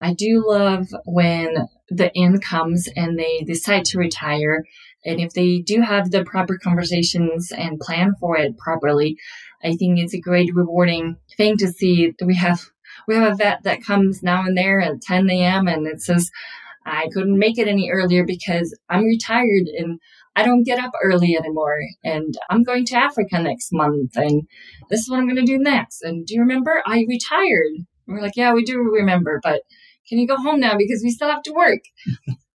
I 0.00 0.12
do 0.12 0.44
love 0.46 0.88
when 1.06 1.68
the 1.88 2.10
end 2.16 2.42
comes 2.42 2.88
and 2.94 3.18
they 3.18 3.40
decide 3.40 3.84
to 3.86 3.98
retire. 3.98 4.64
And 5.04 5.20
if 5.20 5.32
they 5.32 5.60
do 5.60 5.80
have 5.80 6.10
the 6.10 6.24
proper 6.24 6.58
conversations 6.58 7.52
and 7.52 7.80
plan 7.80 8.14
for 8.20 8.36
it 8.36 8.58
properly, 8.58 9.16
I 9.62 9.76
think 9.76 9.98
it's 9.98 10.14
a 10.14 10.20
great 10.20 10.54
rewarding 10.54 11.16
thing 11.36 11.56
to 11.58 11.68
see. 11.68 12.12
We 12.22 12.36
have 12.36 12.60
we 13.06 13.14
have 13.14 13.32
a 13.32 13.36
vet 13.36 13.62
that 13.64 13.82
comes 13.82 14.22
now 14.22 14.44
and 14.44 14.56
there 14.56 14.80
at 14.80 15.00
10 15.02 15.28
a.m. 15.30 15.68
and 15.68 15.86
it 15.86 16.00
says, 16.00 16.30
I 16.86 17.08
couldn't 17.12 17.38
make 17.38 17.58
it 17.58 17.68
any 17.68 17.90
earlier 17.90 18.24
because 18.24 18.76
I'm 18.90 19.04
retired 19.04 19.66
and 19.78 19.98
I 20.36 20.44
don't 20.44 20.64
get 20.64 20.78
up 20.78 20.92
early 21.02 21.36
anymore. 21.36 21.78
And 22.02 22.34
I'm 22.50 22.62
going 22.62 22.84
to 22.86 22.96
Africa 22.96 23.40
next 23.40 23.68
month. 23.72 24.16
And 24.16 24.42
this 24.90 25.00
is 25.00 25.10
what 25.10 25.18
I'm 25.18 25.26
going 25.26 25.44
to 25.44 25.52
do 25.52 25.58
next. 25.58 26.02
And 26.02 26.26
do 26.26 26.34
you 26.34 26.40
remember? 26.40 26.82
I 26.84 27.06
retired. 27.08 27.72
And 28.06 28.16
we're 28.16 28.20
like, 28.20 28.36
yeah, 28.36 28.52
we 28.52 28.64
do 28.64 28.78
remember, 28.78 29.40
but 29.42 29.62
can 30.08 30.18
you 30.18 30.26
go 30.26 30.36
home 30.36 30.60
now 30.60 30.76
because 30.76 31.02
we 31.02 31.10
still 31.10 31.30
have 31.30 31.42
to 31.44 31.52
work? 31.52 31.80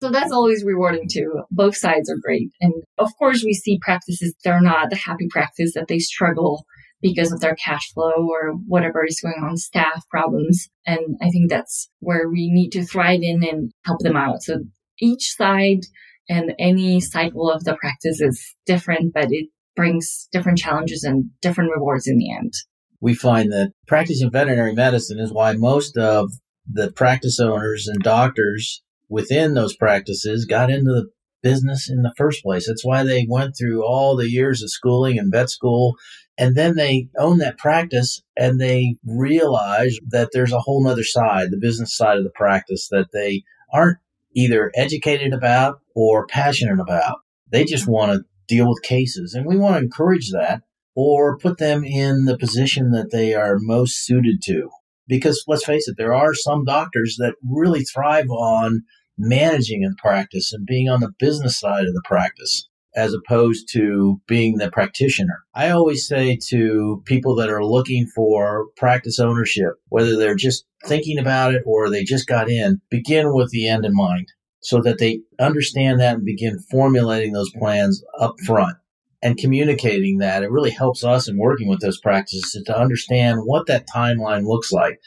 so 0.02 0.10
that's 0.10 0.32
always 0.32 0.64
rewarding 0.64 1.08
too. 1.10 1.42
Both 1.50 1.76
sides 1.76 2.10
are 2.10 2.18
great. 2.20 2.50
And 2.60 2.74
of 2.98 3.10
course, 3.18 3.42
we 3.42 3.54
see 3.54 3.78
practices, 3.80 4.34
that 4.44 4.50
are 4.50 4.60
not 4.60 4.90
the 4.90 4.96
happy 4.96 5.28
practice 5.30 5.72
that 5.74 5.88
they 5.88 5.98
struggle 5.98 6.66
because 7.00 7.32
of 7.32 7.40
their 7.40 7.54
cash 7.54 7.92
flow 7.92 8.28
or 8.28 8.52
whatever 8.66 9.04
is 9.04 9.20
going 9.20 9.42
on, 9.42 9.56
staff 9.56 10.04
problems. 10.10 10.68
And 10.86 11.16
I 11.22 11.30
think 11.30 11.48
that's 11.48 11.90
where 12.00 12.28
we 12.28 12.50
need 12.50 12.70
to 12.70 12.84
thrive 12.84 13.20
in 13.22 13.44
and 13.44 13.72
help 13.84 14.00
them 14.00 14.16
out. 14.16 14.42
So 14.42 14.64
each 15.00 15.34
side 15.34 15.80
and 16.28 16.54
any 16.58 17.00
cycle 17.00 17.50
of 17.50 17.64
the 17.64 17.76
practice 17.76 18.20
is 18.20 18.54
different, 18.66 19.14
but 19.14 19.28
it 19.30 19.48
brings 19.76 20.28
different 20.32 20.58
challenges 20.58 21.04
and 21.04 21.30
different 21.40 21.70
rewards 21.74 22.06
in 22.06 22.18
the 22.18 22.34
end. 22.34 22.52
We 23.00 23.14
find 23.14 23.52
that 23.52 23.72
practicing 23.86 24.30
veterinary 24.30 24.74
medicine 24.74 25.20
is 25.20 25.32
why 25.32 25.52
most 25.52 25.96
of 25.96 26.30
the 26.70 26.90
practice 26.90 27.38
owners 27.38 27.86
and 27.86 28.02
doctors 28.02 28.82
within 29.08 29.54
those 29.54 29.76
practices 29.76 30.44
got 30.44 30.70
into 30.70 30.90
the 30.90 31.06
business 31.42 31.88
in 31.88 32.02
the 32.02 32.12
first 32.16 32.42
place. 32.42 32.66
That's 32.66 32.84
why 32.84 33.04
they 33.04 33.26
went 33.28 33.54
through 33.56 33.84
all 33.84 34.16
the 34.16 34.28
years 34.28 34.62
of 34.62 34.70
schooling 34.70 35.18
and 35.18 35.32
vet 35.32 35.48
school 35.48 35.94
and 36.38 36.54
then 36.54 36.76
they 36.76 37.08
own 37.18 37.38
that 37.38 37.58
practice 37.58 38.22
and 38.36 38.60
they 38.60 38.94
realize 39.04 39.98
that 40.08 40.30
there's 40.32 40.52
a 40.52 40.60
whole 40.60 40.86
other 40.86 41.02
side, 41.02 41.50
the 41.50 41.58
business 41.58 41.96
side 41.96 42.16
of 42.16 42.24
the 42.24 42.30
practice 42.30 42.88
that 42.90 43.08
they 43.12 43.42
aren't 43.72 43.98
either 44.36 44.70
educated 44.76 45.32
about 45.32 45.80
or 45.96 46.26
passionate 46.28 46.80
about. 46.80 47.18
They 47.50 47.64
just 47.64 47.84
mm-hmm. 47.84 47.92
want 47.92 48.12
to 48.12 48.24
deal 48.46 48.68
with 48.68 48.82
cases. 48.82 49.34
And 49.34 49.46
we 49.46 49.56
want 49.56 49.74
to 49.74 49.82
encourage 49.82 50.30
that 50.30 50.62
or 50.94 51.38
put 51.38 51.58
them 51.58 51.84
in 51.84 52.24
the 52.24 52.38
position 52.38 52.92
that 52.92 53.10
they 53.10 53.34
are 53.34 53.58
most 53.58 54.04
suited 54.04 54.40
to. 54.44 54.70
Because 55.08 55.42
let's 55.48 55.64
face 55.64 55.88
it, 55.88 55.96
there 55.98 56.14
are 56.14 56.34
some 56.34 56.64
doctors 56.64 57.16
that 57.18 57.34
really 57.42 57.82
thrive 57.82 58.28
on 58.30 58.82
managing 59.16 59.84
a 59.84 60.00
practice 60.00 60.52
and 60.52 60.66
being 60.66 60.88
on 60.88 61.00
the 61.00 61.12
business 61.18 61.58
side 61.58 61.86
of 61.86 61.94
the 61.94 62.02
practice 62.04 62.67
as 62.96 63.14
opposed 63.14 63.68
to 63.72 64.20
being 64.26 64.56
the 64.56 64.70
practitioner. 64.70 65.44
I 65.54 65.70
always 65.70 66.06
say 66.06 66.38
to 66.48 67.02
people 67.04 67.34
that 67.36 67.50
are 67.50 67.64
looking 67.64 68.06
for 68.06 68.66
practice 68.76 69.18
ownership, 69.18 69.74
whether 69.88 70.16
they're 70.16 70.34
just 70.34 70.64
thinking 70.86 71.18
about 71.18 71.54
it 71.54 71.62
or 71.66 71.90
they 71.90 72.04
just 72.04 72.26
got 72.26 72.48
in, 72.48 72.80
begin 72.90 73.34
with 73.34 73.50
the 73.50 73.68
end 73.68 73.84
in 73.84 73.94
mind 73.94 74.28
so 74.60 74.80
that 74.82 74.98
they 74.98 75.20
understand 75.38 76.00
that 76.00 76.16
and 76.16 76.24
begin 76.24 76.58
formulating 76.70 77.32
those 77.32 77.52
plans 77.52 78.02
up 78.18 78.34
front 78.44 78.76
and 79.22 79.36
communicating 79.36 80.18
that. 80.18 80.42
It 80.42 80.50
really 80.50 80.70
helps 80.70 81.04
us 81.04 81.28
in 81.28 81.38
working 81.38 81.68
with 81.68 81.80
those 81.80 82.00
practices 82.00 82.60
to 82.64 82.78
understand 82.78 83.40
what 83.44 83.66
that 83.66 83.88
timeline 83.88 84.46
looks 84.46 84.72
like, 84.72 85.00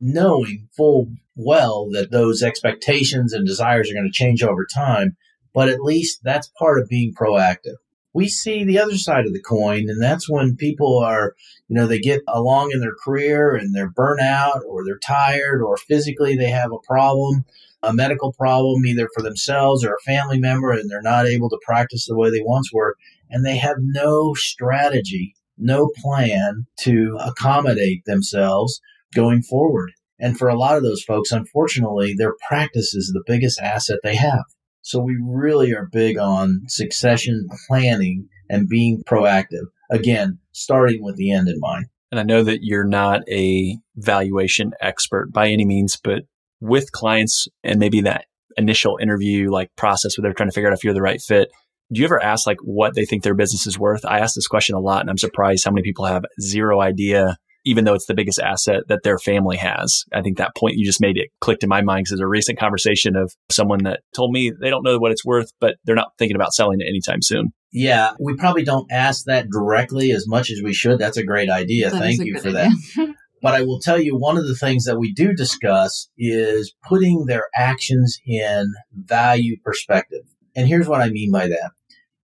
knowing 0.00 0.68
full 0.76 1.12
well 1.36 1.88
that 1.90 2.10
those 2.10 2.42
expectations 2.42 3.32
and 3.32 3.46
desires 3.46 3.90
are 3.90 3.94
going 3.94 4.10
to 4.10 4.12
change 4.12 4.42
over 4.42 4.66
time 4.72 5.16
but 5.56 5.70
at 5.70 5.80
least 5.80 6.20
that's 6.22 6.52
part 6.58 6.78
of 6.78 6.86
being 6.86 7.14
proactive. 7.14 7.76
We 8.12 8.28
see 8.28 8.62
the 8.62 8.78
other 8.78 8.98
side 8.98 9.24
of 9.24 9.32
the 9.32 9.40
coin, 9.40 9.88
and 9.88 10.02
that's 10.02 10.28
when 10.28 10.54
people 10.54 10.98
are, 10.98 11.34
you 11.68 11.74
know, 11.74 11.86
they 11.86 11.98
get 11.98 12.20
along 12.28 12.72
in 12.72 12.80
their 12.80 12.94
career 13.02 13.56
and 13.56 13.74
they're 13.74 13.90
burnout 13.90 14.60
or 14.68 14.84
they're 14.84 14.98
tired 14.98 15.62
or 15.62 15.78
physically 15.78 16.36
they 16.36 16.50
have 16.50 16.72
a 16.72 16.86
problem, 16.86 17.46
a 17.82 17.94
medical 17.94 18.34
problem, 18.34 18.84
either 18.84 19.08
for 19.14 19.22
themselves 19.22 19.82
or 19.82 19.94
a 19.94 20.04
family 20.04 20.38
member, 20.38 20.72
and 20.72 20.90
they're 20.90 21.00
not 21.00 21.26
able 21.26 21.48
to 21.48 21.58
practice 21.64 22.04
the 22.04 22.16
way 22.16 22.30
they 22.30 22.42
once 22.44 22.70
were. 22.70 22.94
And 23.30 23.42
they 23.42 23.56
have 23.56 23.76
no 23.80 24.34
strategy, 24.34 25.34
no 25.56 25.90
plan 25.96 26.66
to 26.80 27.18
accommodate 27.18 28.04
themselves 28.04 28.78
going 29.14 29.42
forward. 29.42 29.92
And 30.18 30.38
for 30.38 30.48
a 30.48 30.58
lot 30.58 30.76
of 30.76 30.82
those 30.82 31.02
folks, 31.02 31.32
unfortunately, 31.32 32.12
their 32.12 32.34
practice 32.46 32.92
is 32.92 33.10
the 33.14 33.24
biggest 33.26 33.58
asset 33.58 34.00
they 34.02 34.16
have. 34.16 34.44
So 34.86 35.00
we 35.00 35.18
really 35.20 35.74
are 35.74 35.88
big 35.90 36.16
on 36.16 36.62
succession 36.68 37.48
planning 37.66 38.28
and 38.48 38.68
being 38.68 39.02
proactive. 39.02 39.66
Again, 39.90 40.38
starting 40.52 41.02
with 41.02 41.16
the 41.16 41.32
end 41.32 41.48
in 41.48 41.58
mind. 41.58 41.86
And 42.12 42.20
I 42.20 42.22
know 42.22 42.44
that 42.44 42.60
you're 42.62 42.86
not 42.86 43.22
a 43.28 43.76
valuation 43.96 44.74
expert 44.80 45.32
by 45.32 45.48
any 45.48 45.64
means, 45.64 45.98
but 46.02 46.22
with 46.60 46.92
clients 46.92 47.48
and 47.64 47.80
maybe 47.80 48.02
that 48.02 48.26
initial 48.56 48.96
interview 49.02 49.50
like 49.50 49.74
process 49.74 50.16
where 50.16 50.22
they're 50.22 50.34
trying 50.34 50.50
to 50.50 50.54
figure 50.54 50.70
out 50.70 50.74
if 50.74 50.84
you're 50.84 50.94
the 50.94 51.02
right 51.02 51.20
fit, 51.20 51.50
do 51.92 52.00
you 52.00 52.04
ever 52.04 52.22
ask 52.22 52.46
like 52.46 52.58
what 52.62 52.94
they 52.94 53.04
think 53.04 53.24
their 53.24 53.34
business 53.34 53.66
is 53.66 53.76
worth? 53.76 54.04
I 54.04 54.20
ask 54.20 54.36
this 54.36 54.46
question 54.46 54.76
a 54.76 54.80
lot 54.80 55.00
and 55.00 55.10
I'm 55.10 55.18
surprised 55.18 55.64
how 55.64 55.72
many 55.72 55.82
people 55.82 56.04
have 56.04 56.24
zero 56.40 56.80
idea, 56.80 57.38
even 57.66 57.84
though 57.84 57.94
it's 57.94 58.06
the 58.06 58.14
biggest 58.14 58.38
asset 58.38 58.84
that 58.88 59.02
their 59.02 59.18
family 59.18 59.56
has. 59.56 60.04
I 60.14 60.22
think 60.22 60.38
that 60.38 60.54
point 60.56 60.76
you 60.76 60.86
just 60.86 61.00
made 61.00 61.18
it 61.18 61.30
clicked 61.40 61.64
in 61.64 61.68
my 61.68 61.82
mind 61.82 62.04
because 62.04 62.12
there's 62.12 62.20
a 62.20 62.28
recent 62.28 62.58
conversation 62.58 63.16
of 63.16 63.34
someone 63.50 63.82
that 63.82 64.00
told 64.14 64.32
me 64.32 64.52
they 64.58 64.70
don't 64.70 64.84
know 64.84 64.98
what 64.98 65.10
it's 65.10 65.24
worth, 65.24 65.52
but 65.60 65.74
they're 65.84 65.96
not 65.96 66.12
thinking 66.16 66.36
about 66.36 66.54
selling 66.54 66.80
it 66.80 66.88
anytime 66.88 67.20
soon. 67.20 67.52
Yeah, 67.72 68.12
we 68.20 68.36
probably 68.36 68.62
don't 68.62 68.90
ask 68.90 69.24
that 69.26 69.50
directly 69.50 70.12
as 70.12 70.26
much 70.26 70.50
as 70.50 70.62
we 70.62 70.72
should. 70.72 70.98
That's 70.98 71.16
a 71.16 71.24
great 71.26 71.50
idea. 71.50 71.90
That 71.90 72.00
Thank 72.00 72.24
you 72.24 72.38
for 72.38 72.48
idea. 72.48 72.70
that. 72.96 73.14
But 73.42 73.54
I 73.54 73.62
will 73.62 73.78
tell 73.78 74.00
you 74.00 74.16
one 74.16 74.38
of 74.38 74.48
the 74.48 74.56
things 74.56 74.86
that 74.86 74.98
we 74.98 75.12
do 75.12 75.34
discuss 75.34 76.08
is 76.16 76.74
putting 76.88 77.26
their 77.26 77.44
actions 77.54 78.18
in 78.26 78.72
value 78.92 79.56
perspective. 79.62 80.22
And 80.56 80.66
here's 80.66 80.88
what 80.88 81.02
I 81.02 81.10
mean 81.10 81.30
by 81.30 81.46
that. 81.48 81.70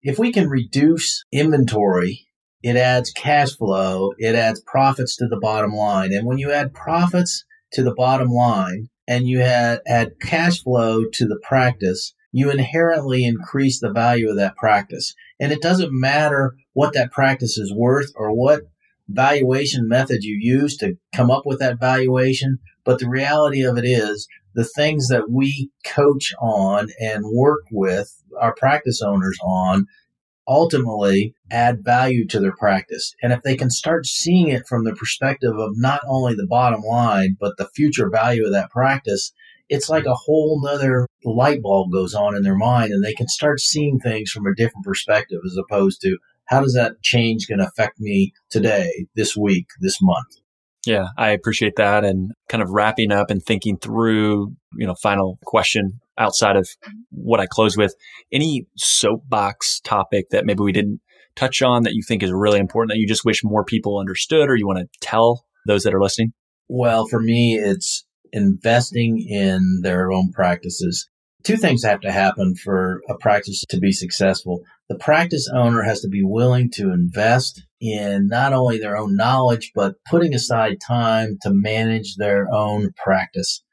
If 0.04 0.20
we 0.20 0.32
can 0.32 0.48
reduce 0.48 1.26
inventory, 1.32 2.29
it 2.62 2.76
adds 2.76 3.12
cash 3.12 3.56
flow, 3.56 4.12
it 4.18 4.36
adds 4.36 4.62
profits 4.62 5.16
to 5.18 5.28
the 5.28 5.40
bottom 5.40 5.72
line. 5.72 6.12
And 6.14 6.26
when 6.26 6.38
you 6.38 6.52
add 6.52 6.74
profits 6.74 7.46
to 7.74 7.84
the 7.84 7.94
bottom 7.94 8.30
line 8.30 8.90
and 9.08 9.28
you 9.28 9.42
add, 9.42 9.82
add 9.88 10.20
cash 10.22 10.62
flow 10.64 11.06
to 11.14 11.26
the 11.26 11.40
practice, 11.42 12.14
you 12.32 12.52
inherently 12.52 13.24
increase 13.24 13.80
the 13.80 13.92
value 13.92 14.30
of 14.30 14.36
that 14.38 14.56
practice. 14.56 15.16
And 15.40 15.52
it 15.52 15.62
doesn't 15.62 15.92
matter 15.92 16.56
what 16.74 16.94
that 16.94 17.12
practice 17.12 17.58
is 17.58 17.74
worth 17.74 18.12
or 18.16 18.32
what 18.32 18.64
valuation 19.08 19.88
method 19.88 20.24
you 20.24 20.38
use 20.40 20.78
to 20.78 20.98
come 21.14 21.32
up 21.32 21.46
with 21.46 21.60
that 21.60 21.80
valuation. 21.80 22.60
But 22.84 23.00
the 23.00 23.10
reality 23.10 23.64
of 23.64 23.78
it 23.78 23.86
is 23.86 24.28
the 24.54 24.66
things 24.66 25.08
that 25.08 25.30
we 25.30 25.72
coach 25.86 26.34
on 26.40 26.90
and 27.00 27.24
work 27.26 27.62
with 27.72 28.14
our 28.40 28.54
practice 28.54 29.02
owners 29.02 29.38
on 29.44 29.88
ultimately 30.50 31.36
add 31.52 31.84
value 31.84 32.28
to 32.28 32.40
their 32.40 32.56
practice. 32.56 33.16
And 33.22 33.32
if 33.32 33.44
they 33.44 33.56
can 33.56 33.70
start 33.70 34.08
seeing 34.08 34.50
it 34.50 34.68
from 34.68 34.84
the 34.84 34.96
perspective 34.96 35.54
of 35.58 35.78
not 35.78 36.02
only 36.08 36.34
the 36.34 36.48
bottom 36.48 36.82
line, 36.82 37.38
but 37.40 37.56
the 37.58 37.70
future 37.76 38.10
value 38.10 38.46
of 38.46 38.52
that 38.52 38.72
practice, 38.72 39.32
it's 39.70 39.90
like 39.90 40.06
a 40.06 40.16
whole 40.16 40.60
nother 40.64 41.08
light 41.24 41.62
bulb 41.62 41.92
goes 41.92 42.16
on 42.16 42.36
in 42.36 42.42
their 42.42 42.58
mind 42.58 42.92
and 42.92 43.06
they 43.06 43.14
can 43.14 43.28
start 43.28 43.60
seeing 43.60 44.00
things 44.00 44.32
from 44.32 44.48
a 44.48 44.56
different 44.56 44.84
perspective 44.86 45.40
as 45.46 45.56
opposed 45.58 46.02
to 46.02 46.18
how 46.46 46.62
does 46.62 46.74
that 46.74 47.02
change 47.04 47.48
going 47.48 47.60
to 47.60 47.68
affect 47.68 48.00
me 48.00 48.34
today, 48.50 49.06
this 49.16 49.38
week, 49.38 49.68
this 49.80 50.00
month? 50.02 50.26
Yeah, 50.86 51.10
I 51.18 51.30
appreciate 51.30 51.76
that. 51.76 52.04
And 52.04 52.32
kind 52.48 52.64
of 52.64 52.72
wrapping 52.72 53.12
up 53.12 53.30
and 53.30 53.44
thinking 53.44 53.78
through, 53.78 54.56
you 54.76 54.88
know, 54.88 54.96
final 54.96 55.38
question 55.46 56.00
outside 56.20 56.56
of 56.56 56.70
what 57.10 57.40
I 57.40 57.48
close 57.48 57.78
with, 57.78 57.96
any 58.32 58.68
soapbox 58.78 59.80
topic 59.82 60.30
that 60.30 60.46
maybe 60.46 60.62
we 60.62 60.72
didn't 60.72 61.00
touch 61.36 61.62
on 61.62 61.84
that 61.84 61.94
you 61.94 62.04
think 62.06 62.22
is 62.22 62.32
really 62.32 62.60
important 62.60 62.92
that 62.92 63.00
you 63.00 63.08
just 63.08 63.26
wish 63.26 63.44
more 63.44 63.64
people 63.64 63.98
understood 63.98 64.50
or 64.50 64.56
you 64.56 64.68
want 64.68 64.80
to 64.80 65.00
tell 65.00 65.46
those 65.66 65.84
that 65.84 65.94
are 65.94 66.02
listening? 66.02 66.34
Well, 66.68 67.08
for 67.08 67.20
me, 67.20 67.56
it's 67.56 68.06
investing 68.32 69.26
in 69.28 69.80
their 69.82 70.12
own 70.12 70.32
practices. 70.32 71.10
Two 71.44 71.56
things 71.56 71.84
have 71.84 72.02
to 72.02 72.12
happen 72.12 72.56
for 72.56 73.02
a 73.10 73.18
practice 73.18 73.64
to 73.70 73.80
be 73.80 73.94
successful. 73.94 74.62
The 74.90 74.98
practice 74.98 75.50
owner 75.54 75.84
has 75.84 76.02
to 76.02 76.10
be 76.10 76.22
willing 76.22 76.70
to 76.72 76.92
invest 76.92 77.64
in 77.80 78.28
not 78.28 78.52
only 78.52 78.78
their 78.78 78.98
own 78.98 79.16
knowledge, 79.16 79.72
but 79.74 79.96
putting 80.10 80.34
aside 80.34 80.78
time 80.86 81.38
to 81.44 81.52
manage 81.54 82.16
their 82.16 82.48
own 82.54 82.92
practice. 83.02 83.64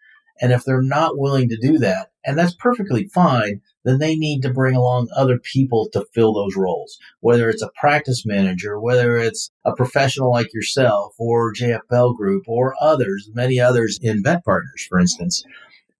And 0.40 0.52
if 0.52 0.64
they're 0.64 0.82
not 0.82 1.18
willing 1.18 1.48
to 1.48 1.56
do 1.56 1.78
that, 1.78 2.10
and 2.24 2.38
that's 2.38 2.54
perfectly 2.54 3.08
fine, 3.14 3.60
then 3.84 3.98
they 3.98 4.16
need 4.16 4.42
to 4.42 4.52
bring 4.52 4.74
along 4.74 5.08
other 5.16 5.38
people 5.38 5.88
to 5.92 6.04
fill 6.12 6.34
those 6.34 6.56
roles. 6.56 6.98
Whether 7.20 7.48
it's 7.48 7.62
a 7.62 7.70
practice 7.80 8.26
manager, 8.26 8.80
whether 8.80 9.16
it's 9.16 9.50
a 9.64 9.74
professional 9.74 10.30
like 10.32 10.52
yourself 10.52 11.14
or 11.18 11.54
JF 11.54 11.80
Bell 11.88 12.12
Group 12.12 12.44
or 12.48 12.74
others, 12.80 13.30
many 13.32 13.60
others 13.60 13.98
in 14.02 14.22
Vet 14.22 14.44
Partners, 14.44 14.84
for 14.88 14.98
instance, 14.98 15.44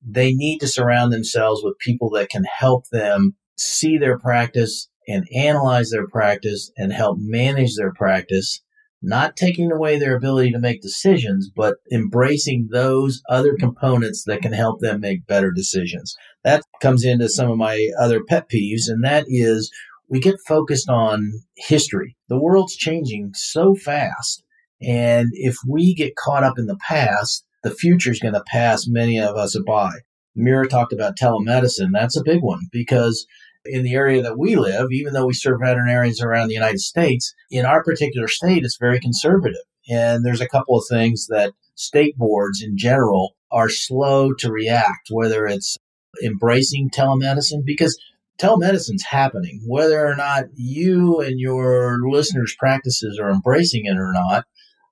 they 0.05 0.33
need 0.33 0.59
to 0.59 0.69
surround 0.69 1.13
themselves 1.13 1.63
with 1.65 1.79
people 1.79 2.11
that 2.11 2.29
can 2.29 2.45
help 2.45 2.89
them 2.89 3.37
see 3.57 3.99
their 3.99 4.19
practice 4.19 4.89
and 5.09 5.27
analyze 5.35 5.91
their 5.91 6.07
practice 6.07 6.73
and 6.77 6.93
help 6.93 7.19
manage 7.21 7.77
their 7.77 7.93
practice 7.93 8.61
not 9.03 9.37
taking 9.37 9.71
away 9.71 9.99
their 9.99 10.17
ability 10.17 10.51
to 10.53 10.59
make 10.59 10.81
decisions, 10.83 11.51
but 11.55 11.77
embracing 11.93 12.69
those 12.71 13.23
other 13.29 13.55
components 13.59 14.25
that 14.27 14.43
can 14.43 14.53
help 14.53 14.81
them 14.81 15.01
make 15.01 15.27
better 15.27 15.51
decisions. 15.51 16.17
That 16.45 16.63
comes 16.81 17.05
into 17.05 17.29
some 17.29 17.51
of 17.51 17.59
my 17.59 17.89
other 18.01 18.21
pet 18.27 18.49
peeves, 18.49 18.89
and 18.89 19.05
that 19.05 19.25
is 19.29 19.71
we 20.09 20.21
get 20.21 20.37
focused 20.47 20.89
on 20.89 21.33
history. 21.57 22.17
The 22.29 22.41
world's 22.41 22.77
changing 22.77 23.33
so 23.35 23.75
fast. 23.75 24.43
And 24.83 25.29
if 25.33 25.57
we 25.67 25.95
get 25.95 26.17
caught 26.17 26.45
up 26.45 26.59
in 26.59 26.67
the 26.67 26.79
past, 26.89 27.45
the 27.63 27.71
future 27.71 28.11
is 28.11 28.21
going 28.21 28.35
to 28.35 28.45
pass 28.47 28.87
many 28.87 29.19
of 29.19 29.37
us 29.37 29.59
by. 29.67 29.91
Mira 30.35 30.69
talked 30.69 30.93
about 30.93 31.17
telemedicine. 31.17 31.91
That's 31.93 32.17
a 32.17 32.25
big 32.25 32.43
one 32.43 32.69
because 32.71 33.27
in 33.69 33.83
the 33.83 33.95
area 33.95 34.23
that 34.23 34.39
we 34.39 34.57
live, 34.57 34.89
even 34.91 35.13
though 35.13 35.27
we 35.27 35.35
serve 35.35 35.61
veterinarians 35.63 36.23
around 36.23 36.49
the 36.49 36.55
United 36.55 36.81
States, 36.81 37.35
in 37.51 37.65
our 37.65 37.83
particular 37.83 38.29
state, 38.29 38.65
it's 38.65 38.79
very 38.79 39.01
conservative. 39.01 39.63
And 39.89 40.25
there's 40.25 40.41
a 40.41 40.49
couple 40.49 40.77
of 40.77 40.85
things 40.89 41.27
that 41.29 41.53
state 41.75 42.17
boards 42.17 42.63
in 42.63 42.77
general 42.77 43.37
are 43.53 43.69
slow 43.69 44.33
to 44.35 44.51
react, 44.51 45.09
whether 45.11 45.47
it's 45.47 45.77
embracing 46.25 46.91
telemedicine, 46.91 47.65
because 47.65 47.99
telemedicine's 48.39 49.05
happening. 49.05 49.61
Whether 49.67 50.05
or 50.05 50.17
not 50.17 50.45
you 50.55 51.21
and 51.21 51.39
your 51.39 51.99
listeners' 52.11 52.57
practices 52.59 53.19
are 53.19 53.31
embracing 53.31 53.87
it 53.87 53.97
or 53.97 54.13
not, 54.13 54.45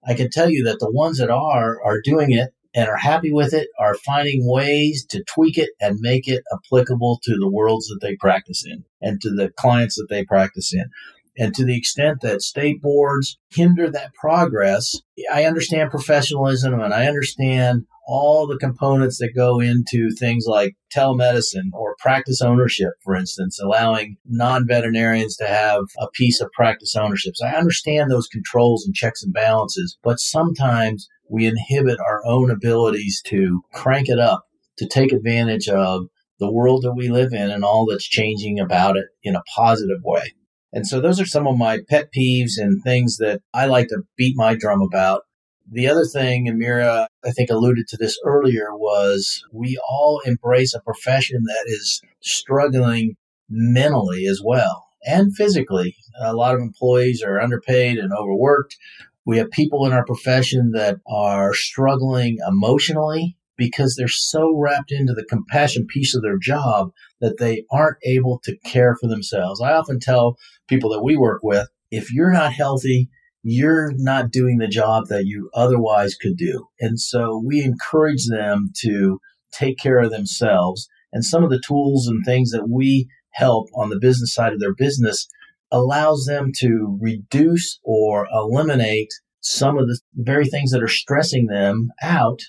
I 0.06 0.14
can 0.14 0.30
tell 0.30 0.50
you 0.50 0.64
that 0.64 0.78
the 0.80 0.90
ones 0.90 1.18
that 1.18 1.30
are 1.30 1.82
are 1.82 2.00
doing 2.00 2.32
it 2.32 2.53
and 2.74 2.88
are 2.88 2.96
happy 2.96 3.32
with 3.32 3.54
it 3.54 3.68
are 3.78 3.94
finding 3.94 4.46
ways 4.46 5.04
to 5.06 5.22
tweak 5.24 5.56
it 5.56 5.70
and 5.80 6.00
make 6.00 6.26
it 6.26 6.42
applicable 6.52 7.20
to 7.22 7.36
the 7.38 7.48
worlds 7.48 7.86
that 7.86 8.00
they 8.00 8.16
practice 8.16 8.64
in 8.66 8.84
and 9.00 9.20
to 9.20 9.30
the 9.30 9.50
clients 9.56 9.96
that 9.96 10.08
they 10.10 10.24
practice 10.24 10.74
in. 10.74 10.90
And 11.36 11.54
to 11.54 11.64
the 11.64 11.76
extent 11.76 12.20
that 12.22 12.42
state 12.42 12.80
boards 12.80 13.38
hinder 13.50 13.90
that 13.90 14.14
progress, 14.14 15.00
I 15.32 15.44
understand 15.44 15.90
professionalism 15.90 16.80
and 16.80 16.94
I 16.94 17.06
understand 17.06 17.86
all 18.06 18.46
the 18.46 18.58
components 18.58 19.18
that 19.18 19.34
go 19.34 19.60
into 19.60 20.10
things 20.10 20.44
like 20.46 20.74
telemedicine 20.94 21.72
or 21.72 21.96
practice 21.98 22.42
ownership, 22.42 22.92
for 23.02 23.16
instance, 23.16 23.58
allowing 23.60 24.16
non 24.26 24.66
veterinarians 24.66 25.36
to 25.38 25.46
have 25.46 25.84
a 25.98 26.08
piece 26.12 26.40
of 26.40 26.52
practice 26.52 26.94
ownership. 26.94 27.34
So 27.36 27.46
I 27.46 27.56
understand 27.56 28.10
those 28.10 28.28
controls 28.28 28.84
and 28.84 28.94
checks 28.94 29.22
and 29.22 29.32
balances, 29.32 29.96
but 30.02 30.20
sometimes 30.20 31.08
we 31.28 31.46
inhibit 31.46 31.98
our 32.00 32.24
own 32.26 32.50
abilities 32.50 33.22
to 33.26 33.62
crank 33.72 34.08
it 34.08 34.18
up, 34.18 34.44
to 34.78 34.86
take 34.86 35.12
advantage 35.12 35.68
of 35.68 36.06
the 36.38 36.50
world 36.50 36.82
that 36.82 36.94
we 36.94 37.08
live 37.08 37.32
in 37.32 37.50
and 37.50 37.64
all 37.64 37.86
that's 37.86 38.06
changing 38.06 38.60
about 38.60 38.96
it 38.96 39.06
in 39.22 39.34
a 39.34 39.42
positive 39.56 40.00
way. 40.04 40.34
And 40.74 40.86
so 40.86 41.00
those 41.00 41.20
are 41.20 41.26
some 41.26 41.46
of 41.46 41.56
my 41.56 41.78
pet 41.88 42.08
peeves 42.14 42.58
and 42.58 42.82
things 42.82 43.18
that 43.18 43.40
I 43.54 43.66
like 43.66 43.88
to 43.88 44.02
beat 44.16 44.34
my 44.36 44.56
drum 44.56 44.82
about. 44.82 45.22
The 45.70 45.86
other 45.86 46.04
thing, 46.04 46.46
Amira, 46.46 47.06
I 47.24 47.30
think 47.30 47.48
alluded 47.48 47.86
to 47.88 47.96
this 47.96 48.18
earlier, 48.24 48.76
was 48.76 49.42
we 49.52 49.78
all 49.88 50.20
embrace 50.26 50.74
a 50.74 50.80
profession 50.80 51.44
that 51.44 51.64
is 51.66 52.02
struggling 52.20 53.16
mentally 53.48 54.26
as 54.26 54.42
well 54.44 54.88
and 55.06 55.34
physically. 55.34 55.96
A 56.20 56.34
lot 56.34 56.56
of 56.56 56.60
employees 56.60 57.22
are 57.22 57.40
underpaid 57.40 57.98
and 57.98 58.12
overworked. 58.12 58.76
We 59.24 59.38
have 59.38 59.50
people 59.52 59.86
in 59.86 59.92
our 59.92 60.04
profession 60.04 60.72
that 60.72 60.98
are 61.06 61.54
struggling 61.54 62.38
emotionally 62.48 63.36
because 63.56 63.94
they're 63.94 64.08
so 64.08 64.52
wrapped 64.56 64.90
into 64.90 65.14
the 65.14 65.24
compassion 65.24 65.86
piece 65.86 66.16
of 66.16 66.22
their 66.22 66.36
job 66.36 66.90
that 67.24 67.38
they 67.38 67.64
aren't 67.70 67.96
able 68.04 68.38
to 68.44 68.54
care 68.58 68.94
for 69.00 69.08
themselves. 69.08 69.58
I 69.58 69.72
often 69.72 69.98
tell 69.98 70.36
people 70.68 70.90
that 70.90 71.02
we 71.02 71.16
work 71.16 71.40
with 71.42 71.68
if 71.90 72.12
you're 72.12 72.32
not 72.32 72.52
healthy, 72.52 73.08
you're 73.42 73.92
not 73.96 74.30
doing 74.30 74.58
the 74.58 74.68
job 74.68 75.06
that 75.08 75.24
you 75.24 75.48
otherwise 75.54 76.16
could 76.16 76.36
do. 76.36 76.66
And 76.80 77.00
so 77.00 77.42
we 77.42 77.62
encourage 77.62 78.26
them 78.26 78.72
to 78.80 79.20
take 79.52 79.78
care 79.78 80.00
of 80.00 80.10
themselves. 80.10 80.86
And 81.14 81.24
some 81.24 81.42
of 81.42 81.48
the 81.48 81.62
tools 81.66 82.06
and 82.08 82.22
things 82.24 82.50
that 82.50 82.68
we 82.68 83.08
help 83.30 83.68
on 83.74 83.88
the 83.88 83.98
business 83.98 84.34
side 84.34 84.52
of 84.52 84.60
their 84.60 84.74
business 84.74 85.26
allows 85.72 86.26
them 86.26 86.52
to 86.58 86.98
reduce 87.00 87.80
or 87.82 88.26
eliminate 88.30 89.14
some 89.40 89.78
of 89.78 89.86
the 89.86 89.98
very 90.14 90.44
things 90.46 90.72
that 90.72 90.82
are 90.82 90.88
stressing 90.88 91.46
them 91.46 91.88
out 92.02 92.42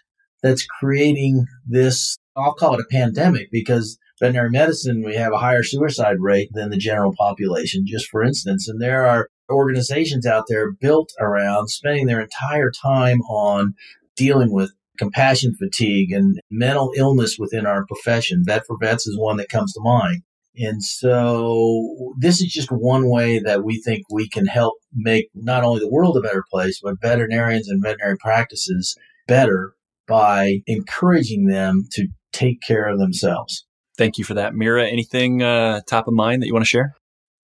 that's 0.44 0.66
creating 0.66 1.46
this 1.66 2.18
I'll 2.36 2.54
call 2.54 2.74
it 2.74 2.82
a 2.82 2.92
pandemic 2.92 3.50
because 3.52 3.98
veterinary 4.20 4.50
medicine 4.50 5.04
we 5.04 5.16
have 5.16 5.34
a 5.34 5.38
higher 5.38 5.64
suicide 5.64 6.18
rate 6.20 6.50
than 6.54 6.70
the 6.70 6.78
general 6.78 7.14
population 7.18 7.86
just 7.86 8.08
for 8.10 8.24
instance 8.24 8.68
and 8.68 8.82
there 8.82 9.06
are 9.06 9.28
organizations 9.50 10.26
out 10.26 10.46
there 10.48 10.72
built 10.72 11.10
around 11.20 11.68
spending 11.68 12.08
their 12.08 12.22
entire 12.22 12.72
time 12.72 13.22
on 13.22 13.74
dealing 14.16 14.52
with 14.52 14.72
compassion 14.98 15.54
fatigue 15.56 16.12
and 16.12 16.40
mental 16.50 16.92
illness 16.96 17.38
within 17.38 17.66
our 17.66 17.86
profession. 17.86 18.44
Vet 18.46 18.66
for 18.66 18.78
Vets 18.80 19.08
is 19.08 19.18
one 19.18 19.38
that 19.38 19.50
comes 19.50 19.74
to 19.74 19.82
mind. 19.82 20.22
And 20.58 20.82
so 20.82 22.14
this 22.18 22.42
is 22.42 22.52
just 22.52 22.70
one 22.70 23.10
way 23.10 23.40
that 23.40 23.64
we 23.64 23.82
think 23.82 24.04
we 24.10 24.30
can 24.30 24.46
help 24.46 24.76
make 24.94 25.28
not 25.34 25.64
only 25.66 25.82
the 25.82 25.90
world 25.90 26.16
a 26.16 26.22
better 26.22 26.46
place, 26.50 26.80
but 26.82 27.02
veterinarians 27.02 27.68
and 27.68 27.84
veterinary 27.84 28.18
practices 28.18 28.96
better 29.28 29.74
by 30.08 30.60
encouraging 30.66 31.48
them 31.48 31.84
to 31.92 32.08
take 32.32 32.62
care 32.62 32.88
of 32.88 33.00
themselves. 33.00 33.66
Thank 33.98 34.18
you 34.18 34.24
for 34.26 34.34
that. 34.36 34.54
Mira, 34.54 34.88
anything 34.88 35.42
uh, 35.42 35.82
top 35.88 36.08
of 36.08 36.14
mind 36.14 36.42
that 36.42 36.48
you 36.48 36.54
want 36.54 36.66
to 36.66 36.70
share? 36.70 36.96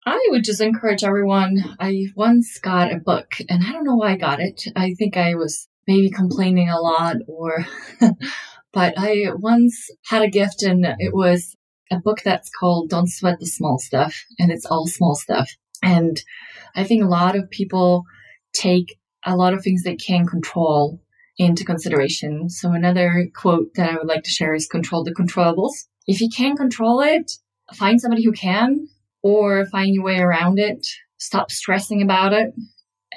I 0.07 0.29
would 0.31 0.45
just 0.45 0.61
encourage 0.61 1.05
everyone. 1.05 1.77
I 1.79 2.07
once 2.17 2.59
got 2.59 2.93
a 2.93 2.97
book, 2.97 3.35
and 3.49 3.63
I 3.65 3.73
don't 3.73 3.85
know 3.85 3.97
why 3.97 4.13
I 4.13 4.17
got 4.17 4.41
it. 4.41 4.65
I 4.75 4.95
think 4.95 5.17
I 5.17 5.35
was 5.35 5.69
maybe 5.87 6.11
complaining 6.11 6.71
a 6.71 6.81
lot, 6.81 7.17
or, 7.27 7.67
but 8.73 8.95
I 8.97 9.27
once 9.35 9.91
had 10.07 10.23
a 10.23 10.31
gift, 10.31 10.63
and 10.63 10.85
it 10.99 11.15
was 11.15 11.55
a 11.91 11.99
book 11.99 12.21
that's 12.25 12.51
called 12.51 12.89
Don't 12.89 13.09
Sweat 13.09 13.39
the 13.41 13.47
Small 13.47 13.79
Stuff, 13.79 14.25
and 14.39 14.51
it's 14.51 14.67
all 14.67 14.87
small 14.87 15.15
stuff. 15.15 15.51
And 15.83 16.21
I 16.75 16.85
think 16.85 17.03
a 17.03 17.09
lot 17.09 17.37
of 17.37 17.51
people 17.51 18.05
take 18.53 18.99
a 19.25 19.37
lot 19.37 19.55
of 19.55 19.63
things 19.63 19.83
they 19.83 19.97
can 19.97 20.27
control 20.27 21.01
into 21.37 21.65
consideration. 21.65 22.49
So 22.49 22.73
another 22.73 23.29
quote 23.35 23.75
that 23.75 23.91
I 23.91 23.97
would 23.97 24.07
like 24.07 24.25
to 24.25 24.31
share 24.31 24.55
is 24.55 24.67
control 24.67 25.05
the 25.05 25.15
controllables. 25.15 25.87
If 26.11 26.21
you 26.21 26.29
can't 26.29 26.59
control 26.59 27.01
it, 27.03 27.31
find 27.73 28.01
somebody 28.01 28.25
who 28.25 28.33
can 28.33 28.89
or 29.23 29.65
find 29.67 29.95
your 29.95 30.03
way 30.03 30.19
around 30.19 30.59
it. 30.59 30.85
Stop 31.19 31.53
stressing 31.53 32.03
about 32.03 32.33
it. 32.33 32.53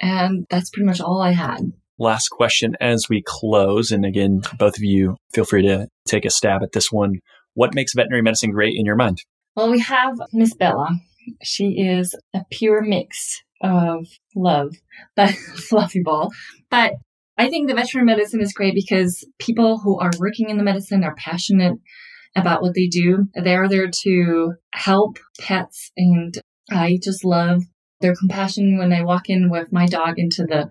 And 0.00 0.46
that's 0.48 0.70
pretty 0.70 0.86
much 0.86 1.00
all 1.00 1.20
I 1.20 1.32
had. 1.32 1.72
Last 1.98 2.28
question 2.28 2.76
as 2.80 3.08
we 3.10 3.24
close. 3.26 3.90
And 3.90 4.04
again, 4.04 4.42
both 4.60 4.76
of 4.76 4.84
you 4.84 5.16
feel 5.32 5.44
free 5.44 5.62
to 5.62 5.88
take 6.06 6.24
a 6.24 6.30
stab 6.30 6.62
at 6.62 6.70
this 6.70 6.92
one. 6.92 7.14
What 7.54 7.74
makes 7.74 7.94
veterinary 7.94 8.22
medicine 8.22 8.52
great 8.52 8.76
in 8.76 8.86
your 8.86 8.94
mind? 8.94 9.18
Well, 9.56 9.72
we 9.72 9.80
have 9.80 10.14
Miss 10.32 10.54
Bella. 10.54 10.90
She 11.42 11.80
is 11.80 12.14
a 12.32 12.42
pure 12.52 12.80
mix 12.80 13.42
of 13.60 14.06
love, 14.36 14.72
but 15.16 15.34
fluffy 15.34 16.02
ball. 16.04 16.30
But 16.70 16.92
I 17.36 17.48
think 17.48 17.66
the 17.66 17.74
veterinary 17.74 18.06
medicine 18.06 18.40
is 18.40 18.52
great 18.52 18.76
because 18.76 19.26
people 19.40 19.78
who 19.78 19.98
are 19.98 20.12
working 20.20 20.48
in 20.48 20.58
the 20.58 20.62
medicine 20.62 21.02
are 21.02 21.16
passionate 21.16 21.80
about 22.36 22.62
what 22.62 22.74
they 22.74 22.86
do. 22.86 23.28
They're 23.34 23.68
there 23.68 23.90
to 24.02 24.54
help 24.72 25.18
pets 25.38 25.90
and 25.96 26.34
I 26.70 26.98
just 27.02 27.24
love 27.24 27.62
their 28.00 28.14
compassion 28.14 28.78
when 28.78 28.92
I 28.92 29.02
walk 29.02 29.28
in 29.28 29.50
with 29.50 29.72
my 29.72 29.86
dog 29.86 30.18
into 30.18 30.44
the 30.44 30.68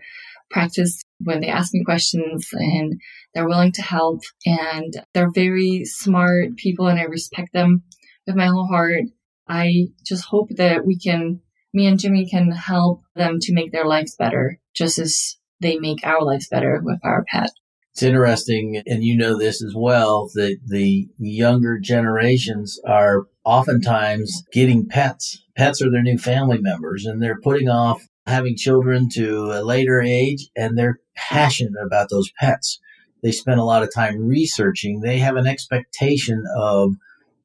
practice 0.49 1.01
when 1.19 1.41
they 1.41 1.47
ask 1.47 1.73
me 1.73 1.83
questions 1.83 2.49
and 2.53 2.99
they're 3.33 3.47
willing 3.47 3.71
to 3.73 3.81
help 3.81 4.21
and 4.45 4.93
they're 5.13 5.31
very 5.31 5.83
smart 5.85 6.55
people 6.57 6.87
and 6.87 6.99
I 6.99 7.03
respect 7.03 7.53
them 7.53 7.83
with 8.27 8.35
my 8.35 8.47
whole 8.47 8.67
heart. 8.67 9.03
I 9.47 9.87
just 10.05 10.25
hope 10.25 10.49
that 10.57 10.85
we 10.85 10.97
can, 10.97 11.41
me 11.73 11.87
and 11.87 11.99
Jimmy 11.99 12.29
can 12.29 12.51
help 12.51 13.03
them 13.15 13.39
to 13.41 13.53
make 13.53 13.71
their 13.71 13.85
lives 13.85 14.15
better 14.15 14.59
just 14.75 14.99
as 14.99 15.37
they 15.59 15.77
make 15.77 16.05
our 16.05 16.21
lives 16.21 16.47
better 16.49 16.81
with 16.83 16.99
our 17.03 17.25
pet. 17.29 17.49
It's 17.93 18.01
interesting, 18.01 18.81
and 18.87 19.03
you 19.03 19.15
know 19.15 19.37
this 19.37 19.63
as 19.63 19.75
well, 19.75 20.27
that 20.33 20.57
the 20.65 21.07
younger 21.19 21.77
generations 21.77 22.79
are 22.87 23.27
oftentimes 23.45 24.43
getting 24.51 24.87
pets. 24.87 25.43
Pets 25.55 25.79
are 25.83 25.91
their 25.91 26.01
new 26.01 26.17
family 26.17 26.57
members, 26.59 27.05
and 27.05 27.21
they're 27.21 27.39
putting 27.39 27.69
off 27.69 28.07
having 28.25 28.55
children 28.57 29.09
to 29.09 29.51
a 29.51 29.61
later 29.61 30.01
age, 30.01 30.49
and 30.55 30.75
they're 30.75 31.01
passionate 31.15 31.79
about 31.85 32.09
those 32.09 32.31
pets. 32.39 32.79
They 33.21 33.31
spend 33.31 33.59
a 33.59 33.63
lot 33.63 33.83
of 33.83 33.93
time 33.93 34.25
researching. 34.25 35.01
They 35.01 35.19
have 35.19 35.35
an 35.35 35.45
expectation 35.45 36.43
of 36.57 36.95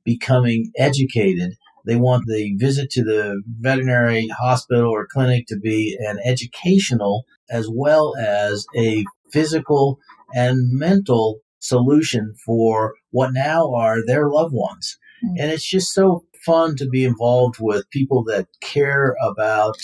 becoming 0.03 0.73
educated. 0.79 1.57
They 1.85 1.97
want 1.97 2.25
the 2.27 2.55
visit 2.57 2.89
to 2.93 3.05
the 3.05 3.43
veterinary 3.61 4.29
hospital 4.29 4.91
or 4.91 5.07
clinic 5.07 5.47
to 5.49 5.59
be 5.59 5.95
an 6.01 6.19
educational 6.25 7.27
as 7.51 7.69
well 7.71 8.17
as 8.17 8.65
a 8.75 9.05
physical 9.31 9.99
and 10.35 10.71
mental 10.73 11.41
solution 11.61 12.35
for 12.45 12.95
what 13.11 13.33
now 13.33 13.73
are 13.75 14.05
their 14.05 14.29
loved 14.29 14.55
ones. 14.55 14.97
Mm-hmm. 15.25 15.35
And 15.41 15.53
it's 15.53 15.69
just 15.69 15.93
so 15.93 16.25
fun 16.45 16.77
to 16.77 16.87
be 16.87 17.05
involved 17.05 17.57
with 17.61 17.91
people 17.91 18.25
that 18.25 18.47
care 18.61 19.17
about 19.23 19.77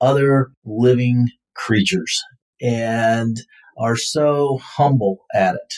other 0.00 0.52
living 0.64 1.28
creatures 1.54 2.22
and 2.60 3.36
are 3.78 3.96
so 3.96 4.58
humble 4.62 5.24
at 5.34 5.54
it. 5.54 5.74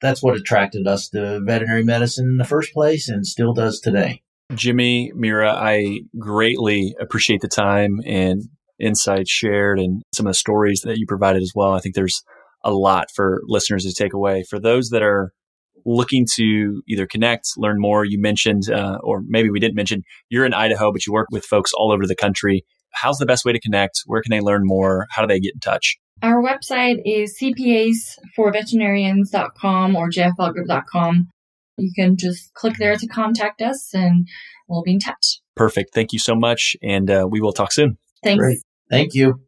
That's 0.00 0.22
what 0.22 0.36
attracted 0.36 0.86
us 0.86 1.08
to 1.10 1.40
veterinary 1.44 1.82
medicine 1.82 2.26
in 2.26 2.36
the 2.36 2.44
first 2.44 2.72
place 2.72 3.08
and 3.08 3.26
still 3.26 3.54
does 3.54 3.80
today. 3.80 4.22
Jimmy, 4.54 5.10
Mira, 5.14 5.52
I 5.52 6.00
greatly 6.18 6.94
appreciate 7.00 7.40
the 7.40 7.48
time 7.48 8.00
and 8.04 8.42
insights 8.78 9.30
shared 9.30 9.80
and 9.80 10.02
some 10.14 10.26
of 10.26 10.30
the 10.30 10.34
stories 10.34 10.82
that 10.82 10.98
you 10.98 11.06
provided 11.06 11.42
as 11.42 11.52
well. 11.54 11.72
I 11.72 11.80
think 11.80 11.94
there's 11.94 12.22
a 12.66 12.72
lot 12.72 13.10
for 13.14 13.40
listeners 13.46 13.84
to 13.84 13.94
take 13.94 14.12
away. 14.12 14.42
For 14.42 14.58
those 14.58 14.90
that 14.90 15.02
are 15.02 15.32
looking 15.86 16.26
to 16.34 16.82
either 16.88 17.06
connect, 17.06 17.52
learn 17.56 17.80
more, 17.80 18.04
you 18.04 18.20
mentioned, 18.20 18.68
uh, 18.68 18.98
or 19.02 19.22
maybe 19.26 19.48
we 19.50 19.60
didn't 19.60 19.76
mention, 19.76 20.02
you're 20.28 20.44
in 20.44 20.52
Idaho, 20.52 20.92
but 20.92 21.06
you 21.06 21.12
work 21.12 21.28
with 21.30 21.44
folks 21.44 21.72
all 21.72 21.92
over 21.92 22.04
the 22.06 22.16
country. 22.16 22.66
How's 22.92 23.18
the 23.18 23.26
best 23.26 23.44
way 23.44 23.52
to 23.52 23.60
connect? 23.60 24.02
Where 24.06 24.20
can 24.20 24.30
they 24.30 24.40
learn 24.40 24.62
more? 24.64 25.06
How 25.10 25.22
do 25.22 25.28
they 25.28 25.38
get 25.38 25.54
in 25.54 25.60
touch? 25.60 25.96
Our 26.22 26.42
website 26.42 27.02
is 27.04 27.38
cpasforveterinarians.com 27.40 29.96
or 29.96 30.10
jflgroup.com. 30.10 31.28
You 31.76 31.92
can 31.94 32.16
just 32.16 32.52
click 32.54 32.74
there 32.78 32.96
to 32.96 33.06
contact 33.06 33.62
us 33.62 33.94
and 33.94 34.26
we'll 34.66 34.82
be 34.82 34.94
in 34.94 34.98
touch. 34.98 35.40
Perfect. 35.54 35.94
Thank 35.94 36.14
you 36.14 36.18
so 36.18 36.34
much. 36.34 36.74
And 36.82 37.08
uh, 37.10 37.28
we 37.30 37.40
will 37.40 37.52
talk 37.52 37.70
soon. 37.70 37.98
Thanks. 38.24 38.40
Great. 38.40 38.58
Thank 38.90 39.14
you. 39.14 39.45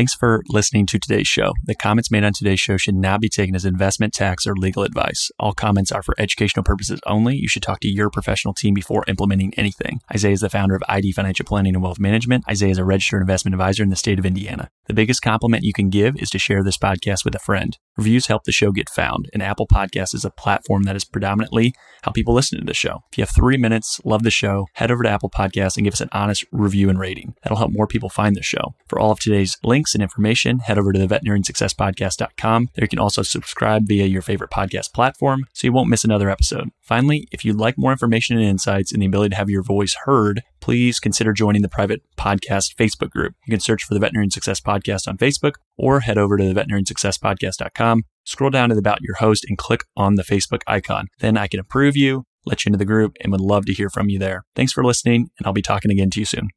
Thanks 0.00 0.14
for 0.14 0.42
listening 0.48 0.86
to 0.86 0.98
today's 0.98 1.28
show. 1.28 1.52
The 1.64 1.74
comments 1.74 2.10
made 2.10 2.24
on 2.24 2.32
today's 2.32 2.58
show 2.58 2.78
should 2.78 2.94
not 2.94 3.20
be 3.20 3.28
taken 3.28 3.54
as 3.54 3.66
investment, 3.66 4.14
tax, 4.14 4.46
or 4.46 4.56
legal 4.56 4.82
advice. 4.82 5.30
All 5.38 5.52
comments 5.52 5.92
are 5.92 6.02
for 6.02 6.14
educational 6.16 6.64
purposes 6.64 7.00
only. 7.04 7.36
You 7.36 7.48
should 7.48 7.62
talk 7.62 7.80
to 7.80 7.86
your 7.86 8.08
professional 8.08 8.54
team 8.54 8.72
before 8.72 9.04
implementing 9.08 9.52
anything. 9.58 10.00
Isaiah 10.10 10.32
is 10.32 10.40
the 10.40 10.48
founder 10.48 10.74
of 10.74 10.82
ID 10.88 11.12
Financial 11.12 11.44
Planning 11.44 11.74
and 11.74 11.82
Wealth 11.82 12.00
Management. 12.00 12.44
Isaiah 12.48 12.70
is 12.70 12.78
a 12.78 12.84
registered 12.86 13.20
investment 13.20 13.54
advisor 13.54 13.82
in 13.82 13.90
the 13.90 13.94
state 13.94 14.18
of 14.18 14.24
Indiana. 14.24 14.70
The 14.86 14.94
biggest 14.94 15.20
compliment 15.20 15.64
you 15.64 15.74
can 15.74 15.90
give 15.90 16.16
is 16.16 16.30
to 16.30 16.38
share 16.38 16.64
this 16.64 16.78
podcast 16.78 17.26
with 17.26 17.34
a 17.34 17.38
friend. 17.38 17.76
Reviews 17.98 18.28
help 18.28 18.44
the 18.44 18.52
show 18.52 18.72
get 18.72 18.88
found, 18.88 19.28
and 19.34 19.42
Apple 19.42 19.66
Podcasts 19.66 20.14
is 20.14 20.24
a 20.24 20.30
platform 20.30 20.84
that 20.84 20.96
is 20.96 21.04
predominantly 21.04 21.74
how 22.04 22.12
people 22.12 22.32
listen 22.32 22.58
to 22.58 22.64
the 22.64 22.72
show. 22.72 23.00
If 23.12 23.18
you 23.18 23.22
have 23.22 23.34
three 23.34 23.58
minutes, 23.58 24.00
love 24.06 24.22
the 24.22 24.30
show, 24.30 24.66
head 24.76 24.90
over 24.90 25.02
to 25.02 25.10
Apple 25.10 25.28
Podcasts 25.28 25.76
and 25.76 25.84
give 25.84 25.92
us 25.92 26.00
an 26.00 26.08
honest 26.10 26.46
review 26.50 26.88
and 26.88 26.98
rating. 26.98 27.34
That'll 27.42 27.58
help 27.58 27.72
more 27.72 27.86
people 27.86 28.08
find 28.08 28.34
the 28.34 28.42
show. 28.42 28.74
For 28.88 28.98
all 28.98 29.10
of 29.10 29.20
today's 29.20 29.58
links 29.90 29.94
and 29.94 30.02
information, 30.02 30.60
head 30.60 30.78
over 30.78 30.92
to 30.92 30.98
the 30.98 31.06
veterinariansuccesspodcast.com. 31.06 32.68
There 32.74 32.84
you 32.84 32.88
can 32.88 32.98
also 32.98 33.22
subscribe 33.22 33.86
via 33.86 34.06
your 34.06 34.22
favorite 34.22 34.50
podcast 34.50 34.92
platform 34.92 35.46
so 35.52 35.66
you 35.66 35.72
won't 35.72 35.88
miss 35.88 36.04
another 36.04 36.30
episode. 36.30 36.70
Finally, 36.80 37.26
if 37.32 37.44
you'd 37.44 37.56
like 37.56 37.76
more 37.76 37.92
information 37.92 38.36
and 38.36 38.46
insights 38.46 38.92
and 38.92 39.02
the 39.02 39.06
ability 39.06 39.30
to 39.30 39.36
have 39.36 39.50
your 39.50 39.62
voice 39.62 39.96
heard, 40.04 40.42
please 40.60 41.00
consider 41.00 41.32
joining 41.32 41.62
the 41.62 41.68
private 41.68 42.02
podcast 42.16 42.76
Facebook 42.76 43.10
group. 43.10 43.34
You 43.46 43.52
can 43.52 43.60
search 43.60 43.84
for 43.84 43.94
the 43.94 44.00
Veterinarian 44.00 44.30
Success 44.30 44.60
Podcast 44.60 45.08
on 45.08 45.18
Facebook 45.18 45.54
or 45.76 46.00
head 46.00 46.18
over 46.18 46.36
to 46.36 46.44
the 46.44 46.54
veterinariansuccesspodcast.com, 46.54 48.04
scroll 48.24 48.50
down 48.50 48.68
to 48.68 48.74
the 48.74 48.80
About 48.80 49.02
Your 49.02 49.16
Host 49.16 49.44
and 49.48 49.58
click 49.58 49.84
on 49.96 50.14
the 50.14 50.22
Facebook 50.22 50.60
icon. 50.66 51.08
Then 51.18 51.36
I 51.36 51.46
can 51.46 51.60
approve 51.60 51.96
you, 51.96 52.24
let 52.44 52.64
you 52.64 52.70
into 52.70 52.78
the 52.78 52.84
group, 52.84 53.16
and 53.20 53.32
would 53.32 53.40
love 53.40 53.66
to 53.66 53.72
hear 53.72 53.90
from 53.90 54.08
you 54.08 54.18
there. 54.18 54.44
Thanks 54.54 54.72
for 54.72 54.84
listening, 54.84 55.30
and 55.38 55.46
I'll 55.46 55.52
be 55.52 55.62
talking 55.62 55.90
again 55.90 56.10
to 56.10 56.20
you 56.20 56.26
soon. 56.26 56.50